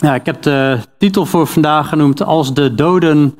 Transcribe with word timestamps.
Ja, 0.00 0.14
ik 0.14 0.26
heb 0.26 0.42
de 0.42 0.78
titel 0.98 1.26
voor 1.26 1.46
vandaag 1.46 1.88
genoemd 1.88 2.22
Als 2.22 2.54
de 2.54 2.74
doden 2.74 3.38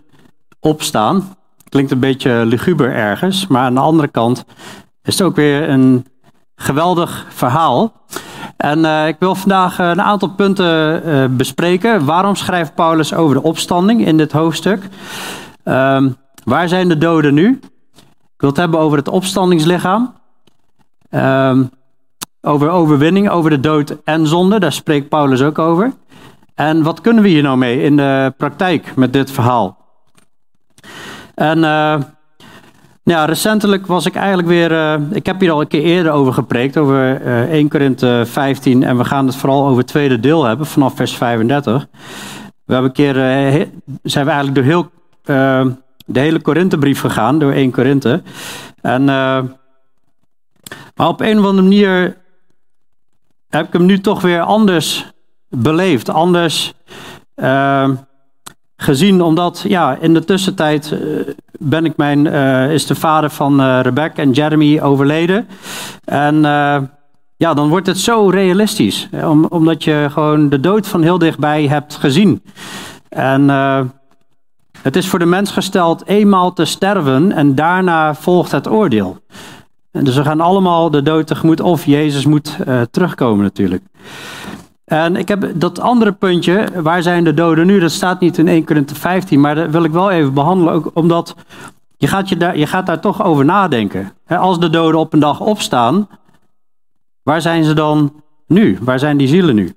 opstaan. 0.58 1.34
Klinkt 1.68 1.90
een 1.90 2.00
beetje 2.00 2.44
luguber 2.46 2.94
ergens, 2.94 3.46
maar 3.46 3.62
aan 3.62 3.74
de 3.74 3.80
andere 3.80 4.08
kant 4.08 4.44
is 5.02 5.18
het 5.18 5.26
ook 5.26 5.36
weer 5.36 5.68
een 5.68 6.06
geweldig 6.54 7.26
verhaal. 7.28 7.92
En 8.56 8.78
uh, 8.78 9.06
ik 9.06 9.16
wil 9.18 9.34
vandaag 9.34 9.78
een 9.78 10.02
aantal 10.02 10.28
punten 10.28 11.02
uh, 11.08 11.24
bespreken. 11.36 12.04
Waarom 12.04 12.36
schrijft 12.36 12.74
Paulus 12.74 13.14
over 13.14 13.34
de 13.34 13.42
opstanding 13.42 14.06
in 14.06 14.16
dit 14.16 14.32
hoofdstuk? 14.32 14.88
Um, 15.64 16.16
waar 16.44 16.68
zijn 16.68 16.88
de 16.88 16.98
doden 16.98 17.34
nu? 17.34 17.60
Ik 18.22 18.40
wil 18.46 18.48
het 18.48 18.58
hebben 18.58 18.80
over 18.80 18.98
het 18.98 19.08
opstandingslichaam. 19.08 20.14
Um, 21.10 21.70
over 22.42 22.68
overwinning, 22.68 23.30
over 23.30 23.50
de 23.50 23.60
dood 23.60 23.96
en 24.04 24.26
zonde. 24.26 24.58
Daar 24.60 24.72
spreekt 24.72 25.08
Paulus 25.08 25.42
ook 25.42 25.58
over. 25.58 25.92
En 26.60 26.82
wat 26.82 27.00
kunnen 27.00 27.22
we 27.22 27.28
hier 27.28 27.42
nou 27.42 27.58
mee 27.58 27.82
in 27.82 27.96
de 27.96 28.32
praktijk 28.36 28.96
met 28.96 29.12
dit 29.12 29.30
verhaal? 29.30 29.78
En 31.34 31.58
uh, 31.58 32.00
ja, 33.02 33.24
recentelijk 33.24 33.86
was 33.86 34.06
ik 34.06 34.14
eigenlijk 34.14 34.48
weer. 34.48 34.72
Uh, 34.72 34.94
ik 35.10 35.26
heb 35.26 35.40
hier 35.40 35.50
al 35.50 35.60
een 35.60 35.68
keer 35.68 35.82
eerder 35.82 36.12
over 36.12 36.32
gepreekt, 36.32 36.76
over 36.76 37.22
uh, 37.22 37.52
1 37.52 37.68
Korinthe 37.68 38.22
15. 38.26 38.82
En 38.82 38.96
we 38.96 39.04
gaan 39.04 39.26
het 39.26 39.36
vooral 39.36 39.64
over 39.66 39.78
het 39.78 39.86
tweede 39.86 40.20
deel 40.20 40.44
hebben, 40.44 40.66
vanaf 40.66 40.96
vers 40.96 41.16
35. 41.16 41.86
We 42.64 42.72
hebben 42.72 42.90
een 42.90 42.96
keer. 42.96 43.16
Uh, 43.16 43.66
zijn 44.02 44.24
we 44.24 44.30
eigenlijk 44.30 44.54
door 44.54 44.64
heel. 44.64 44.90
de 46.06 46.20
hele 46.20 46.40
Korinthebrief 46.40 47.00
gegaan, 47.00 47.38
door 47.38 47.52
1 47.52 47.70
Korinthe. 47.70 48.22
En. 48.80 49.04
maar 50.94 51.08
op 51.08 51.20
een 51.20 51.38
of 51.38 51.44
andere 51.44 51.68
manier. 51.68 52.16
heb 53.48 53.66
ik 53.66 53.72
hem 53.72 53.86
nu 53.86 54.00
toch 54.00 54.20
weer 54.20 54.40
anders 54.40 55.12
beleefd, 55.50 56.08
anders 56.08 56.74
uh, 57.36 57.88
gezien. 58.76 59.22
Omdat 59.22 59.64
ja, 59.68 59.96
in 60.00 60.14
de 60.14 60.24
tussentijd 60.24 60.90
uh, 60.90 61.20
ben 61.58 61.84
ik 61.84 61.96
mijn, 61.96 62.24
uh, 62.26 62.72
is 62.72 62.86
de 62.86 62.94
vader 62.94 63.30
van 63.30 63.80
Rebecca 63.80 64.22
en 64.22 64.30
Jeremy 64.30 64.80
overleden. 64.80 65.48
En 66.04 66.40
ja, 67.36 67.54
dan 67.54 67.68
wordt 67.68 67.86
het 67.86 67.98
zo 67.98 68.28
realistisch. 68.28 69.08
Om, 69.24 69.44
omdat 69.44 69.84
je 69.84 70.06
gewoon 70.10 70.48
de 70.48 70.60
dood 70.60 70.86
van 70.88 71.02
heel 71.02 71.18
dichtbij 71.18 71.66
hebt 71.66 71.94
gezien. 71.96 72.42
En 73.08 73.48
het 74.82 74.96
is 74.96 75.08
voor 75.08 75.18
de 75.18 75.26
mens 75.26 75.50
gesteld 75.50 76.06
eenmaal 76.06 76.52
te 76.52 76.64
sterven 76.64 77.32
en 77.32 77.54
daarna 77.54 78.14
volgt 78.14 78.52
het 78.52 78.68
oordeel. 78.68 79.18
En 79.90 80.04
dus 80.04 80.16
we 80.16 80.24
gaan 80.24 80.40
allemaal 80.40 80.90
de 80.90 81.02
dood 81.02 81.26
tegemoet 81.26 81.60
of 81.60 81.84
Jezus 81.84 82.26
moet 82.26 82.56
terugkomen 82.90 83.44
natuurlijk. 83.44 83.82
En 84.90 85.16
ik 85.16 85.28
heb 85.28 85.52
dat 85.54 85.80
andere 85.80 86.12
puntje, 86.12 86.68
waar 86.82 87.02
zijn 87.02 87.24
de 87.24 87.34
doden 87.34 87.66
nu? 87.66 87.78
Dat 87.78 87.90
staat 87.90 88.20
niet 88.20 88.38
in 88.38 88.48
1 88.48 88.64
Korinthe 88.64 88.94
15, 88.94 89.40
maar 89.40 89.54
dat 89.54 89.70
wil 89.70 89.84
ik 89.84 89.90
wel 89.90 90.10
even 90.10 90.34
behandelen. 90.34 90.72
Ook 90.72 90.90
omdat 90.94 91.34
je 91.96 92.06
gaat, 92.06 92.28
je 92.28 92.36
daar, 92.36 92.58
je 92.58 92.66
gaat 92.66 92.86
daar 92.86 93.00
toch 93.00 93.24
over 93.24 93.44
nadenken. 93.44 94.12
Als 94.26 94.60
de 94.60 94.70
doden 94.70 95.00
op 95.00 95.12
een 95.12 95.18
dag 95.20 95.40
opstaan, 95.40 96.08
waar 97.22 97.40
zijn 97.40 97.64
ze 97.64 97.74
dan 97.74 98.12
nu? 98.46 98.78
Waar 98.80 98.98
zijn 98.98 99.16
die 99.16 99.28
zielen 99.28 99.54
nu? 99.54 99.74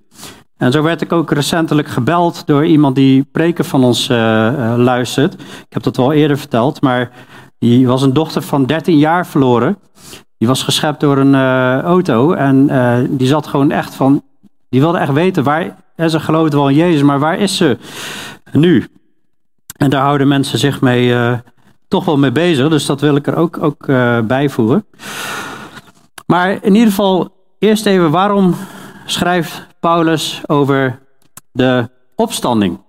En 0.58 0.72
zo 0.72 0.82
werd 0.82 1.02
ik 1.02 1.12
ook 1.12 1.32
recentelijk 1.32 1.88
gebeld 1.88 2.46
door 2.46 2.66
iemand 2.66 2.96
die 2.96 3.28
preken 3.32 3.66
van 3.66 3.84
ons 3.84 4.10
uh, 4.10 4.18
uh, 4.18 4.74
luistert. 4.78 5.34
Ik 5.42 5.74
heb 5.74 5.84
dat 5.84 5.98
wel 5.98 6.14
eerder 6.14 6.38
verteld, 6.38 6.82
maar 6.82 7.12
die 7.58 7.88
was 7.88 8.02
een 8.02 8.14
dochter 8.14 8.42
van 8.42 8.66
13 8.66 8.98
jaar 8.98 9.28
verloren. 9.28 9.78
Die 10.38 10.48
was 10.48 10.64
geschept 10.64 11.00
door 11.00 11.18
een 11.18 11.34
uh, 11.34 11.80
auto 11.82 12.32
en 12.32 12.68
die 13.10 13.28
zat 13.28 13.48
gewoon 13.48 13.72
echt 13.72 13.96
van, 13.96 14.24
die 14.74 14.82
wilde 14.82 14.98
echt 14.98 15.12
weten 15.12 15.44
waar, 15.44 15.76
ze 16.08 16.20
geloofde 16.20 16.58
wel 16.58 16.70
in 16.70 16.76
Jezus, 16.76 17.02
maar 17.02 17.20
waar 17.20 17.38
is 17.38 17.58
ze 17.58 17.78
nu? 18.52 18.88
En 19.78 19.90
daar 19.90 20.02
houden 20.02 20.28
mensen 20.28 20.60
zich 20.60 20.82
mee, 20.82 21.08
uh, 21.08 21.34
toch 21.88 22.06
wel 22.06 22.18
mee 22.18 22.32
bezig, 22.32 22.70
dus 22.70 22.86
dat 22.86 23.02
wil 23.02 23.16
ik 23.16 23.28
er 23.28 23.36
ook, 23.36 23.64
ook 23.64 23.88
uh, 23.88 24.20
bijvoegen. 24.20 24.86
Maar 26.26 26.64
in 26.64 26.74
ieder 26.74 26.90
geval, 26.90 27.30
eerst 27.60 27.86
even, 27.86 28.12
waarom 28.12 28.56
schrijft 29.06 29.68
Paulus 29.80 30.42
over 30.46 31.00
de 31.52 31.90
opstanding? 32.16 32.80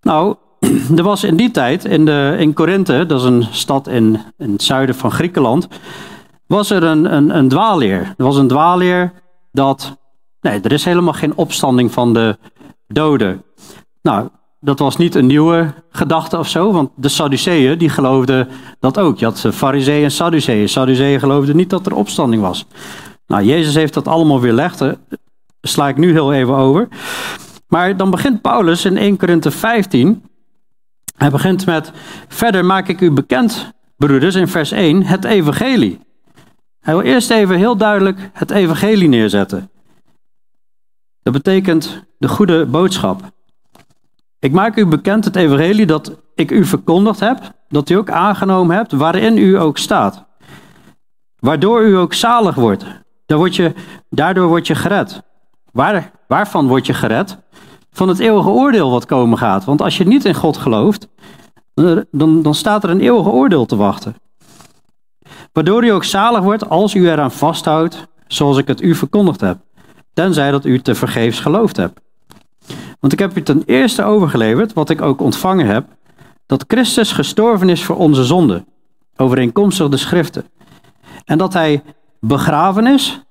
Nou, 0.00 0.36
er 0.96 1.02
was 1.02 1.24
in 1.24 1.36
die 1.36 1.50
tijd, 1.50 1.84
in, 1.84 2.04
de, 2.04 2.36
in 2.38 2.52
Korinthe, 2.52 3.06
dat 3.06 3.20
is 3.20 3.26
een 3.26 3.46
stad 3.50 3.86
in, 3.86 4.20
in 4.36 4.52
het 4.52 4.62
zuiden 4.62 4.94
van 4.94 5.10
Griekenland, 5.10 5.68
was 6.46 6.70
er 6.70 6.82
een, 6.82 7.14
een, 7.14 7.36
een 7.36 7.48
dwaalleer. 7.48 8.14
Er 8.16 8.24
was 8.24 8.36
een 8.36 8.48
dwaalleer 8.48 9.12
dat 9.52 9.98
Nee, 10.40 10.60
er 10.60 10.72
is 10.72 10.84
helemaal 10.84 11.12
geen 11.12 11.36
opstanding 11.36 11.92
van 11.92 12.12
de 12.12 12.38
doden. 12.86 13.42
Nou, 14.02 14.28
dat 14.60 14.78
was 14.78 14.96
niet 14.96 15.14
een 15.14 15.26
nieuwe 15.26 15.74
gedachte 15.90 16.38
of 16.38 16.48
zo, 16.48 16.72
want 16.72 16.90
de 16.94 17.08
Sadduceeën 17.08 17.78
die 17.78 17.88
geloofden 17.88 18.48
dat 18.80 18.98
ook. 18.98 19.18
Je 19.18 19.24
had 19.24 19.44
Fariseeën 19.52 20.04
en 20.04 20.10
Sadduceeën. 20.10 20.68
Sadduceeën 20.68 21.20
geloofden 21.20 21.56
niet 21.56 21.70
dat 21.70 21.86
er 21.86 21.94
opstanding 21.94 22.42
was. 22.42 22.66
Nou, 23.26 23.44
Jezus 23.44 23.74
heeft 23.74 23.94
dat 23.94 24.08
allemaal 24.08 24.40
weerlegd. 24.40 24.78
Daar 24.78 24.96
sla 25.60 25.88
ik 25.88 25.96
nu 25.96 26.12
heel 26.12 26.32
even 26.32 26.54
over. 26.54 26.88
Maar 27.68 27.96
dan 27.96 28.10
begint 28.10 28.40
Paulus 28.40 28.84
in 28.84 28.96
1 28.96 29.16
Korinthe 29.16 29.50
15. 29.50 30.22
Hij 31.16 31.30
begint 31.30 31.66
met: 31.66 31.92
Verder 32.28 32.64
maak 32.64 32.88
ik 32.88 33.00
u 33.00 33.10
bekend, 33.10 33.72
broeders, 33.96 34.34
in 34.34 34.48
vers 34.48 34.70
1, 34.70 35.02
het 35.02 35.24
evangelie. 35.24 36.00
Hij 36.80 36.94
wil 36.94 37.04
eerst 37.04 37.30
even 37.30 37.56
heel 37.56 37.76
duidelijk 37.76 38.30
het 38.32 38.50
evangelie 38.50 39.08
neerzetten. 39.08 39.70
Dat 41.28 41.42
betekent 41.42 42.04
de 42.18 42.28
goede 42.28 42.66
boodschap. 42.66 43.20
Ik 44.38 44.52
maak 44.52 44.76
u 44.76 44.86
bekend 44.86 45.24
het 45.24 45.36
evangelie 45.36 45.86
dat 45.86 46.16
ik 46.34 46.50
u 46.50 46.64
verkondigd 46.64 47.20
heb, 47.20 47.38
dat 47.68 47.88
u 47.88 47.94
ook 47.94 48.10
aangenomen 48.10 48.76
hebt, 48.76 48.92
waarin 48.92 49.38
u 49.38 49.58
ook 49.58 49.78
staat. 49.78 50.24
Waardoor 51.38 51.82
u 51.82 51.96
ook 51.96 52.14
zalig 52.14 52.54
wordt. 52.54 52.84
word 53.26 53.56
je, 53.56 53.74
daardoor 54.10 54.48
word 54.48 54.66
je 54.66 54.74
gered. 54.74 55.22
Waar, 55.72 56.10
waarvan 56.28 56.68
word 56.68 56.86
je 56.86 56.94
gered? 56.94 57.38
Van 57.90 58.08
het 58.08 58.18
eeuwige 58.18 58.48
oordeel 58.48 58.90
wat 58.90 59.06
komen 59.06 59.38
gaat. 59.38 59.64
Want 59.64 59.82
als 59.82 59.96
je 59.96 60.06
niet 60.06 60.24
in 60.24 60.34
God 60.34 60.56
gelooft, 60.56 61.08
dan, 62.10 62.42
dan 62.42 62.54
staat 62.54 62.84
er 62.84 62.90
een 62.90 63.00
eeuwige 63.00 63.30
oordeel 63.30 63.66
te 63.66 63.76
wachten. 63.76 64.14
Waardoor 65.52 65.84
u 65.84 65.88
ook 65.88 66.04
zalig 66.04 66.42
wordt 66.42 66.68
als 66.68 66.94
u 66.94 67.10
eraan 67.10 67.32
vasthoudt, 67.32 68.06
zoals 68.26 68.56
ik 68.56 68.66
het 68.66 68.82
u 68.82 68.94
verkondigd 68.94 69.40
heb 69.40 69.66
tenzij 70.18 70.50
dat 70.50 70.64
u 70.64 70.80
te 70.80 70.94
vergeefs 70.94 71.40
geloofd 71.40 71.76
hebt. 71.76 72.00
Want 73.00 73.12
ik 73.12 73.18
heb 73.18 73.36
u 73.36 73.42
ten 73.42 73.62
eerste 73.66 74.02
overgeleverd, 74.02 74.72
wat 74.72 74.90
ik 74.90 75.02
ook 75.02 75.20
ontvangen 75.20 75.66
heb, 75.66 75.86
dat 76.46 76.64
Christus 76.66 77.12
gestorven 77.12 77.68
is 77.68 77.84
voor 77.84 77.96
onze 77.96 78.24
zonde, 78.24 78.64
overeenkomstig 79.16 79.88
de 79.88 79.96
schriften. 79.96 80.44
En 81.24 81.38
dat 81.38 81.52
hij 81.52 81.82
begraven 82.20 82.86
is 82.86 83.22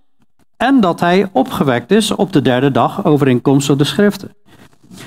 en 0.58 0.80
dat 0.80 1.00
hij 1.00 1.30
opgewekt 1.32 1.92
is 1.92 2.12
op 2.12 2.34
de 2.34 2.42
derde 2.42 2.72
dag, 2.72 3.06
overeenkomstig 3.06 3.76
de 3.76 3.84
schriften. 3.84 4.36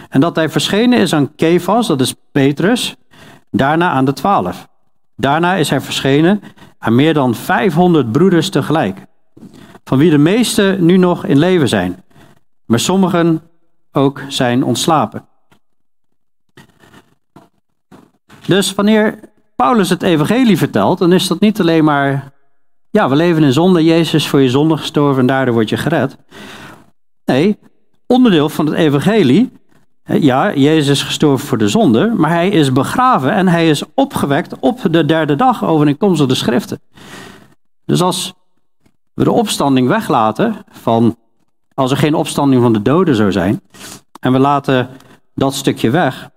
En 0.08 0.20
dat 0.20 0.36
hij 0.36 0.48
verschenen 0.48 0.98
is 0.98 1.14
aan 1.14 1.34
Kefas, 1.34 1.86
dat 1.86 2.00
is 2.00 2.14
Petrus, 2.32 2.96
daarna 3.50 3.90
aan 3.90 4.04
de 4.04 4.12
twaalf. 4.12 4.68
Daarna 5.16 5.54
is 5.54 5.70
hij 5.70 5.80
verschenen 5.80 6.42
aan 6.78 6.94
meer 6.94 7.14
dan 7.14 7.34
500 7.34 8.12
broeders 8.12 8.50
tegelijk 8.50 9.08
van 9.90 9.98
wie 9.98 10.10
de 10.10 10.18
meeste 10.18 10.76
nu 10.80 10.96
nog 10.96 11.24
in 11.24 11.38
leven 11.38 11.68
zijn, 11.68 12.02
maar 12.64 12.80
sommigen 12.80 13.42
ook 13.92 14.22
zijn 14.28 14.64
ontslapen. 14.64 15.26
Dus 18.46 18.74
wanneer 18.74 19.18
Paulus 19.56 19.90
het 19.90 20.02
evangelie 20.02 20.58
vertelt, 20.58 20.98
dan 20.98 21.12
is 21.12 21.26
dat 21.26 21.40
niet 21.40 21.60
alleen 21.60 21.84
maar, 21.84 22.32
ja, 22.90 23.08
we 23.08 23.16
leven 23.16 23.42
in 23.42 23.52
zonde, 23.52 23.84
Jezus 23.84 24.28
voor 24.28 24.40
je 24.40 24.50
zonde 24.50 24.76
gestorven 24.76 25.20
en 25.20 25.26
daardoor 25.26 25.54
word 25.54 25.68
je 25.68 25.76
gered. 25.76 26.16
Nee, 27.24 27.58
onderdeel 28.06 28.48
van 28.48 28.66
het 28.66 28.74
evangelie, 28.74 29.52
ja, 30.04 30.54
Jezus 30.54 30.88
is 30.88 31.02
gestorven 31.02 31.46
voor 31.46 31.58
de 31.58 31.68
zonde, 31.68 32.12
maar 32.16 32.30
hij 32.30 32.48
is 32.48 32.72
begraven 32.72 33.32
en 33.32 33.48
hij 33.48 33.68
is 33.68 33.82
opgewekt 33.94 34.58
op 34.58 34.80
de 34.90 35.04
derde 35.04 35.36
dag 35.36 35.64
overeenkomstig 35.64 36.26
de 36.26 36.34
schriften. 36.34 36.80
Dus 37.84 38.02
als 38.02 38.38
we 39.20 39.26
de 39.26 39.32
opstanding 39.32 39.88
weglaten 39.88 40.56
van 40.70 41.16
als 41.74 41.90
er 41.90 41.96
geen 41.96 42.14
opstanding 42.14 42.62
van 42.62 42.72
de 42.72 42.82
doden 42.82 43.14
zou 43.14 43.32
zijn 43.32 43.60
en 44.20 44.32
we 44.32 44.38
laten 44.38 44.88
dat 45.34 45.54
stukje 45.54 45.90
weg, 45.90 46.30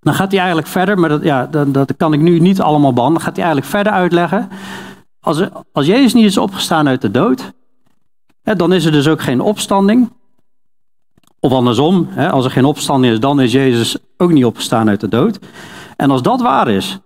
dan 0.00 0.14
gaat 0.14 0.30
hij 0.30 0.38
eigenlijk 0.38 0.68
verder, 0.68 0.98
maar 0.98 1.08
dat, 1.08 1.22
ja, 1.22 1.46
dat, 1.46 1.96
kan 1.96 2.12
ik 2.12 2.20
nu 2.20 2.38
niet 2.38 2.60
allemaal 2.60 2.92
behandelen, 2.92 3.22
gaat 3.22 3.36
hij 3.36 3.44
eigenlijk 3.44 3.74
verder 3.74 3.92
uitleggen. 3.92 4.48
Als, 5.20 5.42
als 5.72 5.86
Jezus 5.86 6.14
niet 6.14 6.24
is 6.24 6.36
opgestaan 6.36 6.88
uit 6.88 7.00
de 7.00 7.10
dood, 7.10 7.52
hè, 8.42 8.56
dan 8.56 8.72
is 8.72 8.84
er 8.84 8.92
dus 8.92 9.08
ook 9.08 9.22
geen 9.22 9.40
opstanding. 9.40 10.12
Of 11.40 11.52
andersom, 11.52 12.06
hè, 12.10 12.30
als 12.30 12.44
er 12.44 12.50
geen 12.50 12.64
opstanding 12.64 13.12
is, 13.12 13.20
dan 13.20 13.40
is 13.40 13.52
Jezus 13.52 13.96
ook 14.16 14.32
niet 14.32 14.44
opgestaan 14.44 14.88
uit 14.88 15.00
de 15.00 15.08
dood. 15.08 15.38
En 15.96 16.10
als 16.10 16.22
dat 16.22 16.40
waar 16.40 16.68
is, 16.68 16.98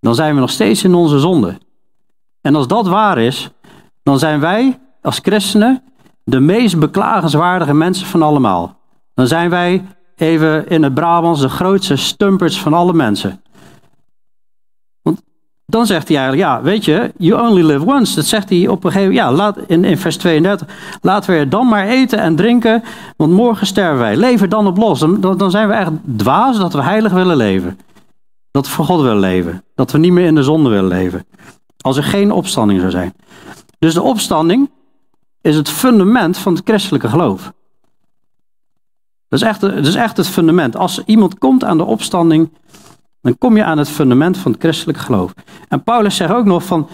dan 0.00 0.14
zijn 0.14 0.34
we 0.34 0.40
nog 0.40 0.50
steeds 0.50 0.84
in 0.84 0.94
onze 0.94 1.18
zonde. 1.18 1.58
En 2.40 2.54
als 2.54 2.66
dat 2.66 2.86
waar 2.86 3.18
is, 3.18 3.50
dan 4.08 4.18
zijn 4.18 4.40
wij 4.40 4.78
als 5.02 5.18
christenen 5.22 5.82
de 6.24 6.40
meest 6.40 6.78
beklagenswaardige 6.78 7.74
mensen 7.74 8.06
van 8.06 8.22
allemaal. 8.22 8.76
Dan 9.14 9.26
zijn 9.26 9.50
wij 9.50 9.84
even 10.16 10.68
in 10.68 10.82
het 10.82 10.94
Brabants 10.94 11.40
de 11.40 11.48
grootste 11.48 11.96
stumpers 11.96 12.60
van 12.60 12.74
alle 12.74 12.92
mensen. 12.92 13.42
Want 15.02 15.22
dan 15.66 15.86
zegt 15.86 16.08
hij 16.08 16.16
eigenlijk, 16.16 16.48
ja, 16.48 16.62
weet 16.62 16.84
je, 16.84 17.12
you 17.18 17.48
only 17.48 17.62
live 17.62 17.86
once. 17.86 18.14
Dat 18.14 18.24
zegt 18.24 18.48
hij 18.48 18.68
op 18.68 18.84
een 18.84 18.92
gegeven 18.92 19.14
moment, 19.14 19.28
ja, 19.28 19.44
laat, 19.44 19.58
in, 19.66 19.84
in 19.84 19.98
vers 19.98 20.16
32, 20.16 20.68
laten 21.00 21.38
we 21.38 21.48
dan 21.48 21.68
maar 21.68 21.86
eten 21.86 22.18
en 22.18 22.36
drinken, 22.36 22.82
want 23.16 23.32
morgen 23.32 23.66
sterven 23.66 23.98
wij. 23.98 24.16
Leven 24.16 24.50
dan 24.50 24.66
op 24.66 24.76
los. 24.76 25.00
Dan, 25.00 25.20
dan 25.20 25.50
zijn 25.50 25.68
we 25.68 25.74
echt 25.74 25.92
dwaas 26.16 26.58
dat 26.58 26.72
we 26.72 26.82
heilig 26.82 27.12
willen 27.12 27.36
leven. 27.36 27.78
Dat 28.50 28.66
we 28.66 28.72
voor 28.72 28.84
God 28.84 29.00
willen 29.00 29.20
leven. 29.20 29.64
Dat 29.74 29.92
we 29.92 29.98
niet 29.98 30.12
meer 30.12 30.26
in 30.26 30.34
de 30.34 30.42
zonde 30.42 30.68
willen 30.68 30.88
leven. 30.88 31.26
Als 31.80 31.96
er 31.96 32.04
geen 32.04 32.32
opstanding 32.32 32.80
zou 32.80 32.90
zijn. 32.90 33.14
Dus 33.78 33.94
de 33.94 34.02
opstanding 34.02 34.70
is 35.40 35.56
het 35.56 35.68
fundament 35.68 36.38
van 36.38 36.54
het 36.54 36.62
christelijke 36.64 37.08
geloof. 37.08 37.52
Dat 39.28 39.40
is, 39.40 39.46
echt, 39.46 39.60
dat 39.60 39.86
is 39.86 39.94
echt 39.94 40.16
het 40.16 40.28
fundament. 40.28 40.76
Als 40.76 41.04
iemand 41.04 41.38
komt 41.38 41.64
aan 41.64 41.76
de 41.78 41.84
opstanding, 41.84 42.50
dan 43.20 43.38
kom 43.38 43.56
je 43.56 43.64
aan 43.64 43.78
het 43.78 43.88
fundament 43.88 44.38
van 44.38 44.52
het 44.52 44.60
christelijk 44.60 44.98
geloof. 44.98 45.32
En 45.68 45.82
Paulus 45.82 46.16
zegt 46.16 46.32
ook 46.32 46.44
nog 46.44 46.64
van, 46.64 46.88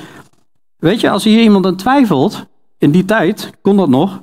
weet 0.76 1.00
je, 1.00 1.10
als 1.10 1.24
hier 1.24 1.42
iemand 1.42 1.66
aan 1.66 1.76
twijfelt, 1.76 2.46
in 2.78 2.90
die 2.90 3.04
tijd 3.04 3.50
kon 3.62 3.76
dat 3.76 3.88
nog, 3.88 4.22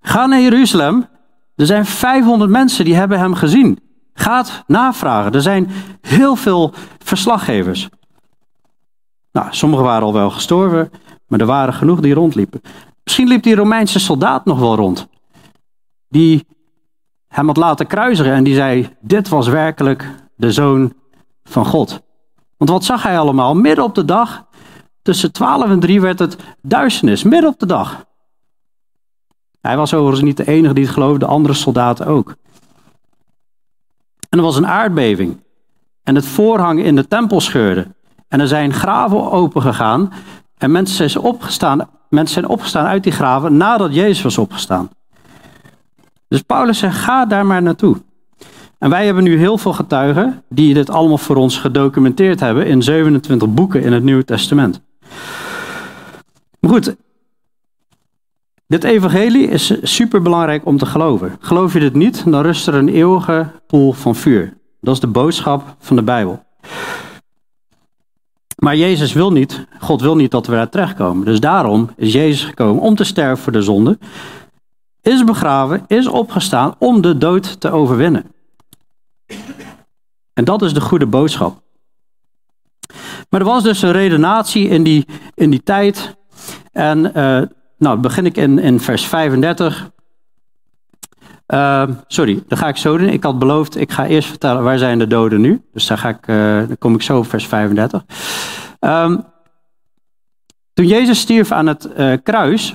ga 0.00 0.26
naar 0.26 0.40
Jeruzalem. 0.40 1.08
Er 1.56 1.66
zijn 1.66 1.86
500 1.86 2.50
mensen 2.50 2.84
die 2.84 2.94
hebben 2.94 3.18
hem 3.18 3.34
gezien. 3.34 3.78
Gaat 4.14 4.64
navragen. 4.66 5.32
Er 5.32 5.42
zijn 5.42 5.70
heel 6.00 6.36
veel 6.36 6.72
verslaggevers. 6.98 7.88
Nou, 9.32 9.46
sommigen 9.50 9.84
waren 9.84 10.02
al 10.02 10.12
wel 10.12 10.30
gestorven, 10.30 10.90
maar 11.30 11.40
er 11.40 11.46
waren 11.46 11.74
genoeg 11.74 12.00
die 12.00 12.14
rondliepen. 12.14 12.60
Misschien 13.04 13.28
liep 13.28 13.42
die 13.42 13.54
Romeinse 13.54 13.98
soldaat 13.98 14.44
nog 14.44 14.58
wel 14.58 14.76
rond. 14.76 15.08
Die 16.08 16.46
hem 17.28 17.46
had 17.46 17.56
laten 17.56 17.86
kruisigen 17.86 18.32
en 18.32 18.44
die 18.44 18.54
zei: 18.54 18.96
Dit 19.00 19.28
was 19.28 19.48
werkelijk 19.48 20.14
de 20.36 20.52
zoon 20.52 20.92
van 21.44 21.66
God. 21.66 22.00
Want 22.56 22.70
wat 22.70 22.84
zag 22.84 23.02
hij 23.02 23.18
allemaal? 23.18 23.54
Midden 23.54 23.84
op 23.84 23.94
de 23.94 24.04
dag, 24.04 24.46
tussen 25.02 25.32
12 25.32 25.70
en 25.70 25.80
3 25.80 26.00
werd 26.00 26.18
het 26.18 26.36
duisternis, 26.62 27.22
midden 27.22 27.50
op 27.50 27.58
de 27.58 27.66
dag. 27.66 28.04
Hij 29.60 29.76
was 29.76 29.94
overigens 29.94 30.22
niet 30.22 30.36
de 30.36 30.46
enige 30.46 30.74
die 30.74 30.84
het 30.84 30.92
geloofde, 30.92 31.18
de 31.18 31.26
andere 31.26 31.54
soldaten 31.54 32.06
ook. 32.06 32.34
En 34.28 34.38
er 34.38 34.44
was 34.44 34.56
een 34.56 34.66
aardbeving. 34.66 35.40
En 36.02 36.14
het 36.14 36.26
voorhang 36.26 36.84
in 36.84 36.96
de 36.96 37.08
tempel 37.08 37.40
scheurde. 37.40 37.86
En 38.28 38.40
er 38.40 38.48
zijn 38.48 38.72
graven 38.72 39.30
opengegaan. 39.30 40.12
En 40.60 40.70
mensen 40.70 41.10
zijn 41.10 41.24
opgestaan, 41.24 41.88
mensen 42.08 42.34
zijn 42.34 42.48
opgestaan 42.48 42.86
uit 42.86 43.02
die 43.02 43.12
graven 43.12 43.56
nadat 43.56 43.94
Jezus 43.94 44.22
was 44.22 44.38
opgestaan. 44.38 44.90
Dus 46.28 46.42
Paulus 46.42 46.78
zegt, 46.78 46.98
ga 46.98 47.26
daar 47.26 47.46
maar 47.46 47.62
naartoe. 47.62 47.96
En 48.78 48.90
wij 48.90 49.04
hebben 49.04 49.24
nu 49.24 49.38
heel 49.38 49.58
veel 49.58 49.72
getuigen 49.72 50.42
die 50.48 50.74
dit 50.74 50.90
allemaal 50.90 51.18
voor 51.18 51.36
ons 51.36 51.58
gedocumenteerd 51.58 52.40
hebben 52.40 52.66
in 52.66 52.82
27 52.82 53.48
boeken 53.48 53.82
in 53.82 53.92
het 53.92 54.02
Nieuwe 54.02 54.24
Testament. 54.24 54.80
Maar 56.60 56.70
goed, 56.70 56.96
dit 58.66 58.84
evangelie 58.84 59.48
is 59.48 59.78
super 59.82 60.22
belangrijk 60.22 60.66
om 60.66 60.78
te 60.78 60.86
geloven. 60.86 61.36
Geloof 61.40 61.72
je 61.72 61.80
dit 61.80 61.94
niet, 61.94 62.22
dan 62.26 62.42
rust 62.42 62.66
er 62.66 62.74
een 62.74 62.88
eeuwige 62.88 63.46
poel 63.66 63.92
van 63.92 64.14
vuur. 64.14 64.56
Dat 64.80 64.94
is 64.94 65.00
de 65.00 65.06
boodschap 65.06 65.76
van 65.78 65.96
de 65.96 66.02
Bijbel. 66.02 66.42
Maar 68.60 68.76
Jezus 68.76 69.12
wil 69.12 69.32
niet, 69.32 69.66
God 69.78 70.00
wil 70.00 70.16
niet 70.16 70.30
dat 70.30 70.46
we 70.46 70.52
daar 70.52 70.68
terechtkomen. 70.68 71.24
Dus 71.24 71.40
daarom 71.40 71.90
is 71.96 72.12
Jezus 72.12 72.44
gekomen 72.44 72.82
om 72.82 72.94
te 72.94 73.04
sterven 73.04 73.42
voor 73.42 73.52
de 73.52 73.62
zonde. 73.62 73.98
Is 75.02 75.24
begraven, 75.24 75.84
is 75.86 76.06
opgestaan 76.06 76.74
om 76.78 77.00
de 77.00 77.18
dood 77.18 77.60
te 77.60 77.70
overwinnen. 77.70 78.24
En 80.32 80.44
dat 80.44 80.62
is 80.62 80.74
de 80.74 80.80
goede 80.80 81.06
boodschap. 81.06 81.62
Maar 83.28 83.40
er 83.40 83.46
was 83.46 83.62
dus 83.62 83.82
een 83.82 83.92
redenatie 83.92 84.68
in 84.68 84.82
die, 84.82 85.06
in 85.34 85.50
die 85.50 85.62
tijd. 85.62 86.16
En 86.72 87.12
uh, 87.16 87.42
nou, 87.78 87.98
begin 87.98 88.26
ik 88.26 88.36
in, 88.36 88.58
in 88.58 88.80
vers 88.80 89.06
35. 89.06 89.90
Uh, 91.54 91.82
sorry, 92.06 92.42
dat 92.48 92.58
ga 92.58 92.68
ik 92.68 92.76
zo 92.76 92.96
doen. 92.96 93.08
Ik 93.08 93.22
had 93.22 93.38
beloofd, 93.38 93.76
ik 93.76 93.92
ga 93.92 94.06
eerst 94.06 94.28
vertellen 94.28 94.62
waar 94.62 94.78
zijn 94.78 94.98
de 94.98 95.06
doden 95.06 95.40
nu. 95.40 95.62
Dus 95.72 95.86
daar, 95.86 95.98
ga 95.98 96.08
ik, 96.08 96.26
uh, 96.26 96.36
dan 96.56 96.78
kom 96.78 96.94
ik 96.94 97.02
zo 97.02 97.18
op 97.18 97.28
vers 97.28 97.46
35. 97.46 98.04
Um, 98.80 99.24
toen 100.72 100.86
Jezus 100.86 101.20
stierf 101.20 101.52
aan 101.52 101.66
het 101.66 101.88
uh, 101.98 102.12
kruis, 102.22 102.74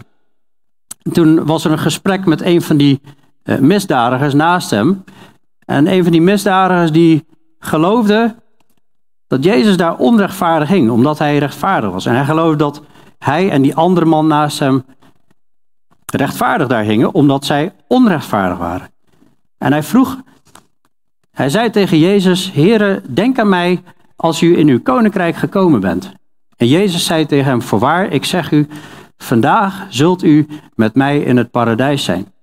toen 1.12 1.46
was 1.46 1.66
er 1.66 1.72
een 1.72 1.80
gesprek 1.80 2.26
met 2.26 2.42
een 2.42 2.62
van 2.62 2.78
die 2.78 3.02
uh, 3.44 3.58
misdadigers 3.58 4.34
naast 4.34 4.70
hem. 4.70 5.04
En 5.66 5.88
een 5.92 6.04
van 6.04 6.12
die 6.12 6.22
misdadigers 6.22 6.92
die 6.92 7.26
geloofde 7.60 8.36
dat 9.28 9.44
Jezus 9.44 9.78
daar 9.78 9.98
onrechtvaardig 9.98 10.68
ging, 10.68 10.90
omdat 10.90 11.20
hij 11.20 11.38
rechtvaardig 11.38 11.92
was. 11.92 12.06
En 12.06 12.16
hij 12.16 12.26
geloofde 12.26 12.58
dat 12.58 12.82
hij 13.20 13.50
en 13.50 13.62
die 13.62 13.76
andere 13.76 14.06
man 14.06 14.28
naast 14.28 14.60
hem 14.60 14.86
rechtvaardig 16.16 16.68
daar 16.68 16.84
hingen, 16.84 17.14
omdat 17.14 17.46
zij 17.46 17.74
onrechtvaardig 17.88 18.58
waren. 18.58 18.90
En 19.58 19.72
hij 19.72 19.84
vroeg, 19.84 20.18
hij 21.32 21.50
zei 21.50 21.70
tegen 21.70 22.00
Jezus, 22.00 22.52
Heere, 22.52 23.02
denk 23.10 23.40
aan 23.40 23.50
mij 23.50 23.84
als 24.16 24.42
u 24.42 24.58
in 24.58 24.68
uw 24.68 24.82
koninkrijk 24.82 25.36
gekomen 25.36 25.80
bent. 25.80 26.12
En 26.58 26.68
Jezus 26.68 27.06
zei 27.06 27.26
tegen 27.26 27.46
hem, 27.46 27.62
voorwaar, 27.62 28.12
ik 28.12 28.26
zeg 28.26 28.52
u, 28.52 28.68
vandaag 29.18 29.86
zult 29.90 30.24
u 30.24 30.48
met 30.76 30.96
mij 30.96 31.20
in 31.20 31.38
het 31.38 31.52
paradijs 31.52 32.04
zijn. 32.04 32.34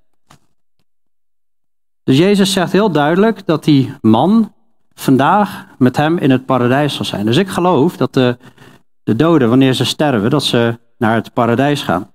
Dus 2.05 2.19
Jezus 2.19 2.53
zegt 2.53 2.73
heel 2.73 2.91
duidelijk 2.91 3.47
dat 3.47 3.65
die 3.65 3.95
man 4.01 4.53
vandaag 4.95 5.67
met 5.79 5.97
hem 5.97 6.19
in 6.19 6.31
het 6.31 6.47
paradijs 6.47 6.95
zal 6.95 7.05
zijn. 7.05 7.27
Dus 7.27 7.37
ik 7.37 7.49
geloof 7.49 7.97
dat 7.97 8.15
de, 8.15 8.39
de 9.03 9.17
doden, 9.17 9.49
wanneer 9.49 9.73
ze 9.73 9.85
sterven, 9.85 10.31
dat 10.31 10.45
ze 10.45 10.79
naar 10.99 11.15
het 11.15 11.33
paradijs 11.33 11.83
gaan. 11.83 12.12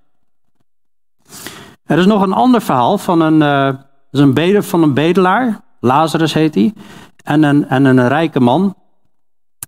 Er 1.88 1.98
is 1.98 2.06
nog 2.06 2.22
een 2.22 2.32
ander 2.32 2.62
verhaal 2.62 2.98
van 2.98 3.20
een, 3.20 3.40
uh, 3.40 4.34
een, 4.34 4.62
van 4.62 4.82
een 4.82 4.94
bedelaar, 4.94 5.60
Lazarus 5.80 6.34
heet 6.34 6.54
hij, 6.54 6.72
en 7.24 7.42
een, 7.42 7.68
en 7.68 7.84
een 7.84 8.08
rijke 8.08 8.40
man. 8.40 8.74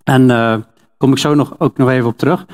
En 0.04 0.26
daar 0.26 0.56
uh, 0.56 0.56
kom 0.96 1.12
ik 1.12 1.18
zo 1.18 1.34
nog, 1.34 1.54
ook 1.58 1.76
nog 1.76 1.90
even 1.90 2.08
op 2.08 2.18
terug. 2.18 2.46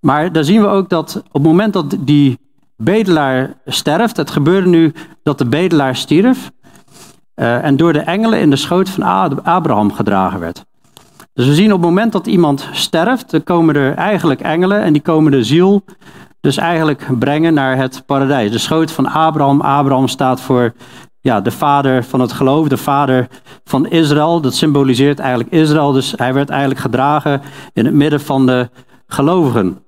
Maar 0.00 0.32
daar 0.32 0.44
zien 0.44 0.60
we 0.60 0.66
ook 0.66 0.88
dat 0.88 1.16
op 1.16 1.32
het 1.32 1.42
moment 1.42 1.72
dat 1.72 1.96
die 2.00 2.38
bedelaar 2.76 3.56
sterft, 3.66 4.16
het 4.16 4.30
gebeurde 4.30 4.68
nu 4.68 4.92
dat 5.22 5.38
de 5.38 5.46
bedelaar 5.46 5.96
stierf 5.96 6.50
uh, 7.34 7.64
en 7.64 7.76
door 7.76 7.92
de 7.92 8.00
engelen 8.00 8.40
in 8.40 8.50
de 8.50 8.56
schoot 8.56 8.88
van 8.88 9.02
Abraham 9.44 9.92
gedragen 9.92 10.40
werd. 10.40 10.64
Dus 11.32 11.46
we 11.46 11.54
zien 11.54 11.72
op 11.72 11.78
het 11.78 11.88
moment 11.88 12.12
dat 12.12 12.26
iemand 12.26 12.68
sterft, 12.72 13.30
dan 13.30 13.44
komen 13.44 13.74
er 13.74 13.94
eigenlijk 13.94 14.40
engelen 14.40 14.82
en 14.82 14.92
die 14.92 15.02
komen 15.02 15.32
de 15.32 15.44
ziel 15.44 15.84
dus 16.40 16.56
eigenlijk 16.56 17.18
brengen 17.18 17.54
naar 17.54 17.76
het 17.76 18.02
paradijs. 18.06 18.50
De 18.50 18.58
schoot 18.58 18.92
van 18.92 19.06
Abraham. 19.06 19.60
Abraham 19.60 20.08
staat 20.08 20.40
voor 20.40 20.74
ja, 21.20 21.40
de 21.40 21.50
vader 21.50 22.04
van 22.04 22.20
het 22.20 22.32
geloof, 22.32 22.68
de 22.68 22.76
vader 22.76 23.28
van 23.64 23.86
Israël. 23.86 24.40
Dat 24.40 24.54
symboliseert 24.54 25.18
eigenlijk 25.18 25.50
Israël. 25.50 25.92
Dus 25.92 26.12
hij 26.16 26.34
werd 26.34 26.50
eigenlijk 26.50 26.80
gedragen 26.80 27.42
in 27.72 27.84
het 27.84 27.94
midden 27.94 28.20
van 28.20 28.46
de 28.46 28.70
gelovigen. 29.06 29.82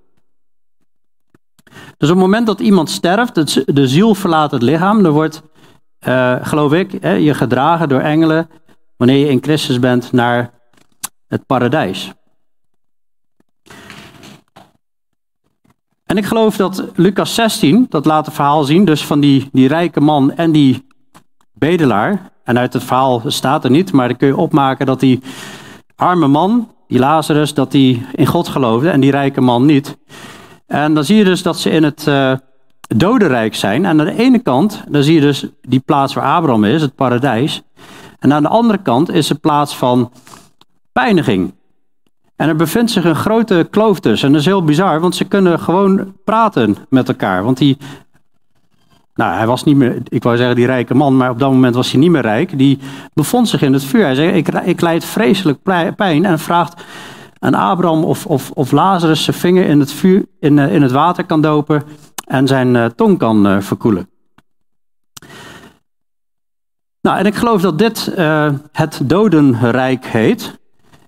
Dus 1.97 2.09
op 2.09 2.17
het 2.17 2.25
moment 2.25 2.47
dat 2.47 2.61
iemand 2.61 2.91
sterft, 2.91 3.35
de 3.75 3.89
ziel 3.89 4.15
verlaat 4.15 4.51
het 4.51 4.63
lichaam, 4.63 5.03
dan 5.03 5.13
wordt, 5.13 5.43
uh, 6.09 6.37
geloof 6.43 6.73
ik, 6.73 6.93
je 7.03 7.35
gedragen 7.35 7.89
door 7.89 8.01
engelen, 8.01 8.51
wanneer 8.97 9.17
je 9.19 9.29
in 9.29 9.43
Christus 9.43 9.79
bent, 9.79 10.13
naar 10.13 10.51
het 11.27 11.47
paradijs. 11.47 12.13
En 16.11 16.17
ik 16.17 16.25
geloof 16.25 16.57
dat 16.57 16.85
Lucas 16.95 17.35
16, 17.35 17.87
dat 17.89 18.05
laat 18.05 18.27
het 18.27 18.35
verhaal 18.35 18.65
zien, 18.65 18.85
dus 18.85 19.05
van 19.05 19.21
die, 19.21 19.49
die 19.53 19.69
rijke 19.69 20.01
man 20.01 20.33
en 20.33 20.53
die 20.53 20.87
bedelaar. 21.53 22.31
En 22.45 22.59
uit 22.59 22.73
het 22.73 22.85
verhaal 22.85 23.23
staat 23.27 23.65
er 23.65 23.71
niet, 23.71 23.93
maar 23.93 24.09
dan 24.09 24.17
kun 24.17 24.29
je 24.29 24.37
opmaken 24.37 24.87
dat 24.87 25.01
die 25.01 25.21
arme 25.97 26.27
man, 26.27 26.69
die 26.89 26.99
Lazarus, 26.99 27.55
dat 27.55 27.71
die 27.71 28.07
in 28.13 28.27
God 28.27 28.49
geloofde 28.49 28.91
en 28.91 29.01
die 29.01 29.11
rijke 29.11 29.41
man 29.41 29.67
niet. 29.67 29.99
En 30.67 30.95
dan 30.95 31.05
zie 31.05 31.17
je 31.17 31.25
dus 31.25 31.43
dat 31.43 31.59
ze 31.59 31.71
in 31.71 31.83
het 31.83 32.07
uh, 32.09 32.33
dodenrijk 32.97 33.55
zijn. 33.55 33.85
En 33.85 34.01
aan 34.01 34.07
de 34.07 34.19
ene 34.19 34.39
kant, 34.39 34.85
dan 34.89 35.03
zie 35.03 35.15
je 35.15 35.21
dus 35.21 35.47
die 35.63 35.81
plaats 35.81 36.15
waar 36.15 36.25
Abraham 36.25 36.65
is, 36.65 36.83
het 36.83 36.95
paradijs. 36.95 37.63
En 38.19 38.33
aan 38.33 38.43
de 38.43 38.49
andere 38.49 38.79
kant 38.79 39.11
is 39.11 39.27
de 39.27 39.35
plaats 39.35 39.77
van 39.77 40.13
pijniging. 40.93 41.53
En 42.41 42.49
er 42.49 42.57
bevindt 42.57 42.91
zich 42.91 43.05
een 43.05 43.17
grote 43.17 43.67
kloof 43.71 44.01
tussen. 44.01 44.27
En 44.27 44.33
dat 44.33 44.43
is 44.43 44.47
heel 44.47 44.65
bizar, 44.65 45.01
want 45.01 45.15
ze 45.15 45.25
kunnen 45.25 45.59
gewoon 45.59 46.15
praten 46.25 46.77
met 46.89 47.09
elkaar. 47.09 47.45
Want 47.45 47.59
die, 47.59 47.77
nou, 49.15 49.35
hij 49.35 49.47
was 49.47 49.65
niet 49.65 49.77
meer, 49.77 50.03
ik 50.09 50.23
wou 50.23 50.37
zeggen 50.37 50.57
die 50.57 50.67
rijke 50.67 50.95
man, 50.95 51.17
maar 51.17 51.31
op 51.31 51.39
dat 51.39 51.51
moment 51.51 51.75
was 51.75 51.91
hij 51.91 52.01
niet 52.01 52.11
meer 52.11 52.23
rijk. 52.23 52.59
Die 52.59 52.79
bevond 53.15 53.49
zich 53.49 53.63
in 53.63 53.73
het 53.73 53.85
vuur. 53.85 54.05
Hij 54.05 54.15
zei, 54.15 54.31
ik, 54.31 54.49
ik 54.49 54.81
leid 54.81 55.05
vreselijk 55.05 55.63
pijn 55.97 56.25
en 56.25 56.39
vraagt 56.39 56.83
aan 57.39 57.55
Abraham 57.55 58.05
of, 58.05 58.27
of, 58.27 58.51
of 58.51 58.71
Lazarus 58.71 59.25
zijn 59.25 59.37
vinger 59.37 59.67
in 59.67 59.81
het, 59.81 59.93
vuur, 59.93 60.25
in, 60.39 60.59
eh, 60.59 60.75
in 60.75 60.83
het 60.83 60.93
water 60.93 61.25
kan 61.25 61.41
dopen 61.41 61.83
en 62.27 62.47
zijn 62.47 62.95
tong 62.95 63.19
kan 63.19 63.63
verkoelen. 63.63 64.09
Nou, 67.01 67.19
en 67.19 67.27
ik 67.27 67.35
geloof 67.35 67.61
dat 67.61 67.79
dit 67.79 68.13
het 68.73 69.01
dodenrijk 69.05 70.07
heet. 70.07 70.60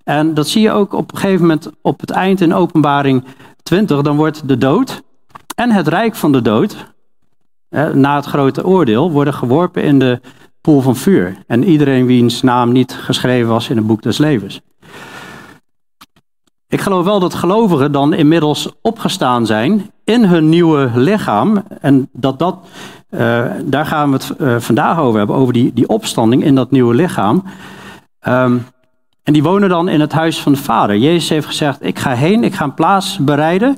En 0.05 0.35
dat 0.35 0.49
zie 0.49 0.63
je 0.63 0.71
ook 0.71 0.93
op 0.93 1.13
een 1.13 1.19
gegeven 1.19 1.41
moment 1.41 1.71
op 1.83 2.01
het 2.01 2.11
eind 2.11 2.41
in 2.41 2.55
openbaring 2.55 3.25
20. 3.63 4.03
Dan 4.03 4.17
wordt 4.17 4.49
de 4.49 4.59
dood 4.59 5.03
en 5.55 5.71
het 5.71 5.89
rijk 5.89 6.15
van 6.15 6.33
de 6.33 6.43
dood, 6.43 6.93
na 7.93 8.17
het 8.17 8.25
grote 8.25 8.67
oordeel, 8.67 9.11
worden 9.11 9.35
geworpen 9.35 9.83
in 9.83 9.99
de 9.99 10.21
poel 10.61 10.81
van 10.81 10.97
vuur. 10.97 11.37
En 11.47 11.65
iedereen 11.65 12.07
wiens 12.07 12.43
naam 12.43 12.73
niet 12.73 12.93
geschreven 12.93 13.49
was 13.49 13.69
in 13.69 13.77
het 13.77 13.87
boek 13.87 14.03
des 14.03 14.19
levens. 14.19 14.61
Ik 16.69 16.81
geloof 16.81 17.05
wel 17.05 17.21
dat 17.21 17.35
gelovigen 17.35 17.93
dan 17.93 18.13
inmiddels 18.13 18.69
opgestaan 18.83 19.47
zijn 19.47 19.91
in 20.05 20.25
hun 20.25 20.49
nieuwe 20.49 20.91
lichaam. 20.95 21.65
En 21.81 22.09
dat 22.13 22.39
dat, 22.39 22.59
uh, 23.11 23.45
daar 23.65 23.87
gaan 23.87 24.11
we 24.11 24.17
het 24.17 24.35
uh, 24.39 24.59
vandaag 24.59 24.99
over 24.99 25.19
hebben, 25.19 25.37
over 25.37 25.53
die, 25.53 25.73
die 25.73 25.89
opstanding 25.89 26.45
in 26.45 26.55
dat 26.55 26.71
nieuwe 26.71 26.95
lichaam. 26.95 27.45
Um, 28.29 28.67
en 29.23 29.33
die 29.33 29.43
wonen 29.43 29.69
dan 29.69 29.89
in 29.89 30.01
het 30.01 30.13
huis 30.13 30.41
van 30.41 30.53
de 30.53 30.59
Vader. 30.59 30.97
Jezus 30.97 31.29
heeft 31.29 31.47
gezegd: 31.47 31.85
Ik 31.85 31.99
ga 31.99 32.15
heen, 32.15 32.45
ik 32.45 32.55
ga 32.55 32.65
een 32.65 32.75
plaats 32.75 33.19
bereiden. 33.19 33.77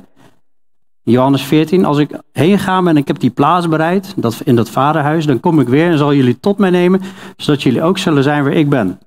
Johannes 1.03 1.43
14, 1.43 1.85
als 1.85 1.97
ik 1.97 2.19
heen 2.31 2.59
ga 2.59 2.85
en 2.85 2.97
ik 2.97 3.07
heb 3.07 3.19
die 3.19 3.29
plaats 3.29 3.67
bereid, 3.67 4.13
dat, 4.15 4.41
in 4.43 4.55
dat 4.55 4.69
vaderhuis, 4.69 5.25
dan 5.25 5.39
kom 5.39 5.59
ik 5.59 5.67
weer 5.67 5.91
en 5.91 5.97
zal 5.97 6.13
jullie 6.13 6.39
tot 6.39 6.57
mij 6.57 6.69
nemen, 6.69 7.01
zodat 7.37 7.63
jullie 7.63 7.83
ook 7.83 7.97
zullen 7.97 8.23
zijn 8.23 8.43
waar 8.43 8.53
ik 8.53 8.69
ben. 8.69 8.99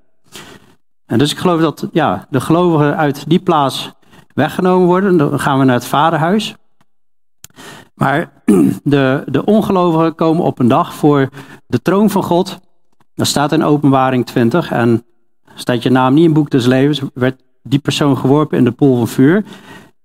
En 1.07 1.19
dus 1.19 1.33
ik 1.33 1.39
geloof 1.39 1.61
dat 1.61 1.89
ja, 1.93 2.27
de 2.31 2.41
gelovigen 2.41 2.97
uit 2.97 3.29
die 3.29 3.39
plaats 3.39 3.93
weggenomen 4.35 4.87
worden. 4.87 5.17
Dan 5.17 5.41
gaan 5.41 5.59
we 5.59 5.65
naar 5.65 5.75
het 5.75 5.87
vaderhuis. 5.87 6.55
Maar 7.95 8.33
de, 8.85 9.23
de 9.27 9.45
ongelovigen 9.45 10.15
komen 10.15 10.45
op 10.45 10.59
een 10.59 10.69
dag 10.69 10.95
voor 10.95 11.29
de 11.67 11.83
troon 11.83 12.11
van 12.11 12.23
God. 12.23 12.59
Dat 13.15 13.27
staat 13.27 13.53
in 13.53 13.65
openbaring 13.65 14.27
20. 14.27 14.71
En 14.71 15.05
staat 15.59 15.83
je 15.83 15.91
naam 15.91 16.15
niet 16.15 16.23
in 16.23 16.31
het 16.31 16.39
boek 16.39 16.51
des 16.51 16.67
levens, 16.67 17.01
werd 17.15 17.43
die 17.63 17.79
persoon 17.79 18.17
geworpen 18.17 18.59
in 18.59 18.65
de 18.65 18.73
pool 18.73 18.97
van 18.97 19.09
vuur. 19.09 19.45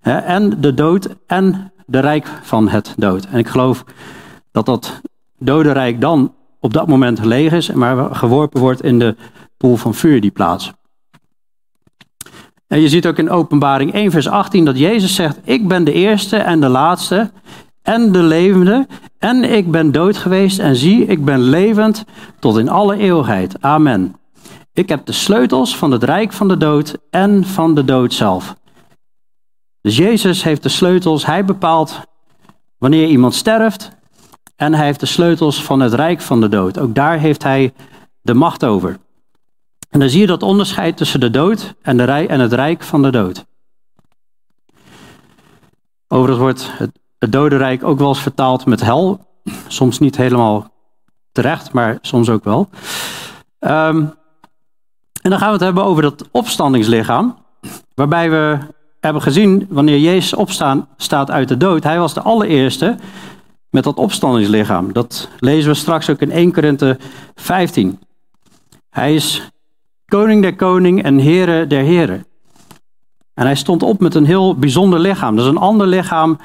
En 0.02 0.62
de 0.62 0.74
dood 0.74 1.16
en 1.28 1.72
de 1.86 2.00
rijk 2.00 2.28
van 2.42 2.70
het 2.70 2.94
dood. 2.98 3.26
En 3.26 3.40
ik 3.40 3.48
geloof 3.48 3.84
dat 4.52 4.66
dat 4.66 5.02
dodenrijk 5.38 6.02
dan 6.02 6.34
op 6.60 6.74
dat 6.74 6.88
moment 6.88 7.26
leeg 7.26 7.52
is, 7.52 7.72
maar 7.72 8.16
geworpen 8.16 8.60
wordt 8.60 8.84
in 8.84 9.00
de 9.00 9.16
pool 9.58 9.78
van 9.78 9.94
vuur, 9.94 10.22
die 10.22 10.32
plaats. 10.32 10.72
En 12.68 12.82
je 12.82 12.90
ziet 12.90 13.08
ook 13.08 13.18
in 13.18 13.30
Openbaring 13.30 13.94
1, 13.94 14.12
vers 14.12 14.28
18 14.28 14.66
dat 14.66 14.78
Jezus 14.78 15.16
zegt: 15.16 15.40
Ik 15.44 15.68
ben 15.68 15.84
de 15.84 15.94
eerste 15.94 16.38
en 16.38 16.60
de 16.60 16.68
laatste 16.68 17.32
en 17.82 18.12
de 18.12 18.24
levende. 18.24 18.88
En 19.20 19.44
ik 19.44 19.72
ben 19.72 19.92
dood 19.92 20.18
geweest 20.18 20.60
en 20.60 20.76
zie, 20.76 21.06
ik 21.06 21.26
ben 21.26 21.42
levend 21.42 22.06
tot 22.40 22.58
in 22.58 22.70
alle 22.70 22.98
eeuwigheid. 22.98 23.56
Amen. 23.62 24.16
Ik 24.74 24.90
heb 24.90 25.06
de 25.06 25.12
sleutels 25.12 25.78
van 25.78 25.92
het 25.92 26.04
rijk 26.04 26.34
van 26.34 26.48
de 26.48 26.58
dood 26.58 26.98
en 27.10 27.46
van 27.46 27.76
de 27.76 27.86
dood 27.86 28.14
zelf. 28.14 28.56
Dus 29.82 29.98
Jezus 29.98 30.44
heeft 30.44 30.64
de 30.64 30.70
sleutels, 30.70 31.26
hij 31.26 31.46
bepaalt 31.46 32.00
wanneer 32.78 33.08
iemand 33.08 33.36
sterft 33.36 33.92
en 34.56 34.74
hij 34.74 34.86
heeft 34.86 35.00
de 35.00 35.06
sleutels 35.06 35.64
van 35.64 35.80
het 35.80 35.94
rijk 35.94 36.22
van 36.22 36.42
de 36.42 36.50
dood. 36.50 36.80
Ook 36.80 36.96
daar 36.96 37.20
heeft 37.20 37.44
hij 37.44 37.74
de 38.22 38.34
macht 38.34 38.66
over. 38.66 38.98
En 39.90 40.00
dan 40.00 40.10
zie 40.10 40.20
je 40.20 40.28
dat 40.28 40.44
onderscheid 40.44 40.98
tussen 40.98 41.20
de 41.20 41.30
dood 41.30 41.74
en, 41.82 41.98
de 41.98 42.04
rij, 42.04 42.28
en 42.28 42.40
het 42.40 42.54
rijk 42.54 42.84
van 42.84 43.02
de 43.02 43.10
dood. 43.10 43.46
Overigens 46.08 46.40
wordt 46.40 46.78
het, 46.78 47.00
het 47.18 47.32
dodenrijk 47.32 47.84
ook 47.84 48.00
wel 48.00 48.08
eens 48.08 48.22
vertaald 48.22 48.66
met 48.66 48.82
hel. 48.82 49.28
Soms 49.68 50.00
niet 50.00 50.18
helemaal 50.18 50.72
terecht, 51.32 51.74
maar 51.74 51.98
soms 52.02 52.30
ook 52.30 52.44
wel. 52.44 52.70
Um, 53.60 54.14
en 55.24 55.30
dan 55.30 55.40
gaan 55.40 55.48
we 55.48 55.54
het 55.54 55.64
hebben 55.64 55.84
over 55.84 56.02
dat 56.02 56.28
opstandingslichaam. 56.32 57.38
Waarbij 57.96 58.30
we 58.30 58.58
hebben 59.00 59.22
gezien, 59.22 59.68
wanneer 59.70 60.00
Jezus 60.00 60.34
opstaan 60.34 60.88
staat 60.98 61.32
uit 61.32 61.48
de 61.48 61.58
dood, 61.58 61.84
hij 61.84 62.00
was 62.00 62.14
de 62.14 62.22
allereerste 62.22 62.96
met 63.70 63.84
dat 63.84 63.98
opstandingslichaam. 63.98 64.94
Dat 64.94 65.30
lezen 65.40 65.72
we 65.72 65.78
straks 65.78 66.10
ook 66.10 66.20
in 66.20 66.32
1 66.32 66.52
Korinthe 66.52 66.98
15. 67.36 68.00
Hij 68.90 69.16
is 69.16 69.52
koning 70.06 70.42
der 70.42 70.56
koning 70.56 71.04
en 71.04 71.18
heren 71.18 71.70
der 71.70 71.84
heren. 71.84 72.26
En 73.34 73.46
hij 73.46 73.56
stond 73.56 73.84
op 73.84 74.00
met 74.00 74.16
een 74.16 74.26
heel 74.26 74.56
bijzonder 74.56 75.00
lichaam. 75.00 75.36
Dat 75.36 75.46
is 75.46 75.52
een 75.52 75.58
ander 75.58 75.88
lichaam 75.88 76.38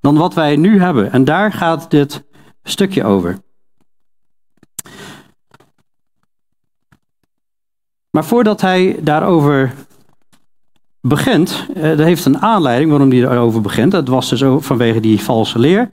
dan 0.00 0.16
wat 0.16 0.34
wij 0.34 0.56
nu 0.56 0.80
hebben. 0.80 1.12
En 1.12 1.24
daar 1.24 1.52
gaat 1.52 1.90
dit 1.90 2.24
stukje 2.62 3.04
over. 3.04 3.38
Maar 8.16 8.24
voordat 8.24 8.60
hij 8.60 8.96
daarover 9.00 9.74
begint, 11.00 11.66
eh, 11.74 11.82
dat 11.82 11.98
heeft 11.98 12.24
een 12.24 12.38
aanleiding 12.38 12.90
waarom 12.90 13.10
hij 13.10 13.20
daarover 13.20 13.60
begint. 13.60 13.92
Dat 13.92 14.08
was 14.08 14.28
dus 14.28 14.42
vanwege 14.58 15.00
die 15.00 15.20
valse 15.20 15.58
leer, 15.58 15.88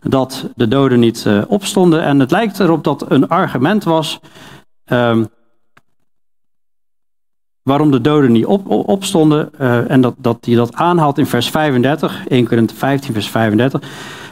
dat 0.00 0.50
de 0.54 0.68
doden 0.68 1.00
niet 1.00 1.26
eh, 1.26 1.42
opstonden. 1.48 2.02
En 2.02 2.20
het 2.20 2.30
lijkt 2.30 2.60
erop 2.60 2.84
dat 2.84 3.10
een 3.10 3.28
argument 3.28 3.84
was 3.84 4.20
ehm, 4.84 5.24
waarom 7.62 7.90
de 7.90 8.00
doden 8.00 8.32
niet 8.32 8.46
op, 8.46 8.70
opstonden. 8.70 9.50
Uh, 9.60 9.90
en 9.90 10.00
dat, 10.00 10.14
dat 10.18 10.38
hij 10.40 10.54
dat 10.54 10.74
aanhaalt 10.74 11.18
in 11.18 11.26
vers 11.26 11.50
35, 11.50 12.26
1 12.28 12.46
Korinthe 12.46 12.74
15, 12.74 13.12
vers 13.12 13.28
35. 13.28 13.80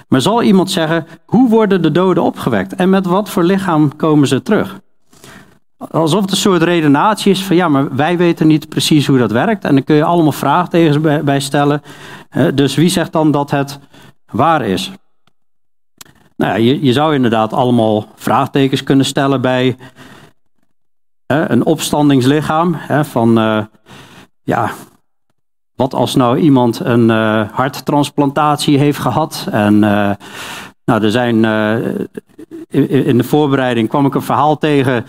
Maar 0.09 0.21
zal 0.21 0.43
iemand 0.43 0.71
zeggen, 0.71 1.07
hoe 1.27 1.49
worden 1.49 1.83
de 1.83 1.91
doden 1.91 2.23
opgewekt? 2.23 2.75
En 2.75 2.91
met 2.91 3.07
wat 3.07 3.31
voor 3.31 3.43
lichaam 3.43 3.97
komen 3.97 4.29
ze 4.29 4.43
terug? 4.43 4.83
Alsof 5.91 6.21
het 6.21 6.31
een 6.31 6.37
soort 6.37 6.63
redenatie 6.63 7.33
is 7.33 7.45
van 7.45 7.57
ja, 7.57 7.69
maar 7.69 7.97
wij 7.97 8.17
weten 8.17 8.47
niet 8.47 8.69
precies 8.69 9.07
hoe 9.07 9.19
dat 9.19 9.31
werkt. 9.31 9.65
En 9.65 9.75
dan 9.75 9.85
kun 9.85 9.97
je 9.97 10.05
allemaal 10.05 10.33
vraagtekens 10.33 11.23
bij 11.25 11.41
stellen. 11.41 11.83
Dus 12.55 12.75
wie 12.75 12.89
zegt 12.89 13.13
dan 13.13 13.31
dat 13.31 13.51
het 13.51 13.79
waar 14.31 14.63
is? 14.63 14.93
Nou 16.37 16.53
ja, 16.53 16.59
je, 16.59 16.85
je 16.85 16.93
zou 16.93 17.15
inderdaad 17.15 17.53
allemaal 17.53 18.07
vraagtekens 18.15 18.83
kunnen 18.83 19.07
stellen 19.07 19.41
bij 19.41 19.77
een 21.27 21.65
opstandingslichaam. 21.65 22.77
Van 23.03 23.39
uh, 23.39 23.65
ja, 24.43 24.71
wat 25.75 25.95
als 25.95 26.15
nou 26.15 26.39
iemand 26.39 26.81
een 26.81 27.09
uh, 27.09 27.49
harttransplantatie 27.53 28.79
heeft 28.79 28.99
gehad 28.99 29.49
en 29.51 29.79
nou, 30.85 31.03
er 31.03 31.11
zijn 31.11 31.45
in 32.69 33.17
de 33.17 33.25
voorbereiding 33.25 33.89
kwam 33.89 34.07
ik 34.07 34.15
een 34.15 34.23
verhaal 34.23 34.59
tegen 34.59 35.05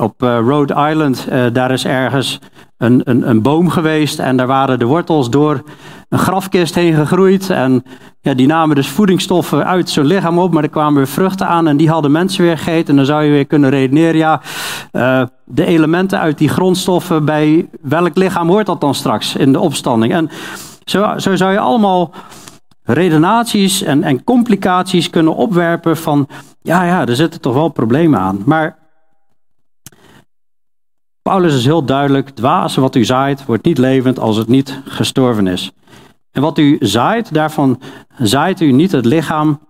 op 0.00 0.22
uh, 0.22 0.38
Rhode 0.38 0.88
Island, 0.90 1.26
uh, 1.32 1.44
daar 1.52 1.70
is 1.70 1.84
ergens 1.84 2.38
een, 2.78 3.00
een, 3.04 3.28
een, 3.28 3.42
boom 3.42 3.68
geweest 3.68 4.18
en 4.18 4.36
daar 4.36 4.46
waren 4.46 4.78
de 4.78 4.84
wortels 4.84 5.30
door 5.30 5.62
een 6.08 6.18
grafkist 6.18 6.74
heen 6.74 6.94
gegroeid. 6.94 7.50
En 7.50 7.84
ja, 8.20 8.34
die 8.34 8.46
namen 8.46 8.76
dus 8.76 8.88
voedingsstoffen 8.88 9.66
uit 9.66 9.90
zijn 9.90 10.06
lichaam 10.06 10.38
op, 10.38 10.52
maar 10.52 10.62
er 10.62 10.68
kwamen 10.68 10.94
weer 10.94 11.08
vruchten 11.08 11.46
aan 11.46 11.68
en 11.68 11.76
die 11.76 11.90
hadden 11.90 12.10
mensen 12.10 12.44
weer 12.44 12.58
gegeten. 12.58 12.88
En 12.88 12.96
dan 12.96 13.04
zou 13.04 13.22
je 13.22 13.30
weer 13.30 13.46
kunnen 13.46 13.70
redeneren, 13.70 14.16
ja, 14.16 14.40
uh, 14.92 15.22
de 15.44 15.64
elementen 15.64 16.18
uit 16.18 16.38
die 16.38 16.48
grondstoffen, 16.48 17.24
bij 17.24 17.68
welk 17.82 18.16
lichaam 18.16 18.48
hoort 18.48 18.66
dat 18.66 18.80
dan 18.80 18.94
straks 18.94 19.36
in 19.36 19.52
de 19.52 19.60
opstanding? 19.60 20.12
En 20.12 20.30
zo, 20.84 21.18
zo 21.18 21.36
zou 21.36 21.52
je 21.52 21.58
allemaal 21.58 22.12
redenaties 22.82 23.82
en, 23.82 24.02
en 24.02 24.24
complicaties 24.24 25.10
kunnen 25.10 25.34
opwerpen 25.34 25.96
van, 25.96 26.28
ja, 26.62 26.84
ja, 26.84 27.06
er 27.06 27.16
zitten 27.16 27.40
toch 27.40 27.54
wel 27.54 27.68
problemen 27.68 28.20
aan. 28.20 28.42
Maar 28.44 28.79
Paulus 31.22 31.54
is 31.54 31.64
heel 31.64 31.84
duidelijk, 31.84 32.30
dwaas 32.30 32.74
wat 32.74 32.94
u 32.94 33.04
zaait, 33.04 33.44
wordt 33.44 33.64
niet 33.64 33.78
levend 33.78 34.18
als 34.18 34.36
het 34.36 34.48
niet 34.48 34.80
gestorven 34.84 35.46
is. 35.46 35.72
En 36.30 36.42
wat 36.42 36.58
u 36.58 36.76
zaait, 36.80 37.34
daarvan 37.34 37.80
zaait 38.18 38.60
u 38.60 38.72
niet 38.72 38.92
het 38.92 39.04
lichaam 39.04 39.60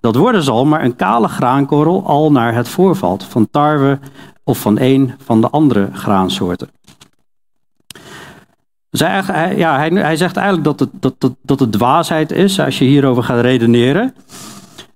dat 0.00 0.14
worden 0.14 0.42
zal, 0.42 0.64
maar 0.64 0.84
een 0.84 0.96
kale 0.96 1.28
graankorrel 1.28 2.06
al 2.06 2.32
naar 2.32 2.54
het 2.54 2.68
voorvalt, 2.68 3.24
van 3.24 3.50
tarwe 3.50 3.98
of 4.44 4.58
van 4.58 4.78
een 4.80 5.14
van 5.24 5.40
de 5.40 5.50
andere 5.50 5.88
graansoorten. 5.92 6.68
Hij, 8.90 9.56
ja, 9.56 9.78
hij 9.78 10.16
zegt 10.16 10.36
eigenlijk 10.36 10.66
dat 10.66 10.80
het, 10.80 11.02
dat, 11.02 11.14
dat, 11.18 11.34
dat 11.42 11.60
het 11.60 11.72
dwaasheid 11.72 12.32
is 12.32 12.60
als 12.60 12.78
je 12.78 12.84
hierover 12.84 13.22
gaat 13.22 13.40
redeneren. 13.40 14.14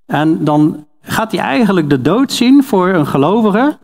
En 0.07 0.45
dan 0.45 0.87
gaat 1.01 1.33
hij 1.33 1.41
eigenlijk 1.41 1.91
de 1.91 2.03
dood 2.03 2.33
zien 2.33 2.65
voor 2.65 2.89
een 2.89 3.07
gelovige 3.07 3.79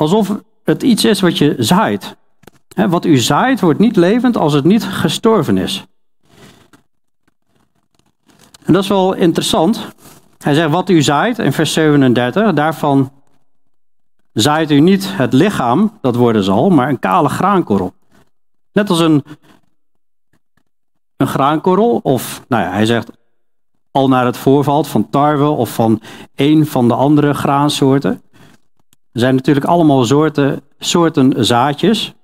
Alsof 0.00 0.40
het 0.64 0.82
iets 0.82 1.04
is 1.04 1.20
wat 1.20 1.38
je 1.38 1.54
zaait. 1.58 2.16
Wat 2.88 3.04
u 3.04 3.16
zaait 3.16 3.60
wordt 3.60 3.78
niet 3.78 3.96
levend 3.96 4.36
als 4.36 4.52
het 4.52 4.64
niet 4.64 4.84
gestorven 4.84 5.58
is. 5.58 5.84
En 8.64 8.72
dat 8.72 8.82
is 8.82 8.88
wel 8.88 9.14
interessant. 9.14 9.88
Hij 10.38 10.54
zegt 10.54 10.70
wat 10.70 10.88
u 10.88 11.02
zaait 11.02 11.38
in 11.38 11.52
vers 11.52 11.72
37, 11.72 12.52
daarvan 12.52 13.12
zaait 14.32 14.70
u 14.70 14.80
niet 14.80 15.16
het 15.16 15.32
lichaam, 15.32 15.98
dat 16.00 16.16
worden 16.16 16.44
zal, 16.44 16.70
maar 16.70 16.88
een 16.88 16.98
kale 16.98 17.28
graankorrel. 17.28 17.94
Net 18.72 18.90
als 18.90 19.00
een, 19.00 19.24
een 21.16 21.28
graankorrel, 21.28 22.00
of 22.02 22.44
nou 22.48 22.62
ja, 22.62 22.70
hij 22.70 22.86
zegt 22.86 23.10
al 23.90 24.08
naar 24.08 24.24
het 24.24 24.36
voorvalt 24.36 24.88
van 24.88 25.10
tarwe 25.10 25.48
of 25.48 25.74
van 25.74 26.00
een 26.34 26.66
van 26.66 26.88
de 26.88 26.94
andere 26.94 27.34
graansoorten. 27.34 28.22
Er 29.12 29.20
zijn 29.20 29.34
natuurlijk 29.34 29.66
allemaal 29.66 30.04
soorten, 30.04 30.62
soorten 30.78 31.44
zaadjes. 31.44 32.14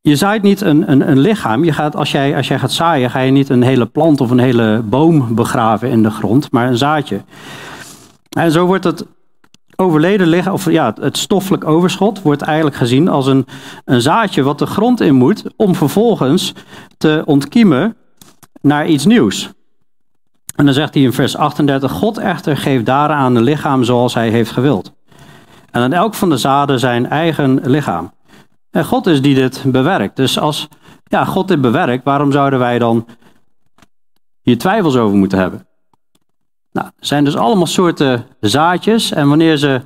Je 0.00 0.16
zaait 0.16 0.42
niet 0.42 0.60
een, 0.60 0.90
een, 0.90 1.08
een 1.08 1.18
lichaam. 1.18 1.64
Je 1.64 1.72
gaat, 1.72 1.96
als, 1.96 2.12
jij, 2.12 2.36
als 2.36 2.48
jij 2.48 2.58
gaat 2.58 2.72
zaaien, 2.72 3.10
ga 3.10 3.20
je 3.20 3.30
niet 3.30 3.48
een 3.48 3.62
hele 3.62 3.86
plant 3.86 4.20
of 4.20 4.30
een 4.30 4.38
hele 4.38 4.82
boom 4.84 5.34
begraven 5.34 5.90
in 5.90 6.02
de 6.02 6.10
grond, 6.10 6.50
maar 6.50 6.68
een 6.68 6.76
zaadje. 6.76 7.24
En 8.28 8.50
zo 8.50 8.66
wordt 8.66 8.84
het 8.84 9.06
overleden 9.76 10.26
lichaam, 10.26 10.52
of 10.52 10.70
ja, 10.70 10.94
het 11.00 11.16
stoffelijk 11.16 11.64
overschot, 11.64 12.22
wordt 12.22 12.42
eigenlijk 12.42 12.76
gezien 12.76 13.08
als 13.08 13.26
een, 13.26 13.46
een 13.84 14.00
zaadje 14.00 14.42
wat 14.42 14.58
de 14.58 14.66
grond 14.66 15.00
in 15.00 15.14
moet, 15.14 15.44
om 15.56 15.74
vervolgens 15.74 16.54
te 16.98 17.22
ontkiemen 17.26 17.96
naar 18.60 18.86
iets 18.86 19.04
nieuws. 19.04 19.52
En 20.54 20.64
dan 20.64 20.74
zegt 20.74 20.94
hij 20.94 21.02
in 21.02 21.12
vers 21.12 21.36
38, 21.36 21.90
God 21.90 22.18
echter 22.18 22.56
geeft 22.56 22.86
daaraan 22.86 23.36
een 23.36 23.42
lichaam 23.42 23.84
zoals 23.84 24.14
hij 24.14 24.30
heeft 24.30 24.50
gewild. 24.50 24.92
En 25.70 25.82
aan 25.82 25.92
elk 25.92 26.14
van 26.14 26.28
de 26.28 26.36
zaden 26.36 26.78
zijn 26.78 27.06
eigen 27.06 27.60
lichaam. 27.64 28.12
En 28.70 28.84
God 28.84 29.06
is 29.06 29.22
die 29.22 29.34
dit 29.34 29.64
bewerkt. 29.66 30.16
Dus 30.16 30.38
als 30.38 30.68
ja, 31.04 31.24
God 31.24 31.48
dit 31.48 31.60
bewerkt, 31.60 32.04
waarom 32.04 32.32
zouden 32.32 32.58
wij 32.58 32.78
dan 32.78 33.06
hier 34.42 34.58
twijfels 34.58 34.96
over 34.96 35.16
moeten 35.16 35.38
hebben? 35.38 35.66
Nou, 36.72 36.88
zijn 36.98 37.24
dus 37.24 37.36
allemaal 37.36 37.66
soorten 37.66 38.26
zaadjes 38.40 39.12
en 39.12 39.28
wanneer 39.28 39.56
ze 39.56 39.80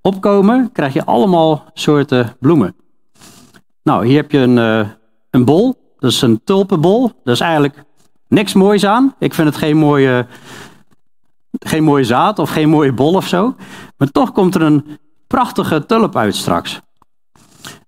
opkomen, 0.00 0.72
krijg 0.72 0.92
je 0.92 1.04
allemaal 1.04 1.64
soorten 1.72 2.36
bloemen. 2.40 2.76
Nou, 3.82 4.06
hier 4.06 4.16
heb 4.16 4.30
je 4.30 4.38
een, 4.38 4.56
uh, 4.56 4.88
een 5.30 5.44
bol, 5.44 5.74
dat 5.98 6.10
is 6.10 6.22
een 6.22 6.40
tulpenbol. 6.44 7.12
Dat 7.24 7.34
is 7.34 7.40
eigenlijk 7.40 7.84
niks 8.28 8.52
moois 8.52 8.86
aan. 8.86 9.14
Ik 9.18 9.34
vind 9.34 9.48
het 9.48 9.56
geen 9.56 9.76
mooie, 9.76 10.26
geen 11.58 11.84
mooie 11.84 12.04
zaad 12.04 12.38
of 12.38 12.50
geen 12.50 12.68
mooie 12.68 12.92
bol 12.92 13.14
of 13.14 13.28
zo. 13.28 13.56
Maar 13.96 14.10
toch 14.10 14.32
komt 14.32 14.54
er 14.54 14.62
een 14.62 14.98
prachtige 15.26 15.86
tulp 15.86 16.16
uit 16.16 16.36
straks. 16.36 16.80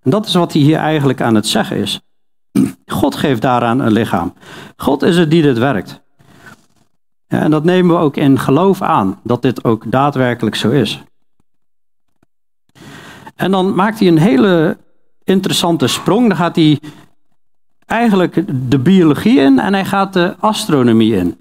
En 0.03 0.11
dat 0.11 0.27
is 0.27 0.35
wat 0.35 0.53
hij 0.53 0.63
hier 0.63 0.79
eigenlijk 0.79 1.21
aan 1.21 1.35
het 1.35 1.47
zeggen 1.47 1.77
is. 1.77 2.01
God 2.87 3.15
geeft 3.15 3.43
daaraan 3.43 3.81
een 3.81 3.93
lichaam. 3.93 4.35
God 4.77 5.03
is 5.03 5.17
het 5.17 5.31
die 5.31 5.43
dit 5.43 5.59
werkt. 5.59 6.05
En 7.27 7.51
dat 7.51 7.65
nemen 7.65 7.97
we 7.97 8.03
ook 8.03 8.17
in 8.17 8.39
geloof 8.39 8.83
aan, 8.83 9.21
dat 9.23 9.43
dit 9.43 9.65
ook 9.65 9.91
daadwerkelijk 9.91 10.57
zo 10.57 10.71
is. 10.71 11.03
En 13.35 13.51
dan 13.51 13.75
maakt 13.75 13.99
hij 13.99 14.09
een 14.09 14.19
hele 14.19 14.79
interessante 15.25 15.87
sprong. 15.87 16.29
Dan 16.29 16.37
gaat 16.37 16.57
hij 16.57 16.81
eigenlijk 17.87 18.43
de 18.71 18.79
biologie 18.79 19.41
in 19.41 19.59
en 19.59 19.73
hij 19.73 19.85
gaat 19.85 20.13
de 20.13 20.35
astronomie 20.39 21.15
in. 21.15 21.41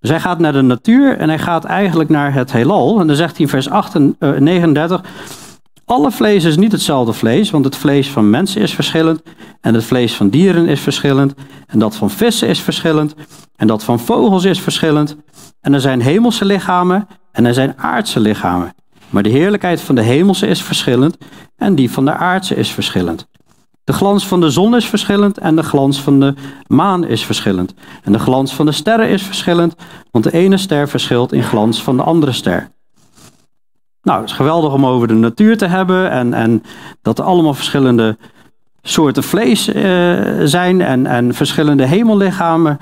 Dus 0.00 0.10
hij 0.10 0.20
gaat 0.20 0.38
naar 0.38 0.52
de 0.52 0.62
natuur 0.62 1.18
en 1.18 1.28
hij 1.28 1.38
gaat 1.38 1.64
eigenlijk 1.64 2.10
naar 2.10 2.32
het 2.34 2.52
heelal. 2.52 3.00
En 3.00 3.06
dan 3.06 3.16
zegt 3.16 3.36
hij 3.36 3.44
in 3.44 3.50
vers 3.50 3.70
8, 3.70 3.94
39: 4.18 5.02
alle 5.88 6.10
vlees 6.10 6.44
is 6.44 6.56
niet 6.56 6.72
hetzelfde 6.72 7.12
vlees, 7.12 7.50
want 7.50 7.64
het 7.64 7.76
vlees 7.76 8.10
van 8.10 8.30
mensen 8.30 8.62
is 8.62 8.74
verschillend 8.74 9.22
en 9.60 9.74
het 9.74 9.84
vlees 9.84 10.14
van 10.14 10.28
dieren 10.28 10.66
is 10.66 10.80
verschillend 10.80 11.34
en 11.66 11.78
dat 11.78 11.96
van 11.96 12.10
vissen 12.10 12.48
is 12.48 12.60
verschillend 12.60 13.14
en 13.56 13.66
dat 13.66 13.84
van 13.84 14.00
vogels 14.00 14.44
is 14.44 14.60
verschillend. 14.60 15.16
En 15.60 15.74
er 15.74 15.80
zijn 15.80 16.00
hemelse 16.00 16.44
lichamen 16.44 17.06
en 17.32 17.44
er 17.44 17.54
zijn 17.54 17.74
aardse 17.76 18.20
lichamen. 18.20 18.74
Maar 19.10 19.22
de 19.22 19.28
heerlijkheid 19.28 19.80
van 19.80 19.94
de 19.94 20.02
hemelse 20.02 20.46
is 20.46 20.62
verschillend 20.62 21.16
en 21.56 21.74
die 21.74 21.90
van 21.90 22.04
de 22.04 22.12
aardse 22.12 22.54
is 22.54 22.70
verschillend. 22.70 23.27
De 23.88 23.94
glans 23.94 24.26
van 24.26 24.40
de 24.40 24.50
zon 24.50 24.76
is 24.76 24.88
verschillend 24.88 25.38
en 25.38 25.56
de 25.56 25.62
glans 25.62 26.00
van 26.00 26.20
de 26.20 26.34
maan 26.66 27.04
is 27.04 27.24
verschillend. 27.24 27.74
En 28.02 28.12
de 28.12 28.18
glans 28.18 28.54
van 28.54 28.66
de 28.66 28.72
sterren 28.72 29.08
is 29.08 29.22
verschillend, 29.22 29.74
want 30.10 30.24
de 30.24 30.32
ene 30.32 30.56
ster 30.56 30.88
verschilt 30.88 31.32
in 31.32 31.42
glans 31.42 31.82
van 31.82 31.96
de 31.96 32.02
andere 32.02 32.32
ster. 32.32 32.70
Nou, 34.02 34.20
het 34.20 34.30
is 34.30 34.36
geweldig 34.36 34.72
om 34.72 34.86
over 34.86 35.08
de 35.08 35.14
natuur 35.14 35.56
te 35.56 35.66
hebben 35.66 36.10
en, 36.10 36.34
en 36.34 36.62
dat 37.02 37.18
er 37.18 37.24
allemaal 37.24 37.54
verschillende 37.54 38.16
soorten 38.82 39.22
vlees 39.22 39.68
uh, 39.68 39.74
zijn 40.44 40.80
en, 40.80 41.06
en 41.06 41.34
verschillende 41.34 41.86
hemellichamen. 41.86 42.78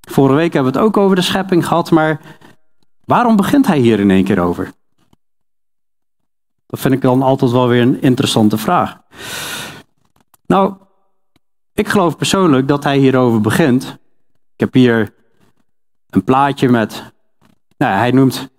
Vorige 0.00 0.34
week 0.34 0.52
hebben 0.52 0.72
we 0.72 0.78
het 0.78 0.86
ook 0.86 0.96
over 0.96 1.16
de 1.16 1.22
schepping 1.22 1.66
gehad, 1.66 1.90
maar 1.90 2.20
waarom 3.04 3.36
begint 3.36 3.66
hij 3.66 3.78
hier 3.78 4.00
in 4.00 4.10
één 4.10 4.24
keer 4.24 4.40
over? 4.40 4.72
Dat 6.66 6.80
vind 6.80 6.94
ik 6.94 7.02
dan 7.02 7.22
altijd 7.22 7.50
wel 7.50 7.68
weer 7.68 7.82
een 7.82 8.02
interessante 8.02 8.58
vraag. 8.58 8.98
Nou, 10.50 10.74
ik 11.74 11.88
geloof 11.88 12.16
persoonlijk 12.16 12.68
dat 12.68 12.84
hij 12.84 12.98
hierover 12.98 13.40
begint. 13.40 13.98
Ik 14.54 14.60
heb 14.60 14.72
hier 14.72 15.14
een 16.08 16.24
plaatje 16.24 16.68
met, 16.68 17.12
nou, 17.76 17.96
hij 17.96 18.10
noemt 18.10 18.50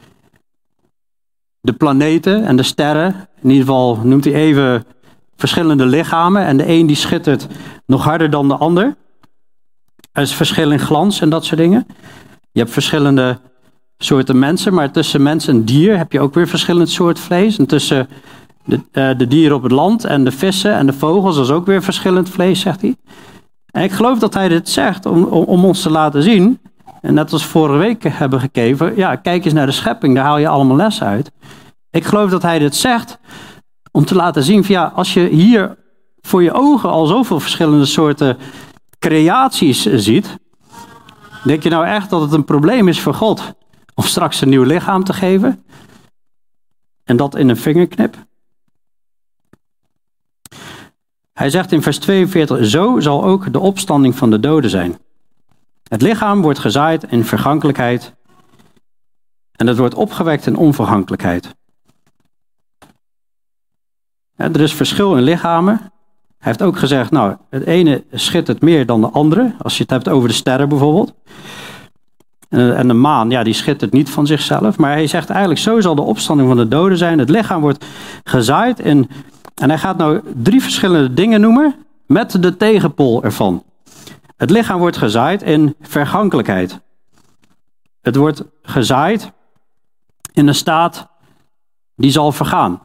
de 1.62 1.74
planeten 1.74 2.44
en 2.44 2.56
de 2.56 2.64
sterren. 2.64 3.30
In 3.42 3.50
ieder 3.50 3.66
geval 3.66 4.00
noemt 4.04 4.24
hij 4.24 4.34
even 4.34 4.86
verschillende 5.36 5.86
lichamen. 5.86 6.46
En 6.46 6.58
de 6.58 6.68
een 6.68 6.88
die 6.88 6.96
schittert 6.96 7.48
nog 7.86 8.04
harder 8.04 8.30
dan 8.30 8.48
de 8.48 8.56
ander. 8.56 8.96
Er 10.12 10.22
is 10.22 10.34
verschil 10.34 10.72
in 10.72 10.80
glans 10.80 11.22
en 11.22 11.30
dat 11.30 11.46
soort 11.46 11.60
dingen. 11.60 11.88
Je 12.52 12.60
hebt 12.60 12.72
verschillende 12.72 13.40
soorten 13.98 14.40
mensen, 14.40 14.74
maar 14.74 14.92
tussen 14.92 15.24
mens 15.24 15.48
en 15.48 15.64
dier 15.64 15.98
heb 15.98 16.12
je 16.12 16.20
ook 16.20 16.34
weer 16.34 16.48
verschillend 16.48 16.90
soort 16.90 17.20
vlees. 17.20 17.58
En 17.58 17.66
tussen 17.66 18.08
de, 18.72 18.80
uh, 19.12 19.18
de 19.18 19.28
dieren 19.28 19.56
op 19.56 19.64
het 19.64 19.72
land 19.72 20.06
en 20.06 20.24
de 20.24 20.32
vissen 20.32 20.74
en 20.74 20.86
de 20.86 20.94
vogels 20.94 21.38
is 21.38 21.50
ook 21.50 21.66
weer 21.66 21.84
verschillend 21.84 22.30
vlees, 22.30 22.60
zegt 22.60 22.82
hij. 22.82 22.96
En 23.72 23.84
ik 23.84 23.92
geloof 23.92 24.20
dat 24.20 24.34
hij 24.34 24.48
dit 24.48 24.70
zegt 24.70 25.06
om, 25.06 25.24
om, 25.24 25.66
ons 25.66 25.82
te 25.82 25.90
laten 25.90 26.24
zien 26.24 26.60
en 27.02 27.14
net 27.14 27.32
als 27.32 27.46
vorige 27.46 27.78
week 27.78 28.04
hebben 28.08 28.40
gekeken, 28.40 28.96
ja, 28.96 29.16
kijk 29.16 29.46
eens 29.46 29.54
naar 29.54 29.66
de 29.66 29.72
schepping, 29.72 30.16
daar 30.16 30.24
haal 30.24 30.38
je 30.38 30.48
allemaal 30.48 30.76
lessen 30.76 31.08
uit. 31.08 31.32
Ik 31.90 32.04
geloof 32.04 32.30
dat 32.30 32.42
hij 32.42 32.60
dit 32.60 32.76
zegt 32.76 33.20
om 33.92 34.06
te 34.06 34.16
laten 34.16 34.44
zien 34.44 34.64
van 34.64 34.76
ja, 34.76 34.92
als 34.96 35.14
je 35.14 35.28
hier 35.28 35.78
voor 36.22 36.44
je 36.44 36.54
ogen 36.54 36.90
al 36.90 37.06
zoveel 37.06 37.40
verschillende 37.40 37.86
soorten 37.86 38.38
creaties 39.00 39.86
ziet, 39.86 40.38
denk 41.44 41.64
je 41.64 41.70
nou 41.70 41.86
echt 41.86 42.10
dat 42.10 42.22
het 42.22 42.32
een 42.32 42.46
probleem 42.46 42.88
is 42.88 43.00
voor 43.00 43.14
God 43.14 43.54
om 43.94 44.04
straks 44.04 44.42
een 44.42 44.50
nieuw 44.50 44.64
lichaam 44.64 45.04
te 45.04 45.14
geven? 45.14 45.64
En 47.04 47.18
dat 47.18 47.36
in 47.36 47.50
een 47.50 47.58
vingerknip? 47.58 48.30
Hij 51.42 51.50
zegt 51.50 51.72
in 51.72 51.82
vers 51.82 51.98
42, 51.98 52.66
zo 52.66 53.00
zal 53.00 53.24
ook 53.24 53.54
de 53.54 53.60
opstanding 53.60 54.16
van 54.16 54.30
de 54.30 54.40
doden 54.40 54.70
zijn. 54.70 54.98
Het 55.88 56.02
lichaam 56.02 56.42
wordt 56.42 56.60
gezaaid 56.60 57.04
in 57.04 57.26
vergankelijkheid 57.26 58.14
en 59.52 59.68
het 59.68 59.78
wordt 59.78 59.94
opgewekt 59.94 60.46
in 60.46 60.56
onvergankelijkheid. 60.56 61.56
er 64.36 64.62
is 64.62 64.74
verschil 64.74 65.16
in 65.16 65.24
lichamen. 65.24 65.78
Hij 65.78 65.92
heeft 66.38 66.62
ook 66.62 66.78
gezegd, 66.78 67.12
nou, 67.12 67.36
het 67.50 67.66
ene 67.66 68.04
schittert 68.12 68.62
meer 68.62 68.86
dan 68.86 69.02
de 69.02 69.10
andere. 69.10 69.56
Als 69.62 69.78
je 69.78 69.82
het 69.82 69.92
hebt 69.92 70.10
over 70.10 70.28
de 70.28 70.36
sterren 70.36 70.70
bijvoorbeeld. 70.70 71.14
En 72.50 72.88
de 72.88 72.94
maan, 72.94 73.30
ja, 73.30 73.44
die 73.44 73.54
schittert 73.54 73.92
niet 73.92 74.10
van 74.10 74.28
zichzelf. 74.28 74.78
Maar 74.78 74.92
hij 74.92 75.08
zegt 75.08 75.30
eigenlijk, 75.30 75.60
zo 75.60 75.82
zal 75.82 75.96
de 75.96 76.02
opstanding 76.02 76.48
van 76.48 76.58
de 76.58 76.68
doden 76.68 76.98
zijn. 76.98 77.20
Het 77.20 77.30
lichaam 77.30 77.62
wordt 77.62 77.86
gezaaid 78.24 78.80
in... 78.80 79.10
En 79.56 79.70
hij 79.70 79.78
gaat 79.78 79.98
nou 79.98 80.22
drie 80.36 80.62
verschillende 80.62 81.14
dingen 81.14 81.42
noemen 81.42 81.76
met 82.06 82.42
de 82.42 82.58
tegenpol 82.58 83.24
ervan. 83.24 83.64
Het 84.38 84.50
lichaam 84.50 84.80
wordt 84.80 84.98
gezaaid 84.98 85.42
in 85.42 85.76
vergankelijkheid. 85.82 86.80
Het 88.02 88.16
wordt 88.16 88.44
gezaaid 88.62 89.32
in 90.34 90.48
een 90.48 90.56
staat 90.56 91.08
die 91.96 92.12
zal 92.12 92.32
vergaan. 92.32 92.82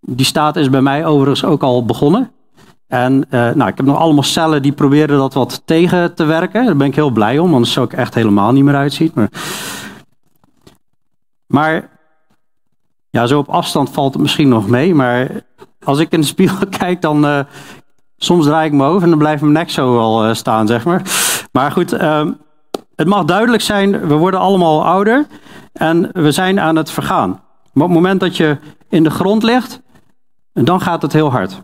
Die 0.00 0.26
staat 0.26 0.56
is 0.56 0.70
bij 0.70 0.80
mij 0.80 1.06
overigens 1.06 1.44
ook 1.44 1.62
al 1.62 1.84
begonnen. 1.84 2.30
En 2.86 3.14
uh, 3.30 3.30
nou, 3.30 3.70
ik 3.70 3.76
heb 3.76 3.86
nog 3.86 3.98
allemaal 3.98 4.22
cellen 4.22 4.62
die 4.62 4.72
proberen 4.72 5.18
dat 5.18 5.34
wat 5.34 5.62
tegen 5.64 6.14
te 6.14 6.24
werken. 6.24 6.66
Daar 6.66 6.76
ben 6.76 6.86
ik 6.86 6.94
heel 6.94 7.10
blij 7.10 7.38
om, 7.38 7.52
anders 7.54 7.72
zou 7.72 7.86
ik 7.86 7.92
echt 7.92 8.14
helemaal 8.14 8.52
niet 8.52 8.64
meer 8.64 8.74
uitzien. 8.74 9.10
Maar, 9.14 9.30
maar 11.46 11.88
ja, 13.10 13.26
zo 13.26 13.38
op 13.38 13.48
afstand 13.48 13.90
valt 13.90 14.12
het 14.12 14.22
misschien 14.22 14.48
nog 14.48 14.68
mee. 14.68 14.94
Maar 14.94 15.44
als 15.84 15.98
ik 15.98 16.12
in 16.12 16.20
de 16.20 16.26
spiegel 16.26 16.66
kijk, 16.78 17.00
dan 17.00 17.24
uh, 17.24 17.40
Soms 18.22 18.44
draai 18.44 18.66
ik 18.66 18.72
me 18.72 18.84
over 18.84 19.02
en 19.02 19.08
dan 19.08 19.18
blijft 19.18 19.40
mijn 19.40 19.52
nek 19.52 19.70
zo 19.70 19.92
wel 19.92 20.28
uh, 20.28 20.34
staan, 20.34 20.66
zeg 20.66 20.84
maar. 20.84 21.02
Maar 21.52 21.72
goed, 21.72 21.92
uh, 21.92 22.26
het 22.94 23.06
mag 23.06 23.24
duidelijk 23.24 23.62
zijn, 23.62 24.06
we 24.06 24.14
worden 24.14 24.40
allemaal 24.40 24.84
ouder 24.84 25.26
en 25.72 26.10
we 26.12 26.32
zijn 26.32 26.60
aan 26.60 26.76
het 26.76 26.90
vergaan. 26.90 27.28
Maar 27.72 27.84
op 27.84 27.90
het 27.90 28.00
moment 28.00 28.20
dat 28.20 28.36
je 28.36 28.58
in 28.88 29.02
de 29.02 29.10
grond 29.10 29.42
ligt, 29.42 29.80
dan 30.52 30.80
gaat 30.80 31.02
het 31.02 31.12
heel 31.12 31.30
hard. 31.30 31.62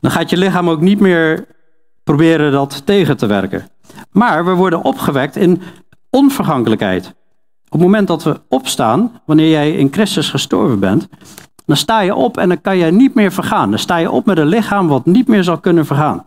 Dan 0.00 0.10
gaat 0.10 0.30
je 0.30 0.36
lichaam 0.36 0.70
ook 0.70 0.80
niet 0.80 1.00
meer 1.00 1.46
proberen 2.02 2.52
dat 2.52 2.86
tegen 2.86 3.16
te 3.16 3.26
werken. 3.26 3.68
Maar 4.10 4.44
we 4.44 4.54
worden 4.54 4.82
opgewekt 4.82 5.36
in 5.36 5.62
onvergankelijkheid. 6.10 7.14
Op 7.74 7.80
het 7.80 7.88
moment 7.88 8.08
dat 8.08 8.22
we 8.22 8.40
opstaan, 8.48 9.20
wanneer 9.24 9.50
jij 9.50 9.72
in 9.72 9.92
Christus 9.92 10.30
gestorven 10.30 10.78
bent, 10.78 11.08
Dan 11.66 11.76
sta 11.76 12.00
je 12.00 12.14
op 12.14 12.36
en 12.36 12.48
dan 12.48 12.60
kan 12.60 12.76
je 12.76 12.92
niet 12.92 13.14
meer 13.14 13.32
vergaan. 13.32 13.70
Dan 13.70 13.78
sta 13.78 13.96
je 13.96 14.10
op 14.10 14.26
met 14.26 14.38
een 14.38 14.46
lichaam 14.46 14.88
wat 14.88 15.06
niet 15.06 15.28
meer 15.28 15.44
zal 15.44 15.58
kunnen 15.58 15.86
vergaan. 15.86 16.24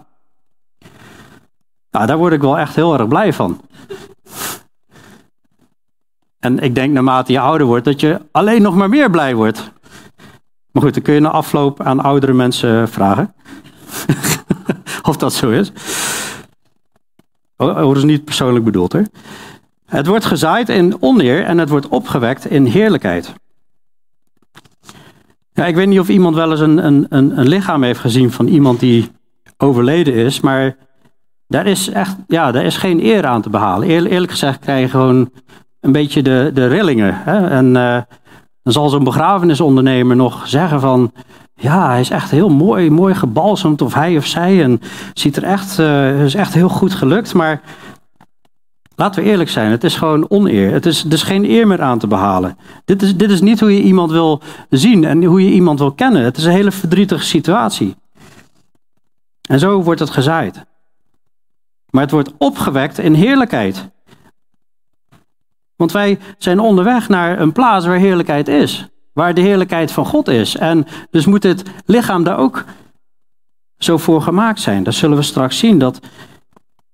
Nou, 1.91 2.05
daar 2.05 2.17
word 2.17 2.33
ik 2.33 2.41
wel 2.41 2.57
echt 2.57 2.75
heel 2.75 2.93
erg 2.93 3.07
blij 3.07 3.33
van. 3.33 3.61
En 6.39 6.59
ik 6.59 6.75
denk 6.75 6.93
naarmate 6.93 7.31
je 7.31 7.39
ouder 7.39 7.67
wordt 7.67 7.85
dat 7.85 7.99
je 7.99 8.21
alleen 8.31 8.61
nog 8.61 8.75
maar 8.75 8.89
meer 8.89 9.09
blij 9.09 9.35
wordt. 9.35 9.71
Maar 10.71 10.83
goed, 10.83 10.93
dan 10.93 11.03
kun 11.03 11.13
je 11.13 11.19
na 11.19 11.29
afloop 11.29 11.81
aan 11.81 11.99
oudere 11.99 12.33
mensen 12.33 12.89
vragen. 12.89 13.33
of 15.09 15.17
dat 15.17 15.33
zo 15.33 15.49
is. 15.49 15.71
Is 17.93 18.03
niet 18.03 18.25
persoonlijk 18.25 18.65
bedoeld 18.65 18.93
hoor. 18.93 19.05
Het 19.87 20.07
wordt 20.07 20.25
gezaaid 20.25 20.69
in 20.69 20.97
oneer 20.99 21.43
en 21.43 21.57
het 21.57 21.69
wordt 21.69 21.87
opgewekt 21.87 22.49
in 22.49 22.65
heerlijkheid. 22.65 23.33
Ja, 25.53 25.65
ik 25.65 25.75
weet 25.75 25.87
niet 25.87 25.99
of 25.99 26.09
iemand 26.09 26.35
wel 26.35 26.51
eens 26.51 26.59
een, 26.59 26.85
een, 26.85 27.05
een, 27.09 27.39
een 27.39 27.47
lichaam 27.47 27.83
heeft 27.83 27.99
gezien 27.99 28.31
van 28.31 28.47
iemand 28.47 28.79
die 28.79 29.11
overleden 29.57 30.13
is, 30.13 30.39
maar 30.39 30.75
daar 31.47 31.65
is 31.65 31.89
echt, 31.89 32.15
ja, 32.27 32.51
daar 32.51 32.63
is 32.63 32.77
geen 32.77 33.03
eer 33.05 33.25
aan 33.25 33.41
te 33.41 33.49
behalen. 33.49 33.87
eerlijk 33.87 34.31
gezegd 34.31 34.59
krijg 34.59 34.81
je 34.81 34.89
gewoon 34.89 35.29
een 35.79 35.91
beetje 35.91 36.23
de, 36.23 36.51
de 36.53 36.67
rillingen. 36.67 37.13
Hè? 37.15 37.47
En 37.47 37.65
uh, 37.65 38.01
dan 38.63 38.73
zal 38.73 38.89
zo'n 38.89 39.03
begrafenisondernemer 39.03 40.15
nog 40.15 40.47
zeggen 40.47 40.79
van, 40.79 41.11
ja, 41.53 41.87
hij 41.89 41.99
is 41.99 42.09
echt 42.09 42.31
heel 42.31 42.49
mooi, 42.49 42.89
mooi 42.89 43.15
gebalsemd, 43.15 43.81
of 43.81 43.93
hij 43.93 44.17
of 44.17 44.25
zij, 44.25 44.63
en 44.63 44.81
ziet 45.13 45.37
er 45.37 45.43
echt, 45.43 45.79
uh, 45.79 46.23
is 46.23 46.35
echt 46.35 46.53
heel 46.53 46.69
goed 46.69 46.93
gelukt, 46.93 47.33
maar 47.33 47.61
Laten 48.99 49.23
we 49.23 49.29
eerlijk 49.29 49.49
zijn, 49.49 49.71
het 49.71 49.83
is 49.83 49.95
gewoon 49.95 50.29
oneer. 50.29 50.71
Het 50.71 50.85
is, 50.85 51.05
is 51.05 51.23
geen 51.23 51.45
eer 51.49 51.67
meer 51.67 51.81
aan 51.81 51.99
te 51.99 52.07
behalen. 52.07 52.57
Dit 52.85 53.01
is, 53.01 53.15
dit 53.15 53.31
is 53.31 53.41
niet 53.41 53.59
hoe 53.59 53.75
je 53.75 53.81
iemand 53.81 54.11
wil 54.11 54.41
zien 54.69 55.03
en 55.03 55.23
hoe 55.23 55.43
je 55.43 55.51
iemand 55.51 55.79
wil 55.79 55.91
kennen. 55.91 56.23
Het 56.23 56.37
is 56.37 56.45
een 56.45 56.51
hele 56.51 56.71
verdrietige 56.71 57.23
situatie. 57.23 57.95
En 59.41 59.59
zo 59.59 59.83
wordt 59.83 59.99
het 59.99 60.09
gezaaid. 60.09 60.65
Maar 61.89 62.01
het 62.01 62.11
wordt 62.11 62.31
opgewekt 62.37 62.97
in 62.97 63.13
heerlijkheid. 63.13 63.89
Want 65.75 65.91
wij 65.91 66.19
zijn 66.37 66.59
onderweg 66.59 67.09
naar 67.09 67.39
een 67.39 67.51
plaats 67.51 67.85
waar 67.85 67.97
heerlijkheid 67.97 68.47
is. 68.47 68.87
Waar 69.13 69.33
de 69.33 69.41
heerlijkheid 69.41 69.91
van 69.91 70.05
God 70.05 70.27
is. 70.27 70.55
En 70.55 70.85
dus 71.11 71.25
moet 71.25 71.43
het 71.43 71.63
lichaam 71.85 72.23
daar 72.23 72.37
ook 72.37 72.65
zo 73.77 73.97
voor 73.97 74.21
gemaakt 74.21 74.59
zijn. 74.59 74.83
Dat 74.83 74.93
zullen 74.93 75.17
we 75.17 75.23
straks 75.23 75.57
zien. 75.57 75.79
Dat 75.79 75.99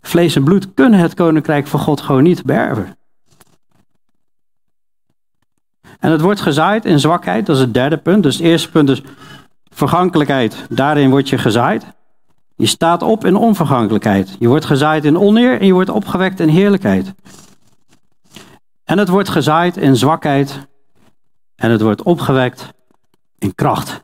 Vlees 0.05 0.35
en 0.35 0.43
bloed 0.43 0.73
kunnen 0.73 0.99
het 0.99 1.13
koninkrijk 1.13 1.67
van 1.67 1.79
God 1.79 2.01
gewoon 2.01 2.23
niet 2.23 2.43
beërven. 2.43 2.97
En 5.99 6.11
het 6.11 6.21
wordt 6.21 6.41
gezaaid 6.41 6.85
in 6.85 6.99
zwakheid, 6.99 7.45
dat 7.45 7.55
is 7.55 7.61
het 7.61 7.73
derde 7.73 7.97
punt. 7.97 8.23
Dus 8.23 8.35
het 8.35 8.45
eerste 8.45 8.69
punt 8.69 8.89
is 8.89 9.01
vergankelijkheid, 9.69 10.65
daarin 10.69 11.09
word 11.09 11.29
je 11.29 11.37
gezaaid. 11.37 11.85
Je 12.55 12.65
staat 12.65 13.01
op 13.01 13.25
in 13.25 13.35
onvergankelijkheid. 13.35 14.35
Je 14.39 14.47
wordt 14.47 14.65
gezaaid 14.65 15.05
in 15.05 15.17
oneer 15.17 15.59
en 15.59 15.65
je 15.65 15.73
wordt 15.73 15.89
opgewekt 15.89 16.39
in 16.39 16.47
heerlijkheid. 16.47 17.13
En 18.83 18.97
het 18.97 19.09
wordt 19.09 19.29
gezaaid 19.29 19.77
in 19.77 19.95
zwakheid 19.95 20.67
en 21.55 21.71
het 21.71 21.81
wordt 21.81 22.03
opgewekt 22.03 22.73
in 23.37 23.55
kracht. 23.55 24.03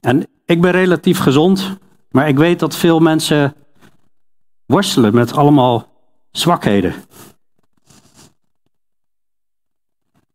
En 0.00 0.26
ik 0.44 0.60
ben 0.60 0.70
relatief 0.70 1.18
gezond, 1.18 1.78
maar 2.12 2.28
ik 2.28 2.36
weet 2.36 2.58
dat 2.58 2.76
veel 2.76 3.00
mensen 3.00 3.54
worstelen 4.66 5.14
met 5.14 5.32
allemaal 5.32 5.88
zwakheden. 6.30 6.94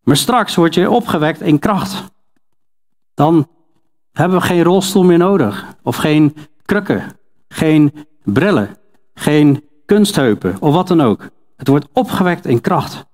Maar 0.03 0.17
straks 0.17 0.55
word 0.55 0.73
je 0.73 0.89
opgewekt 0.89 1.41
in 1.41 1.59
kracht. 1.59 2.03
Dan 3.13 3.47
hebben 4.11 4.37
we 4.37 4.43
geen 4.43 4.63
rolstoel 4.63 5.03
meer 5.03 5.17
nodig. 5.17 5.65
Of 5.83 5.95
geen 5.95 6.35
krukken, 6.65 7.03
geen 7.47 8.07
brillen, 8.23 8.77
geen 9.13 9.63
kunstheupen 9.85 10.55
of 10.59 10.73
wat 10.73 10.87
dan 10.87 11.01
ook. 11.01 11.29
Het 11.55 11.67
wordt 11.67 11.87
opgewekt 11.93 12.45
in 12.45 12.61
kracht. 12.61 13.05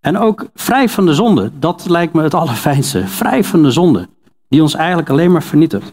En 0.00 0.18
ook 0.18 0.48
vrij 0.54 0.88
van 0.88 1.06
de 1.06 1.14
zonde. 1.14 1.50
Dat 1.58 1.88
lijkt 1.88 2.12
me 2.12 2.22
het 2.22 2.34
allerfijnste. 2.40 3.06
Vrij 3.06 3.44
van 3.44 3.62
de 3.62 3.70
zonde. 3.70 4.08
Die 4.48 4.62
ons 4.62 4.74
eigenlijk 4.74 5.10
alleen 5.10 5.32
maar 5.32 5.42
vernietigt. 5.42 5.92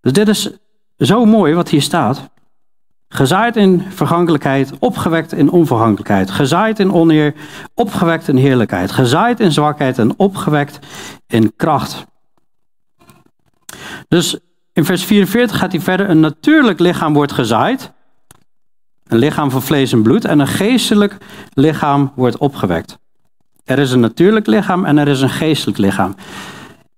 Dus 0.00 0.12
dit 0.12 0.28
is 0.28 0.50
zo 0.98 1.24
mooi 1.24 1.54
wat 1.54 1.68
hier 1.68 1.82
staat. 1.82 2.30
Gezaaid 3.08 3.56
in 3.56 3.82
vergankelijkheid, 3.88 4.72
opgewekt 4.78 5.32
in 5.32 5.50
onvergankelijkheid. 5.50 6.30
Gezaaid 6.30 6.78
in 6.78 6.92
oneer, 6.92 7.34
opgewekt 7.74 8.28
in 8.28 8.36
heerlijkheid. 8.36 8.92
Gezaaid 8.92 9.40
in 9.40 9.52
zwakheid 9.52 9.98
en 9.98 10.18
opgewekt 10.18 10.86
in 11.26 11.52
kracht. 11.56 12.06
Dus 14.08 14.38
in 14.72 14.84
vers 14.84 15.04
44 15.04 15.58
gaat 15.58 15.72
hij 15.72 15.80
verder. 15.80 16.10
Een 16.10 16.20
natuurlijk 16.20 16.78
lichaam 16.78 17.14
wordt 17.14 17.32
gezaaid. 17.32 17.92
Een 19.06 19.18
lichaam 19.18 19.50
van 19.50 19.62
vlees 19.62 19.92
en 19.92 20.02
bloed. 20.02 20.24
En 20.24 20.38
een 20.38 20.46
geestelijk 20.46 21.16
lichaam 21.52 22.12
wordt 22.14 22.38
opgewekt. 22.38 22.98
Er 23.64 23.78
is 23.78 23.92
een 23.92 24.00
natuurlijk 24.00 24.46
lichaam 24.46 24.84
en 24.84 24.98
er 24.98 25.08
is 25.08 25.20
een 25.20 25.30
geestelijk 25.30 25.78
lichaam. 25.78 26.14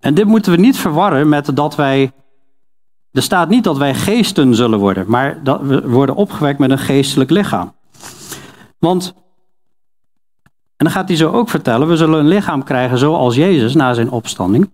En 0.01 0.15
dit 0.15 0.27
moeten 0.27 0.53
we 0.53 0.59
niet 0.59 0.77
verwarren 0.77 1.29
met 1.29 1.57
dat 1.57 1.77
wij 1.77 2.13
er 3.13 3.23
staat 3.23 3.49
niet 3.49 3.65
dat 3.65 3.77
wij 3.77 3.95
geesten 3.95 4.55
zullen 4.55 4.79
worden, 4.79 5.05
maar 5.09 5.43
dat 5.43 5.61
we 5.61 5.89
worden 5.89 6.15
opgewekt 6.15 6.59
met 6.59 6.71
een 6.71 6.79
geestelijk 6.79 7.31
lichaam. 7.31 7.73
Want, 8.79 9.15
en 10.77 10.85
dan 10.85 10.91
gaat 10.91 11.09
hij 11.09 11.17
zo 11.17 11.31
ook 11.31 11.49
vertellen, 11.49 11.89
we 11.89 11.97
zullen 11.97 12.19
een 12.19 12.29
lichaam 12.29 12.65
krijgen 12.65 12.99
zoals 12.99 13.35
Jezus 13.35 13.75
na 13.75 13.95
zijn 13.95 14.11
opstanding. 14.11 14.71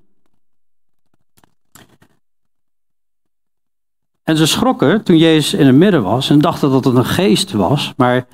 En 4.22 4.37
ze 4.37 4.46
schrokken 4.46 5.03
toen 5.03 5.16
Jezus 5.16 5.55
in 5.55 5.66
het 5.66 5.77
midden 5.77 6.03
was 6.03 6.31
en 6.31 6.38
dachten 6.38 6.70
dat 6.70 6.85
het 6.85 6.94
een 6.94 7.05
geest 7.05 7.53
was. 7.53 7.92
Maar 7.96 8.27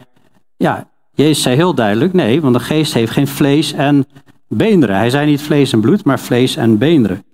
ja, 0.57 0.89
Jezus 1.13 1.43
zei 1.43 1.57
heel 1.57 1.75
duidelijk, 1.75 2.13
nee, 2.13 2.41
want 2.41 2.55
de 2.55 2.61
geest 2.61 2.95
heeft 2.95 3.13
geen 3.13 3.29
vlees 3.29 3.73
en 3.73 4.07
beenderen. 4.49 4.97
Hij 4.97 5.11
zei 5.11 5.27
niet 5.27 5.43
vlees 5.43 5.73
en 5.73 5.81
bloed, 5.81 6.05
maar 6.05 6.21
vlees 6.21 6.57
en 6.57 6.79
beenderen. 6.79 7.25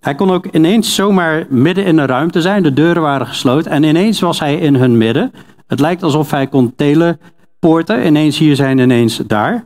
Hij 0.00 0.14
kon 0.14 0.30
ook 0.30 0.46
ineens 0.46 0.94
zomaar 0.94 1.46
midden 1.48 1.84
in 1.84 1.96
de 1.96 2.06
ruimte 2.06 2.40
zijn. 2.40 2.62
De 2.62 2.72
deuren 2.72 3.02
waren 3.02 3.26
gesloten. 3.26 3.70
En 3.70 3.82
ineens 3.82 4.20
was 4.20 4.40
hij 4.40 4.54
in 4.56 4.74
hun 4.74 4.96
midden. 4.96 5.32
Het 5.66 5.80
lijkt 5.80 6.02
alsof 6.02 6.30
hij 6.30 6.46
kon 6.46 6.74
teleporten. 6.76 8.06
Ineens 8.06 8.38
hier 8.38 8.56
zijn, 8.56 8.78
ineens 8.78 9.16
daar. 9.16 9.64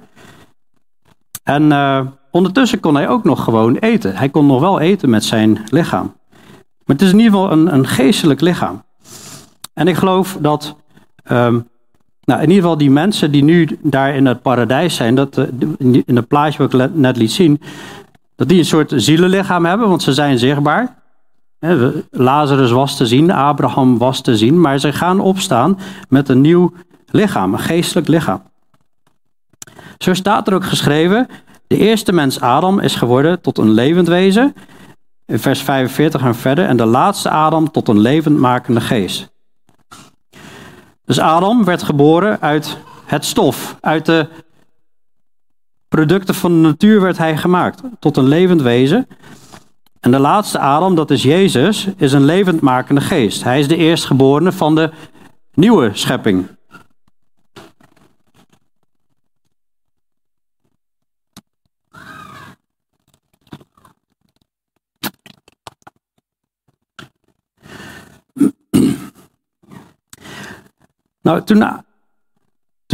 En 1.43 1.63
uh, 1.63 2.01
ondertussen 2.31 2.81
kon 2.81 2.95
hij 2.95 3.09
ook 3.09 3.25
nog 3.25 3.45
gewoon 3.45 3.77
eten. 3.77 4.17
Hij 4.17 4.29
kon 4.29 4.47
nog 4.47 4.61
wel 4.61 4.81
eten 4.81 5.11
met 5.11 5.25
zijn 5.25 5.59
lichaam. 5.69 6.13
Maar 6.85 6.97
het 6.97 7.03
is 7.03 7.13
in 7.13 7.19
ieder 7.19 7.33
geval 7.33 7.53
een, 7.53 7.75
een 7.75 7.87
geestelijk 7.87 8.41
lichaam. 8.41 8.83
En 9.75 9.89
ik 9.89 9.97
geloof 9.97 10.39
dat, 10.41 10.77
um, 11.31 11.69
nou 12.25 12.41
in 12.43 12.49
ieder 12.49 12.63
geval 12.63 12.79
die 12.79 12.91
mensen 12.91 13.31
die 13.33 13.45
nu 13.45 13.79
daar 13.83 14.15
in 14.15 14.27
het 14.27 14.43
paradijs 14.43 14.97
zijn, 14.97 15.15
dat, 15.15 15.39
uh, 15.39 15.45
in 16.05 16.17
het 16.17 16.29
plaatje 16.29 16.59
wat 16.59 16.75
ik 16.75 16.95
net 16.95 17.17
liet 17.17 17.33
zien, 17.33 17.61
dat 18.37 18.49
die 18.49 18.59
een 18.59 18.65
soort 18.65 18.93
zielenlichaam 18.97 19.65
hebben, 19.65 19.89
want 19.89 20.03
ze 20.03 20.13
zijn 20.13 20.39
zichtbaar. 20.39 21.03
Lazarus 22.11 22.71
was 22.71 22.97
te 22.97 23.07
zien, 23.07 23.31
Abraham 23.31 23.99
was 23.99 24.21
te 24.21 24.37
zien, 24.37 24.61
maar 24.61 24.79
ze 24.79 24.93
gaan 24.93 25.21
opstaan 25.21 25.79
met 26.09 26.29
een 26.29 26.41
nieuw 26.41 26.73
lichaam, 27.07 27.53
een 27.53 27.59
geestelijk 27.59 28.09
lichaam. 28.09 28.43
Zo 29.99 30.15
staat 30.15 30.49
er 30.49 30.55
ook 30.55 30.65
geschreven, 30.65 31.29
de 31.67 31.77
eerste 31.77 32.13
mens 32.13 32.41
Adam 32.41 32.79
is 32.79 32.95
geworden 32.95 33.41
tot 33.41 33.59
een 33.59 33.71
levend 33.71 34.09
wezen, 34.09 34.55
in 35.27 35.39
vers 35.39 35.61
45 35.63 36.23
en 36.23 36.35
verder, 36.35 36.67
en 36.67 36.77
de 36.77 36.85
laatste 36.85 37.31
Adam 37.31 37.71
tot 37.71 37.89
een 37.89 38.01
levendmakende 38.01 38.81
geest. 38.81 39.33
Dus 41.05 41.21
Adam 41.21 41.65
werd 41.65 41.83
geboren 41.83 42.41
uit 42.41 42.79
het 43.05 43.25
stof, 43.25 43.77
uit 43.81 44.07
de 44.07 44.29
producten 45.95 46.35
van 46.35 46.53
de 46.53 46.69
natuur 46.69 47.01
werd 47.01 47.19
hij 47.19 47.37
gemaakt, 47.37 47.83
tot 47.99 48.17
een 48.17 48.29
levend 48.29 48.63
wezen. 48.63 49.07
En 50.01 50.11
de 50.11 50.19
laatste 50.19 50.59
Adam, 50.59 50.95
dat 50.95 51.11
is 51.11 51.23
Jezus, 51.23 51.89
is 51.97 52.13
een 52.13 52.25
levendmakende 52.25 53.01
geest. 53.01 53.45
Hij 53.45 53.59
is 53.59 53.69
de 53.69 53.77
eerstgeborene 53.77 54.53
van 54.53 54.75
de 54.75 54.91
nieuwe 55.53 55.91
schepping. 55.93 56.49
Nou, 71.23 71.43
toen 71.45 71.85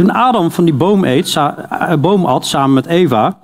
toen 0.01 0.11
Adam 0.11 0.51
van 0.51 0.63
die 0.63 0.73
boom, 0.73 1.03
eet, 1.03 1.35
eh, 1.35 2.23
at 2.23 2.45
samen 2.45 2.73
met 2.73 2.85
Eva, 2.85 3.37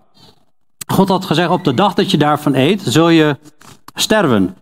God 0.88 1.08
had 1.08 1.26
gezegd, 1.26 1.50
op 1.50 1.64
de 1.64 1.74
dag 1.74 1.94
dat 1.94 2.12
je 2.12 2.18
daarvan 2.18 2.56
eet, 2.56 2.82
zul 2.82 3.10
je 3.10 3.38
sterven. 3.94 4.56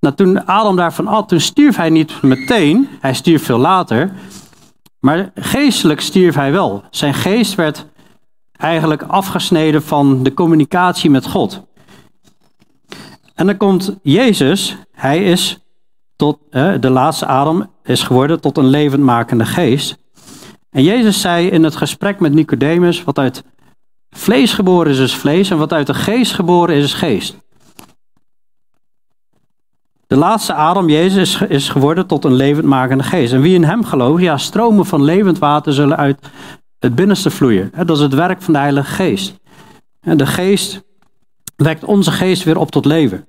Nou, 0.00 0.14
toen 0.14 0.46
Adam 0.46 0.76
daarvan 0.76 1.06
at, 1.06 1.28
toen 1.28 1.40
stierf 1.40 1.76
hij 1.76 1.90
niet 1.90 2.22
meteen, 2.22 2.88
hij 3.00 3.14
stierf 3.14 3.44
veel 3.44 3.58
later, 3.58 4.12
maar 4.98 5.30
geestelijk 5.34 6.00
stierf 6.00 6.34
hij 6.34 6.52
wel. 6.52 6.82
Zijn 6.90 7.14
geest 7.14 7.54
werd 7.54 7.86
eigenlijk 8.56 9.02
afgesneden 9.02 9.82
van 9.82 10.22
de 10.22 10.34
communicatie 10.34 11.10
met 11.10 11.26
God. 11.26 11.62
En 13.34 13.46
dan 13.46 13.56
komt 13.56 13.96
Jezus, 14.02 14.76
hij 14.92 15.24
is 15.24 15.58
tot, 16.16 16.38
de 16.80 16.90
laatste 16.90 17.26
adem 17.26 17.66
is 17.82 18.02
geworden 18.02 18.40
tot 18.40 18.58
een 18.58 18.68
levendmakende 18.68 19.44
geest. 19.44 20.04
En 20.76 20.82
Jezus 20.82 21.20
zei 21.20 21.48
in 21.48 21.64
het 21.64 21.76
gesprek 21.76 22.20
met 22.20 22.32
Nicodemus, 22.32 23.04
wat 23.04 23.18
uit 23.18 23.44
vlees 24.10 24.52
geboren 24.52 24.92
is, 24.92 24.98
is 24.98 25.14
vlees 25.14 25.50
en 25.50 25.58
wat 25.58 25.72
uit 25.72 25.86
de 25.86 25.94
geest 25.94 26.32
geboren 26.32 26.74
is, 26.74 26.84
is 26.84 26.94
geest. 26.94 27.36
De 30.06 30.16
laatste 30.16 30.54
Adam, 30.54 30.88
Jezus, 30.88 31.40
is, 31.40 31.68
geworden 31.68 32.06
tot 32.06 32.24
een 32.24 32.34
levendmakende 32.34 33.04
geest. 33.04 33.32
En 33.32 33.40
wie 33.40 33.54
in 33.54 33.64
hem 33.64 33.84
gelooft, 33.84 34.22
ja, 34.22 34.36
stromen 34.36 34.86
van 34.86 35.02
levend 35.02 35.38
water 35.38 35.72
zullen 35.72 35.96
uit 35.96 36.18
het 36.78 36.94
binnenste 36.94 37.30
vloeien. 37.30 37.72
Dat 37.76 37.96
is 37.96 38.02
het 38.02 38.14
werk 38.14 38.42
van 38.42 38.52
de 38.52 38.58
Heilige 38.58 38.92
Geest. 38.92 39.40
En 40.00 40.16
de 40.16 40.26
geest 40.26 40.84
wekt 41.56 41.84
onze 41.84 42.10
geest 42.10 42.44
weer 42.44 42.58
op 42.58 42.70
tot 42.70 42.84
leven. 42.84 43.26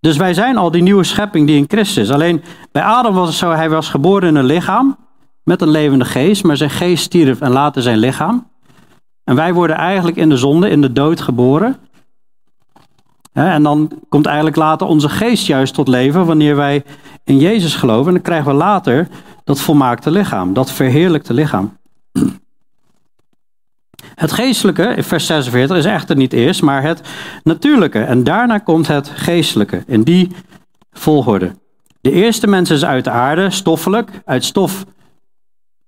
Dus 0.00 0.16
wij 0.16 0.34
zijn 0.34 0.56
al 0.56 0.70
die 0.70 0.82
nieuwe 0.82 1.04
schepping 1.04 1.46
die 1.46 1.56
in 1.56 1.64
Christus 1.68 2.02
is. 2.02 2.10
Alleen 2.10 2.42
bij 2.72 2.82
Adam 2.82 3.14
was 3.14 3.28
het 3.28 3.36
zo, 3.36 3.50
hij 3.50 3.70
was 3.70 3.88
geboren 3.88 4.28
in 4.28 4.34
een 4.34 4.44
lichaam 4.44 5.01
met 5.44 5.62
een 5.62 5.70
levende 5.70 6.04
geest, 6.04 6.44
maar 6.44 6.56
zijn 6.56 6.70
geest 6.70 7.04
stierf 7.04 7.40
en 7.40 7.50
later 7.50 7.82
zijn 7.82 7.98
lichaam. 7.98 8.50
En 9.24 9.34
wij 9.34 9.54
worden 9.54 9.76
eigenlijk 9.76 10.16
in 10.16 10.28
de 10.28 10.36
zonde, 10.36 10.68
in 10.68 10.80
de 10.80 10.92
dood 10.92 11.20
geboren. 11.20 11.76
En 13.32 13.62
dan 13.62 13.90
komt 14.08 14.26
eigenlijk 14.26 14.56
later 14.56 14.86
onze 14.86 15.08
geest 15.08 15.46
juist 15.46 15.74
tot 15.74 15.88
leven 15.88 16.26
wanneer 16.26 16.56
wij 16.56 16.84
in 17.24 17.38
Jezus 17.38 17.74
geloven. 17.74 18.06
En 18.06 18.12
dan 18.12 18.22
krijgen 18.22 18.50
we 18.50 18.56
later 18.56 19.08
dat 19.44 19.60
volmaakte 19.60 20.10
lichaam, 20.10 20.52
dat 20.52 20.70
verheerlijkte 20.70 21.34
lichaam. 21.34 21.76
Het 24.14 24.32
geestelijke, 24.32 24.94
vers 24.98 25.26
46, 25.26 25.76
is 25.76 25.84
echter 25.84 26.16
niet 26.16 26.32
eerst, 26.32 26.62
maar 26.62 26.82
het 26.82 27.00
natuurlijke. 27.42 28.00
En 28.00 28.24
daarna 28.24 28.58
komt 28.58 28.86
het 28.86 29.08
geestelijke, 29.14 29.82
in 29.86 30.02
die 30.02 30.30
volgorde. 30.92 31.52
De 32.00 32.12
eerste 32.12 32.46
mens 32.46 32.70
is 32.70 32.84
uit 32.84 33.04
de 33.04 33.10
aarde, 33.10 33.50
stoffelijk. 33.50 34.10
Uit 34.24 34.44
stof 34.44 34.84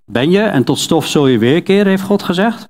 ben 0.07 0.31
je 0.31 0.40
en 0.40 0.64
tot 0.64 0.79
stof 0.79 1.07
zul 1.07 1.27
je 1.27 1.38
weerkeren, 1.38 1.87
heeft 1.87 2.03
God 2.03 2.23
gezegd. 2.23 2.69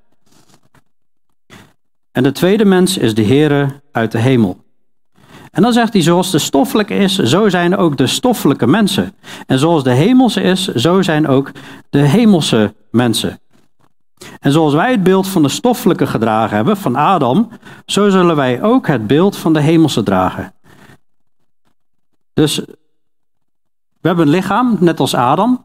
En 2.12 2.22
de 2.22 2.32
tweede 2.32 2.64
mens 2.64 2.98
is 2.98 3.14
de 3.14 3.24
Heere 3.24 3.80
uit 3.92 4.12
de 4.12 4.18
hemel. 4.18 4.62
En 5.50 5.62
dan 5.62 5.72
zegt 5.72 5.92
hij, 5.92 6.02
zoals 6.02 6.30
de 6.30 6.38
stoffelijke 6.38 6.94
is, 6.94 7.18
zo 7.18 7.48
zijn 7.48 7.76
ook 7.76 7.96
de 7.96 8.06
stoffelijke 8.06 8.66
mensen. 8.66 9.14
En 9.46 9.58
zoals 9.58 9.84
de 9.84 9.92
hemelse 9.92 10.40
is, 10.40 10.64
zo 10.64 11.02
zijn 11.02 11.28
ook 11.28 11.50
de 11.90 11.98
hemelse 11.98 12.74
mensen. 12.90 13.40
En 14.40 14.52
zoals 14.52 14.74
wij 14.74 14.90
het 14.90 15.02
beeld 15.02 15.28
van 15.28 15.42
de 15.42 15.48
stoffelijke 15.48 16.06
gedragen 16.06 16.56
hebben, 16.56 16.76
van 16.76 16.96
Adam, 16.96 17.48
zo 17.86 18.08
zullen 18.08 18.36
wij 18.36 18.62
ook 18.62 18.86
het 18.86 19.06
beeld 19.06 19.36
van 19.36 19.52
de 19.52 19.60
hemelse 19.60 20.02
dragen. 20.02 20.54
Dus 22.34 22.56
we 24.00 24.08
hebben 24.08 24.26
een 24.26 24.32
lichaam, 24.32 24.76
net 24.80 25.00
als 25.00 25.14
Adam. 25.14 25.64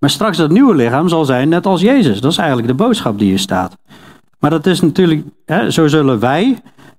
Maar 0.00 0.10
straks 0.10 0.36
dat 0.36 0.50
nieuwe 0.50 0.74
lichaam 0.74 1.08
zal 1.08 1.24
zijn 1.24 1.48
net 1.48 1.66
als 1.66 1.80
Jezus. 1.80 2.20
Dat 2.20 2.30
is 2.30 2.38
eigenlijk 2.38 2.68
de 2.68 2.74
boodschap 2.74 3.18
die 3.18 3.28
hier 3.28 3.38
staat. 3.38 3.76
Maar 4.38 4.50
dat 4.50 4.66
is 4.66 4.80
natuurlijk, 4.80 5.24
hè, 5.44 5.70
zo 5.70 5.86
zullen 5.88 6.18
wij, 6.18 6.58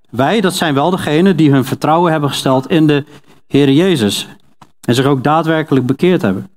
wij, 0.09 0.41
dat 0.41 0.53
zijn 0.53 0.73
wel 0.73 0.89
degenen 0.89 1.37
die 1.37 1.51
hun 1.51 1.65
vertrouwen 1.65 2.11
hebben 2.11 2.29
gesteld 2.29 2.69
in 2.69 2.87
de 2.87 3.05
Heer 3.47 3.71
Jezus. 3.71 4.27
En 4.81 4.95
zich 4.95 5.05
ook 5.05 5.23
daadwerkelijk 5.23 5.85
bekeerd 5.85 6.21
hebben. 6.21 6.49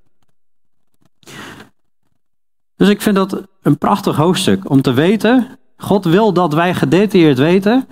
Dus 2.75 2.89
ik 2.89 3.01
vind 3.01 3.15
dat 3.15 3.41
een 3.61 3.77
prachtig 3.77 4.15
hoofdstuk 4.15 4.69
om 4.69 4.81
te 4.81 4.93
weten, 4.93 5.47
God 5.77 6.05
wil 6.05 6.33
dat 6.33 6.53
wij 6.53 6.73
gedetailleerd 6.73 7.37
weten 7.37 7.87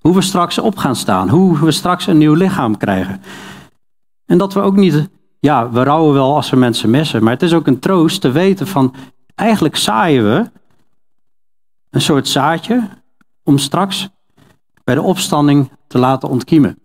hoe 0.00 0.14
we 0.14 0.22
straks 0.22 0.58
op 0.58 0.76
gaan 0.76 0.96
staan, 0.96 1.28
hoe 1.28 1.58
we 1.58 1.70
straks 1.70 2.06
een 2.06 2.18
nieuw 2.18 2.34
lichaam 2.34 2.76
krijgen. 2.76 3.22
En 4.26 4.38
dat 4.38 4.54
we 4.54 4.60
ook 4.60 4.76
niet, 4.76 5.08
ja, 5.46 5.70
we 5.70 5.82
rouwen 5.82 6.14
wel 6.14 6.34
als 6.34 6.50
we 6.50 6.56
mensen 6.56 6.90
missen, 6.90 7.22
maar 7.22 7.32
het 7.32 7.42
is 7.42 7.54
ook 7.54 7.66
een 7.66 7.78
troost 7.78 8.20
te 8.20 8.30
weten 8.30 8.66
van, 8.66 8.94
eigenlijk 9.34 9.76
zaaien 9.76 10.24
we 10.24 10.50
een 11.90 12.00
soort 12.00 12.28
zaadje 12.28 12.88
om 13.42 13.58
straks 13.58 14.08
bij 14.84 14.94
de 14.94 15.02
opstanding 15.02 15.70
te 15.86 15.98
laten 15.98 16.28
ontkiemen. 16.28 16.78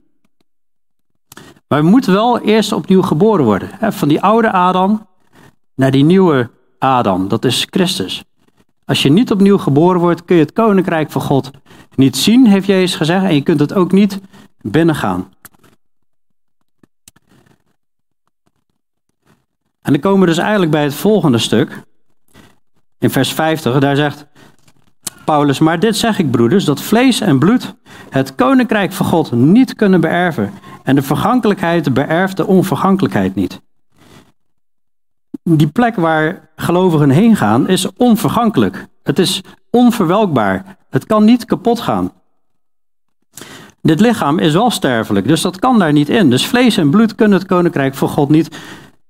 Maar 1.67 1.82
we 1.82 1.89
moeten 1.89 2.13
wel 2.13 2.39
eerst 2.39 2.71
opnieuw 2.71 3.02
geboren 3.02 3.45
worden. 3.45 3.69
Van 3.93 4.08
die 4.08 4.21
oude 4.21 4.52
Adam 4.52 5.08
naar 5.76 5.91
die 5.91 6.04
nieuwe 6.04 6.50
Adam, 6.80 7.28
dat 7.28 7.45
is 7.45 7.67
Christus. 7.69 8.24
Als 8.86 9.02
je 9.02 9.10
niet 9.10 9.32
opnieuw 9.32 9.58
geboren 9.58 10.00
wordt, 10.00 10.26
kun 10.26 10.36
je 10.36 10.41
het 10.41 10.54
koninkrijk 10.54 11.12
van 11.12 11.21
God 11.21 11.52
niet 11.95 12.17
zien, 12.17 12.47
heeft 12.47 12.67
Jezus 12.67 12.95
gezegd, 12.95 13.24
en 13.24 13.36
je 13.36 13.41
kunt 13.41 13.60
het 13.60 13.74
ook 13.74 13.91
niet 13.91 14.19
binnengaan. 14.62 15.30
En 19.82 19.91
dan 19.91 20.02
komen 20.02 20.20
we 20.20 20.26
dus 20.26 20.38
eigenlijk 20.38 20.72
bij 20.72 20.84
het 20.84 20.94
volgende 20.94 21.38
stuk. 21.38 21.84
In 23.00 23.10
vers 23.10 23.34
50, 23.34 23.80
daar 23.80 23.96
zegt 23.96 24.26
Paulus, 25.26 25.60
maar 25.60 25.80
dit 25.80 25.98
zeg 25.98 26.20
ik 26.20 26.32
broeders, 26.32 26.65
dat 26.65 26.82
vlees 26.82 27.22
en 27.22 27.39
bloed 27.39 27.76
het 28.10 28.36
koninkrijk 28.36 28.91
van 28.91 29.06
God 29.06 29.32
niet 29.32 29.76
kunnen 29.76 30.02
beërven. 30.02 30.54
En 30.84 30.96
de 30.96 31.02
vergankelijkheid 31.02 31.94
beërft 31.94 32.38
de 32.38 32.48
onvergankelijkheid 32.48 33.36
niet 33.36 33.62
die 35.44 35.67
plek 35.67 35.96
waar 35.96 36.50
gelovigen 36.56 37.10
heen 37.10 37.36
gaan 37.36 37.67
is 37.67 37.94
onvergankelijk. 37.98 38.88
Het 39.04 39.20
is 39.20 39.41
onverwelkbaar. 39.70 40.78
Het 40.89 41.06
kan 41.06 41.24
niet 41.24 41.46
kapot 41.46 41.80
gaan. 41.80 42.12
Dit 43.82 44.00
lichaam 44.00 44.39
is 44.39 44.54
wel 44.54 44.70
sterfelijk, 44.70 45.28
dus 45.28 45.41
dat 45.41 45.60
kan 45.60 45.80
daar 45.80 45.91
niet 45.91 46.10
in. 46.10 46.30
Dus 46.30 46.46
vlees 46.46 46.78
en 46.78 46.89
bloed 46.89 47.15
kunnen 47.15 47.38
het 47.38 47.48
koninkrijk 47.48 47.96
van 47.96 48.10
God 48.10 48.30
niet 48.30 48.58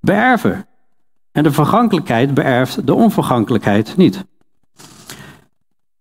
beërven. 0.02 0.66
En 1.32 1.44
de 1.44 1.52
vergankelijkheid 1.52 2.34
beërft 2.34 2.88
de 2.88 2.94
onvergankelijkheid 2.94 3.98
niet. 3.98 4.26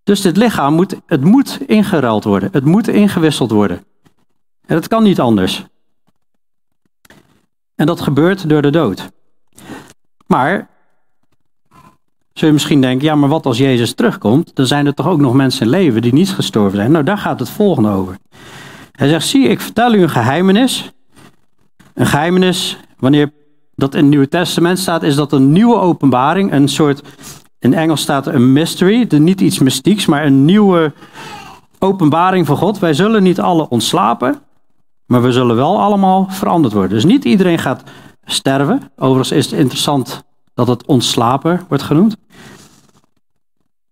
Dus 0.03 0.21
dit 0.21 0.37
lichaam 0.37 0.73
moet, 0.73 0.95
het 1.05 1.23
moet 1.23 1.59
ingeruild 1.65 2.23
worden. 2.23 2.49
Het 2.51 2.65
moet 2.65 2.87
ingewisseld 2.87 3.51
worden. 3.51 3.83
En 4.65 4.75
dat 4.75 4.87
kan 4.87 5.03
niet 5.03 5.19
anders. 5.19 5.65
En 7.75 7.85
dat 7.85 8.01
gebeurt 8.01 8.49
door 8.49 8.61
de 8.61 8.69
dood. 8.69 9.11
Maar 10.27 10.69
zul 12.33 12.47
je 12.47 12.53
misschien 12.53 12.81
denken, 12.81 13.05
ja, 13.05 13.15
maar 13.15 13.29
wat 13.29 13.45
als 13.45 13.57
Jezus 13.57 13.93
terugkomt? 13.93 14.55
Dan 14.55 14.65
zijn 14.65 14.85
er 14.85 14.93
toch 14.93 15.07
ook 15.07 15.19
nog 15.19 15.33
mensen 15.33 15.65
in 15.65 15.71
leven 15.71 16.01
die 16.01 16.13
niet 16.13 16.29
gestorven 16.29 16.77
zijn. 16.77 16.91
Nou, 16.91 17.03
daar 17.03 17.17
gaat 17.17 17.39
het 17.39 17.49
volgende 17.49 17.89
over. 17.89 18.17
Hij 18.91 19.07
zegt, 19.07 19.27
zie, 19.27 19.47
ik 19.47 19.61
vertel 19.61 19.93
u 19.93 20.01
een 20.01 20.09
geheimenis. 20.09 20.91
Een 21.93 22.05
geheimenis, 22.05 22.77
wanneer 22.97 23.31
dat 23.81 23.93
in 23.93 23.99
het 23.99 24.09
Nieuwe 24.09 24.27
Testament 24.27 24.79
staat, 24.79 25.03
is 25.03 25.15
dat 25.15 25.31
een 25.31 25.51
nieuwe 25.51 25.75
openbaring, 25.75 26.51
een 26.51 26.67
soort, 26.67 27.01
in 27.59 27.73
Engels 27.73 28.01
staat 28.01 28.27
een 28.27 28.53
mystery, 28.53 29.07
niet 29.09 29.41
iets 29.41 29.59
mystieks, 29.59 30.05
maar 30.05 30.25
een 30.25 30.45
nieuwe 30.45 30.93
openbaring 31.79 32.45
van 32.45 32.57
God. 32.57 32.79
Wij 32.79 32.93
zullen 32.93 33.23
niet 33.23 33.39
alle 33.39 33.69
ontslapen, 33.69 34.41
maar 35.05 35.21
we 35.21 35.31
zullen 35.31 35.55
wel 35.55 35.81
allemaal 35.81 36.27
veranderd 36.29 36.73
worden. 36.73 36.91
Dus 36.91 37.05
niet 37.05 37.25
iedereen 37.25 37.59
gaat 37.59 37.83
sterven. 38.25 38.91
Overigens 38.95 39.31
is 39.31 39.51
het 39.51 39.59
interessant 39.59 40.23
dat 40.53 40.67
het 40.67 40.85
ontslapen 40.85 41.61
wordt 41.67 41.83
genoemd. 41.83 42.17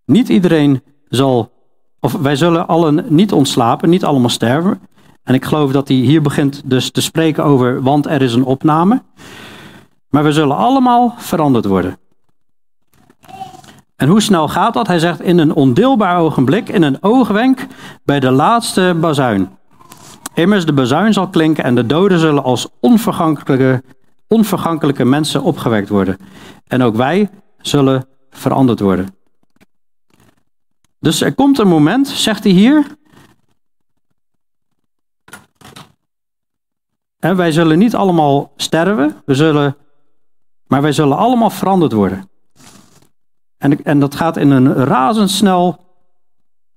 Niet 0.04 0.28
iedereen 0.28 0.82
zal, 1.08 1.52
of 2.00 2.12
wij 2.12 2.36
zullen 2.36 2.66
allen 2.66 3.04
niet 3.08 3.32
ontslapen, 3.32 3.90
niet 3.90 4.04
allemaal 4.04 4.28
sterven. 4.28 4.80
En 5.22 5.34
ik 5.34 5.44
geloof 5.44 5.72
dat 5.72 5.88
hij 5.88 5.96
hier 5.96 6.22
begint 6.22 6.62
dus 6.64 6.90
te 6.90 7.00
spreken 7.00 7.44
over, 7.44 7.82
want 7.82 8.06
er 8.06 8.22
is 8.22 8.34
een 8.34 8.44
opname. 8.44 9.02
Maar 10.10 10.24
we 10.24 10.32
zullen 10.32 10.56
allemaal 10.56 11.14
veranderd 11.16 11.64
worden. 11.64 11.98
En 13.96 14.08
hoe 14.08 14.20
snel 14.20 14.48
gaat 14.48 14.74
dat? 14.74 14.86
Hij 14.86 14.98
zegt 14.98 15.20
in 15.20 15.38
een 15.38 15.54
ondeelbaar 15.54 16.18
ogenblik, 16.18 16.68
in 16.68 16.82
een 16.82 17.02
oogwenk, 17.02 17.66
bij 18.04 18.20
de 18.20 18.30
laatste 18.30 18.96
bazuin. 19.00 19.58
Immers 20.34 20.66
de 20.66 20.72
bazuin 20.72 21.12
zal 21.12 21.28
klinken 21.28 21.64
en 21.64 21.74
de 21.74 21.86
doden 21.86 22.18
zullen 22.18 22.42
als 22.42 22.68
onvergankelijke 22.80 23.82
onvergankelijke 24.30 25.04
mensen 25.04 25.42
opgewekt 25.42 25.88
worden. 25.88 26.16
En 26.66 26.82
ook 26.82 26.96
wij 26.96 27.30
zullen 27.58 28.06
veranderd 28.30 28.80
worden. 28.80 29.14
Dus 31.00 31.20
er 31.20 31.34
komt 31.34 31.58
een 31.58 31.68
moment, 31.68 32.08
zegt 32.08 32.44
hij 32.44 32.52
hier. 32.52 32.86
En 37.18 37.36
wij 37.36 37.52
zullen 37.52 37.78
niet 37.78 37.94
allemaal 37.94 38.52
sterven, 38.56 39.16
we 39.24 39.34
zullen, 39.34 39.76
maar 40.70 40.82
wij 40.82 40.92
zullen 40.92 41.16
allemaal 41.16 41.50
veranderd 41.50 41.92
worden. 41.92 42.28
En, 43.58 43.84
en 43.84 44.00
dat 44.00 44.14
gaat 44.14 44.36
in 44.36 44.50
een 44.50 44.74
razendsnel 44.74 45.78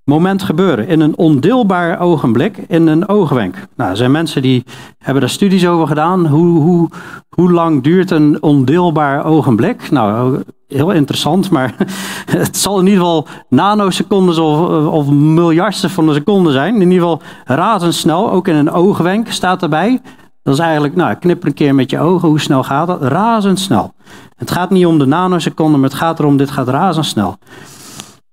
moment 0.04 0.44
gebeuren. 0.44 0.88
In 0.88 1.00
een 1.00 1.18
ondeelbaar 1.18 2.00
ogenblik, 2.00 2.58
in 2.68 2.88
een 2.88 3.08
oogwenk. 3.08 3.68
Nou, 3.76 3.90
er 3.90 3.98
zijn 3.98 4.12
mensen 4.12 4.42
die 4.42 4.64
hebben 4.98 5.22
daar 5.22 5.32
studies 5.32 5.68
over 5.68 5.88
gedaan. 5.88 6.28
Hoe, 6.28 6.60
hoe, 6.60 6.90
hoe 7.30 7.52
lang 7.52 7.84
duurt 7.84 8.12
een 8.12 8.42
ondeelbaar 8.42 9.26
ogenblik? 9.26 9.92
Nou, 9.92 10.44
heel 10.68 10.92
interessant, 10.92 11.50
maar 11.50 11.76
het 12.26 12.58
zal 12.58 12.80
in 12.80 12.86
ieder 12.86 13.00
geval 13.00 13.28
nanosecondes 13.50 14.38
of, 14.38 14.88
of 14.88 15.10
miljardste 15.10 15.90
van 15.90 16.08
een 16.08 16.14
seconde 16.14 16.52
zijn. 16.52 16.76
In 16.76 16.92
ieder 16.92 17.08
geval 17.08 17.22
razendsnel, 17.46 18.32
ook 18.32 18.48
in 18.48 18.56
een 18.56 18.72
oogwenk 18.72 19.32
staat 19.32 19.62
erbij. 19.62 20.02
Dat 20.44 20.54
is 20.54 20.60
eigenlijk, 20.60 20.96
nou, 20.96 21.16
knip 21.16 21.44
een 21.46 21.54
keer 21.54 21.76
met 21.76 21.90
je 21.90 22.00
ogen, 22.00 22.28
hoe 22.28 22.40
snel 22.40 22.64
gaat 22.64 22.88
dat? 22.88 23.02
Razendsnel. 23.02 23.94
Het 24.36 24.52
gaat 24.52 24.70
niet 24.70 24.86
om 24.86 25.00
de 25.00 25.06
nanoseconde, 25.06 25.78
maar 25.78 25.90
het 25.90 25.98
gaat 25.98 26.20
erom, 26.20 26.38
dit 26.38 26.52
gaat 26.52 26.68
razendsnel. 26.68 27.38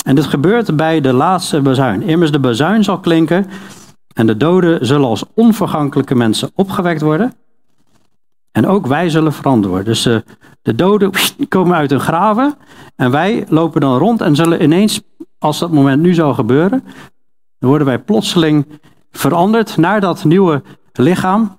En 0.04 0.14
dit 0.14 0.26
gebeurt 0.26 0.76
bij 0.76 1.00
de 1.00 1.12
laatste 1.12 1.60
bazuin. 1.60 2.02
Immers 2.02 2.32
de 2.32 2.38
bazuin 2.38 2.84
zal 2.84 3.00
klinken 3.00 3.46
en 4.14 4.26
de 4.26 4.36
doden 4.36 4.86
zullen 4.86 5.08
als 5.08 5.24
onvergankelijke 5.34 6.14
mensen 6.14 6.50
opgewekt 6.54 7.00
worden. 7.00 7.34
En 8.52 8.66
ook 8.66 8.86
wij 8.86 9.10
zullen 9.10 9.32
veranderd 9.32 9.68
worden. 9.68 9.92
Dus 9.92 10.06
uh, 10.06 10.16
de 10.62 10.74
doden 10.74 11.10
komen 11.48 11.76
uit 11.76 11.90
hun 11.90 12.00
graven 12.00 12.54
en 12.96 13.10
wij 13.10 13.44
lopen 13.48 13.80
dan 13.80 13.98
rond 13.98 14.20
en 14.20 14.36
zullen 14.36 14.62
ineens, 14.62 15.00
als 15.38 15.58
dat 15.58 15.70
moment 15.70 16.02
nu 16.02 16.14
zou 16.14 16.34
gebeuren, 16.34 16.84
dan 17.58 17.68
worden 17.68 17.86
wij 17.86 17.98
plotseling 17.98 18.66
veranderd 19.10 19.76
naar 19.76 20.00
dat 20.00 20.24
nieuwe 20.24 20.62
lichaam. 20.92 21.58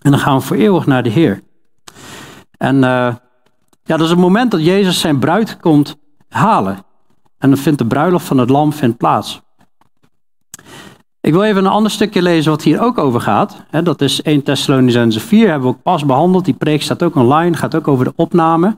En 0.00 0.10
dan 0.10 0.20
gaan 0.20 0.36
we 0.36 0.44
voor 0.44 0.56
eeuwig 0.56 0.86
naar 0.86 1.02
de 1.02 1.10
Heer. 1.10 1.42
En 2.56 2.74
uh, 2.74 2.82
ja, 2.82 3.96
dat 3.96 4.00
is 4.00 4.10
het 4.10 4.18
moment 4.18 4.50
dat 4.50 4.64
Jezus 4.64 5.00
zijn 5.00 5.18
bruid 5.18 5.56
komt 5.56 5.96
halen. 6.28 6.78
En 7.38 7.48
dan 7.48 7.58
vindt 7.58 7.78
de 7.78 7.86
bruiloft 7.86 8.26
van 8.26 8.38
het 8.38 8.50
lam 8.50 8.72
plaats. 8.96 9.40
Ik 11.20 11.32
wil 11.32 11.42
even 11.42 11.64
een 11.64 11.70
ander 11.70 11.90
stukje 11.90 12.22
lezen 12.22 12.50
wat 12.50 12.62
hier 12.62 12.80
ook 12.80 12.98
over 12.98 13.20
gaat. 13.20 13.56
Dat 13.82 14.00
is 14.00 14.22
1 14.22 14.42
Thessalonicense 14.42 15.20
4, 15.20 15.48
hebben 15.48 15.68
we 15.68 15.74
ook 15.74 15.82
pas 15.82 16.06
behandeld. 16.06 16.44
Die 16.44 16.54
preek 16.54 16.82
staat 16.82 17.02
ook 17.02 17.14
online, 17.14 17.56
gaat 17.56 17.74
ook 17.74 17.88
over 17.88 18.04
de 18.04 18.12
opname. 18.16 18.76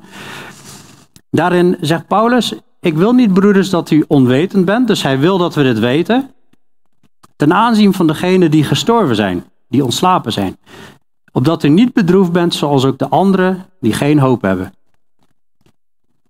Daarin 1.30 1.76
zegt 1.80 2.06
Paulus, 2.06 2.54
ik 2.80 2.96
wil 2.96 3.12
niet 3.12 3.32
broeders 3.32 3.70
dat 3.70 3.90
u 3.90 4.04
onwetend 4.08 4.64
bent, 4.64 4.86
dus 4.86 5.02
hij 5.02 5.18
wil 5.18 5.38
dat 5.38 5.54
we 5.54 5.62
dit 5.62 5.78
weten. 5.78 6.30
Ten 7.36 7.52
aanzien 7.54 7.92
van 7.92 8.06
degenen 8.06 8.50
die 8.50 8.64
gestorven 8.64 9.16
zijn, 9.16 9.44
die 9.68 9.84
ontslapen 9.84 10.32
zijn. 10.32 10.56
Opdat 11.32 11.62
u 11.62 11.68
niet 11.68 11.92
bedroefd 11.92 12.32
bent 12.32 12.54
zoals 12.54 12.84
ook 12.84 12.98
de 12.98 13.08
anderen 13.08 13.66
die 13.80 13.92
geen 13.92 14.18
hoop 14.18 14.42
hebben. 14.42 14.72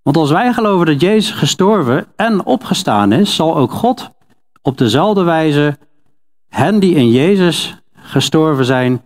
Want 0.03 0.17
als 0.17 0.31
wij 0.31 0.53
geloven 0.53 0.87
dat 0.87 1.01
Jezus 1.01 1.31
gestorven 1.31 2.07
en 2.17 2.45
opgestaan 2.45 3.13
is, 3.13 3.35
zal 3.35 3.57
ook 3.57 3.73
God 3.73 4.11
op 4.63 4.79
dezelfde 4.79 5.23
wijze 5.23 5.79
hen 6.49 6.79
die 6.79 6.95
in 6.95 7.11
Jezus 7.11 7.77
gestorven 7.93 8.65
zijn, 8.65 9.03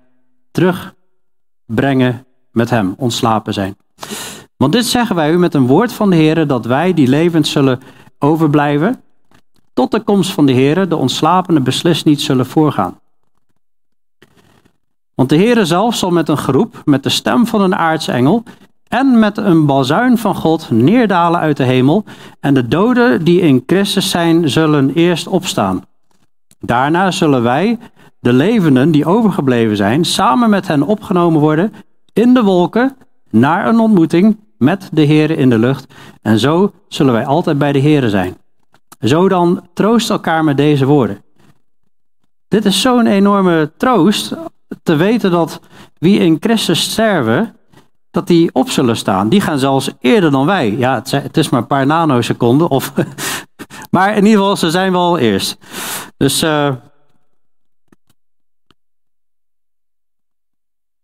terugbrengen 0.50 2.26
met 2.50 2.70
hem, 2.70 2.94
ontslapen 2.96 3.52
zijn. 3.52 3.76
Want 4.56 4.72
dit 4.72 4.86
zeggen 4.86 5.16
wij 5.16 5.32
u 5.32 5.38
met 5.38 5.54
een 5.54 5.66
woord 5.66 5.92
van 5.92 6.10
de 6.10 6.16
Heer, 6.16 6.46
dat 6.46 6.64
wij 6.64 6.94
die 6.94 7.08
levend 7.08 7.46
zullen 7.46 7.80
overblijven, 8.18 9.02
tot 9.72 9.90
de 9.90 10.00
komst 10.00 10.30
van 10.30 10.46
de 10.46 10.52
Heer, 10.52 10.88
de 10.88 10.96
ontslapenen 10.96 11.62
beslist 11.62 12.04
niet 12.04 12.20
zullen 12.20 12.46
voorgaan. 12.46 13.00
Want 15.16 15.28
de 15.28 15.36
Heere 15.36 15.64
zelf 15.64 15.94
zal 15.94 16.10
met 16.10 16.28
een 16.28 16.36
groep, 16.36 16.82
met 16.84 17.02
de 17.02 17.08
stem 17.08 17.46
van 17.46 17.60
een 17.60 17.74
aartsengel 17.74 18.42
en 18.88 19.18
met 19.18 19.36
een 19.36 19.66
balzuin 19.66 20.18
van 20.18 20.34
God 20.34 20.70
neerdalen 20.70 21.40
uit 21.40 21.56
de 21.56 21.64
hemel. 21.64 22.04
En 22.40 22.54
de 22.54 22.68
doden 22.68 23.24
die 23.24 23.40
in 23.40 23.62
Christus 23.66 24.10
zijn, 24.10 24.50
zullen 24.50 24.90
eerst 24.94 25.26
opstaan. 25.26 25.82
Daarna 26.58 27.10
zullen 27.10 27.42
wij, 27.42 27.78
de 28.20 28.32
levenden 28.32 28.90
die 28.90 29.06
overgebleven 29.06 29.76
zijn, 29.76 30.04
samen 30.04 30.50
met 30.50 30.66
hen 30.66 30.82
opgenomen 30.82 31.40
worden 31.40 31.72
in 32.12 32.34
de 32.34 32.42
wolken 32.42 32.96
naar 33.30 33.66
een 33.68 33.78
ontmoeting 33.78 34.38
met 34.58 34.88
de 34.92 35.02
Heer 35.02 35.30
in 35.30 35.50
de 35.50 35.58
lucht. 35.58 35.94
En 36.22 36.38
zo 36.38 36.72
zullen 36.88 37.12
wij 37.12 37.26
altijd 37.26 37.58
bij 37.58 37.72
de 37.72 37.78
Heer 37.78 38.08
zijn. 38.08 38.36
Zo 39.00 39.28
dan 39.28 39.68
troost 39.74 40.10
elkaar 40.10 40.44
met 40.44 40.56
deze 40.56 40.86
woorden. 40.86 41.24
Dit 42.48 42.64
is 42.64 42.80
zo'n 42.80 43.06
enorme 43.06 43.72
troost 43.76 44.34
te 44.82 44.96
weten 44.96 45.30
dat 45.30 45.60
wie 45.98 46.18
in 46.18 46.36
Christus 46.40 46.90
sterven, 46.90 47.56
dat 48.10 48.26
die 48.26 48.50
op 48.52 48.70
zullen 48.70 48.96
staan. 48.96 49.28
Die 49.28 49.40
gaan 49.40 49.58
zelfs 49.58 49.90
eerder 50.00 50.30
dan 50.30 50.46
wij. 50.46 50.76
Ja, 50.76 51.02
het 51.10 51.36
is 51.36 51.48
maar 51.48 51.60
een 51.60 51.66
paar 51.66 51.86
nanoseconden. 51.86 52.70
Of, 52.70 52.92
maar 53.90 54.10
in 54.16 54.24
ieder 54.24 54.38
geval, 54.38 54.56
ze 54.56 54.70
zijn 54.70 54.92
wel 54.92 55.18
eerst. 55.18 55.58
Dus. 56.16 56.42
Uh, 56.42 56.72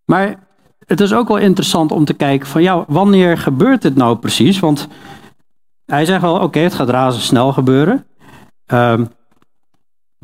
maar 0.05 0.39
het 0.87 1.01
is 1.01 1.13
ook 1.13 1.29
wel 1.29 1.37
interessant 1.37 1.93
om 1.93 2.05
te 2.05 2.15
kijken 2.15 2.49
van 2.49 2.63
ja, 2.63 2.85
wanneer 2.89 3.39
gebeurt 3.39 3.83
dit 3.83 3.97
nou 3.97 4.17
precies? 4.17 4.59
Want 4.59 4.89
hij 5.87 6.05
zegt 6.05 6.21
wel, 6.21 6.39
oké, 6.39 6.59
het 6.59 6.75
gaat 6.75 6.89
razendsnel 6.89 7.53
gebeuren. 7.53 8.07
Uh, 8.73 9.01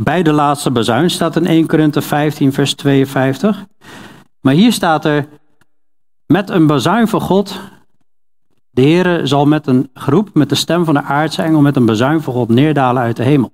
bij 0.01 0.23
de 0.23 0.33
laatste 0.33 0.71
bazuin 0.71 1.11
staat 1.11 1.37
in 1.37 1.47
1 1.47 1.67
Korinthe 1.67 2.03
15, 2.03 2.53
vers 2.53 2.75
52. 2.75 3.67
Maar 4.41 4.55
hier 4.55 4.73
staat 4.73 5.05
er, 5.05 5.29
met 6.27 6.51
een 6.51 6.67
bazuin 6.67 7.09
van 7.09 7.21
God, 7.21 7.61
de 8.71 8.83
Heere 8.83 9.27
zal 9.27 9.47
met 9.47 9.67
een 9.67 9.91
groep, 9.95 10.35
met 10.35 10.49
de 10.49 10.55
stem 10.55 10.85
van 10.85 10.95
de 10.95 11.03
aardse 11.03 11.43
engel, 11.43 11.61
met 11.61 11.77
een 11.77 11.87
bazuin 11.87 12.21
van 12.21 12.33
God 12.33 12.49
neerdalen 12.49 13.03
uit 13.03 13.17
de 13.17 13.23
hemel. 13.23 13.53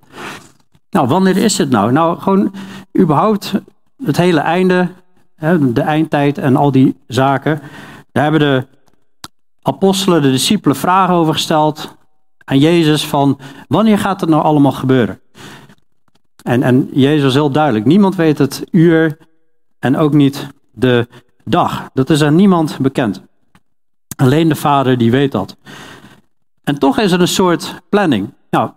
Nou, 0.90 1.08
wanneer 1.08 1.36
is 1.36 1.58
het 1.58 1.70
nou? 1.70 1.92
Nou, 1.92 2.18
gewoon 2.18 2.54
überhaupt 2.98 3.52
het 4.04 4.16
hele 4.16 4.40
einde, 4.40 4.88
de 5.60 5.80
eindtijd 5.80 6.38
en 6.38 6.56
al 6.56 6.70
die 6.70 6.96
zaken. 7.06 7.60
Daar 8.12 8.22
hebben 8.22 8.40
de 8.40 8.66
apostelen, 9.62 10.22
de 10.22 10.30
discipelen 10.30 10.76
vragen 10.76 11.14
over 11.14 11.32
gesteld 11.32 11.96
aan 12.44 12.58
Jezus 12.58 13.06
van 13.06 13.38
wanneer 13.68 13.98
gaat 13.98 14.20
het 14.20 14.30
nou 14.30 14.42
allemaal 14.42 14.72
gebeuren? 14.72 15.22
En, 16.44 16.62
en 16.62 16.88
Jezus 16.92 17.34
heel 17.34 17.50
duidelijk, 17.50 17.84
niemand 17.84 18.16
weet 18.16 18.38
het 18.38 18.64
uur 18.70 19.16
en 19.78 19.96
ook 19.96 20.12
niet 20.12 20.48
de 20.72 21.08
dag. 21.44 21.90
Dat 21.94 22.10
is 22.10 22.22
aan 22.22 22.34
niemand 22.34 22.78
bekend. 22.80 23.22
Alleen 24.16 24.48
de 24.48 24.54
Vader 24.54 24.98
die 24.98 25.10
weet 25.10 25.32
dat. 25.32 25.56
En 26.64 26.78
toch 26.78 26.98
is 26.98 27.12
er 27.12 27.20
een 27.20 27.28
soort 27.28 27.82
planning. 27.88 28.32
Nou, 28.50 28.70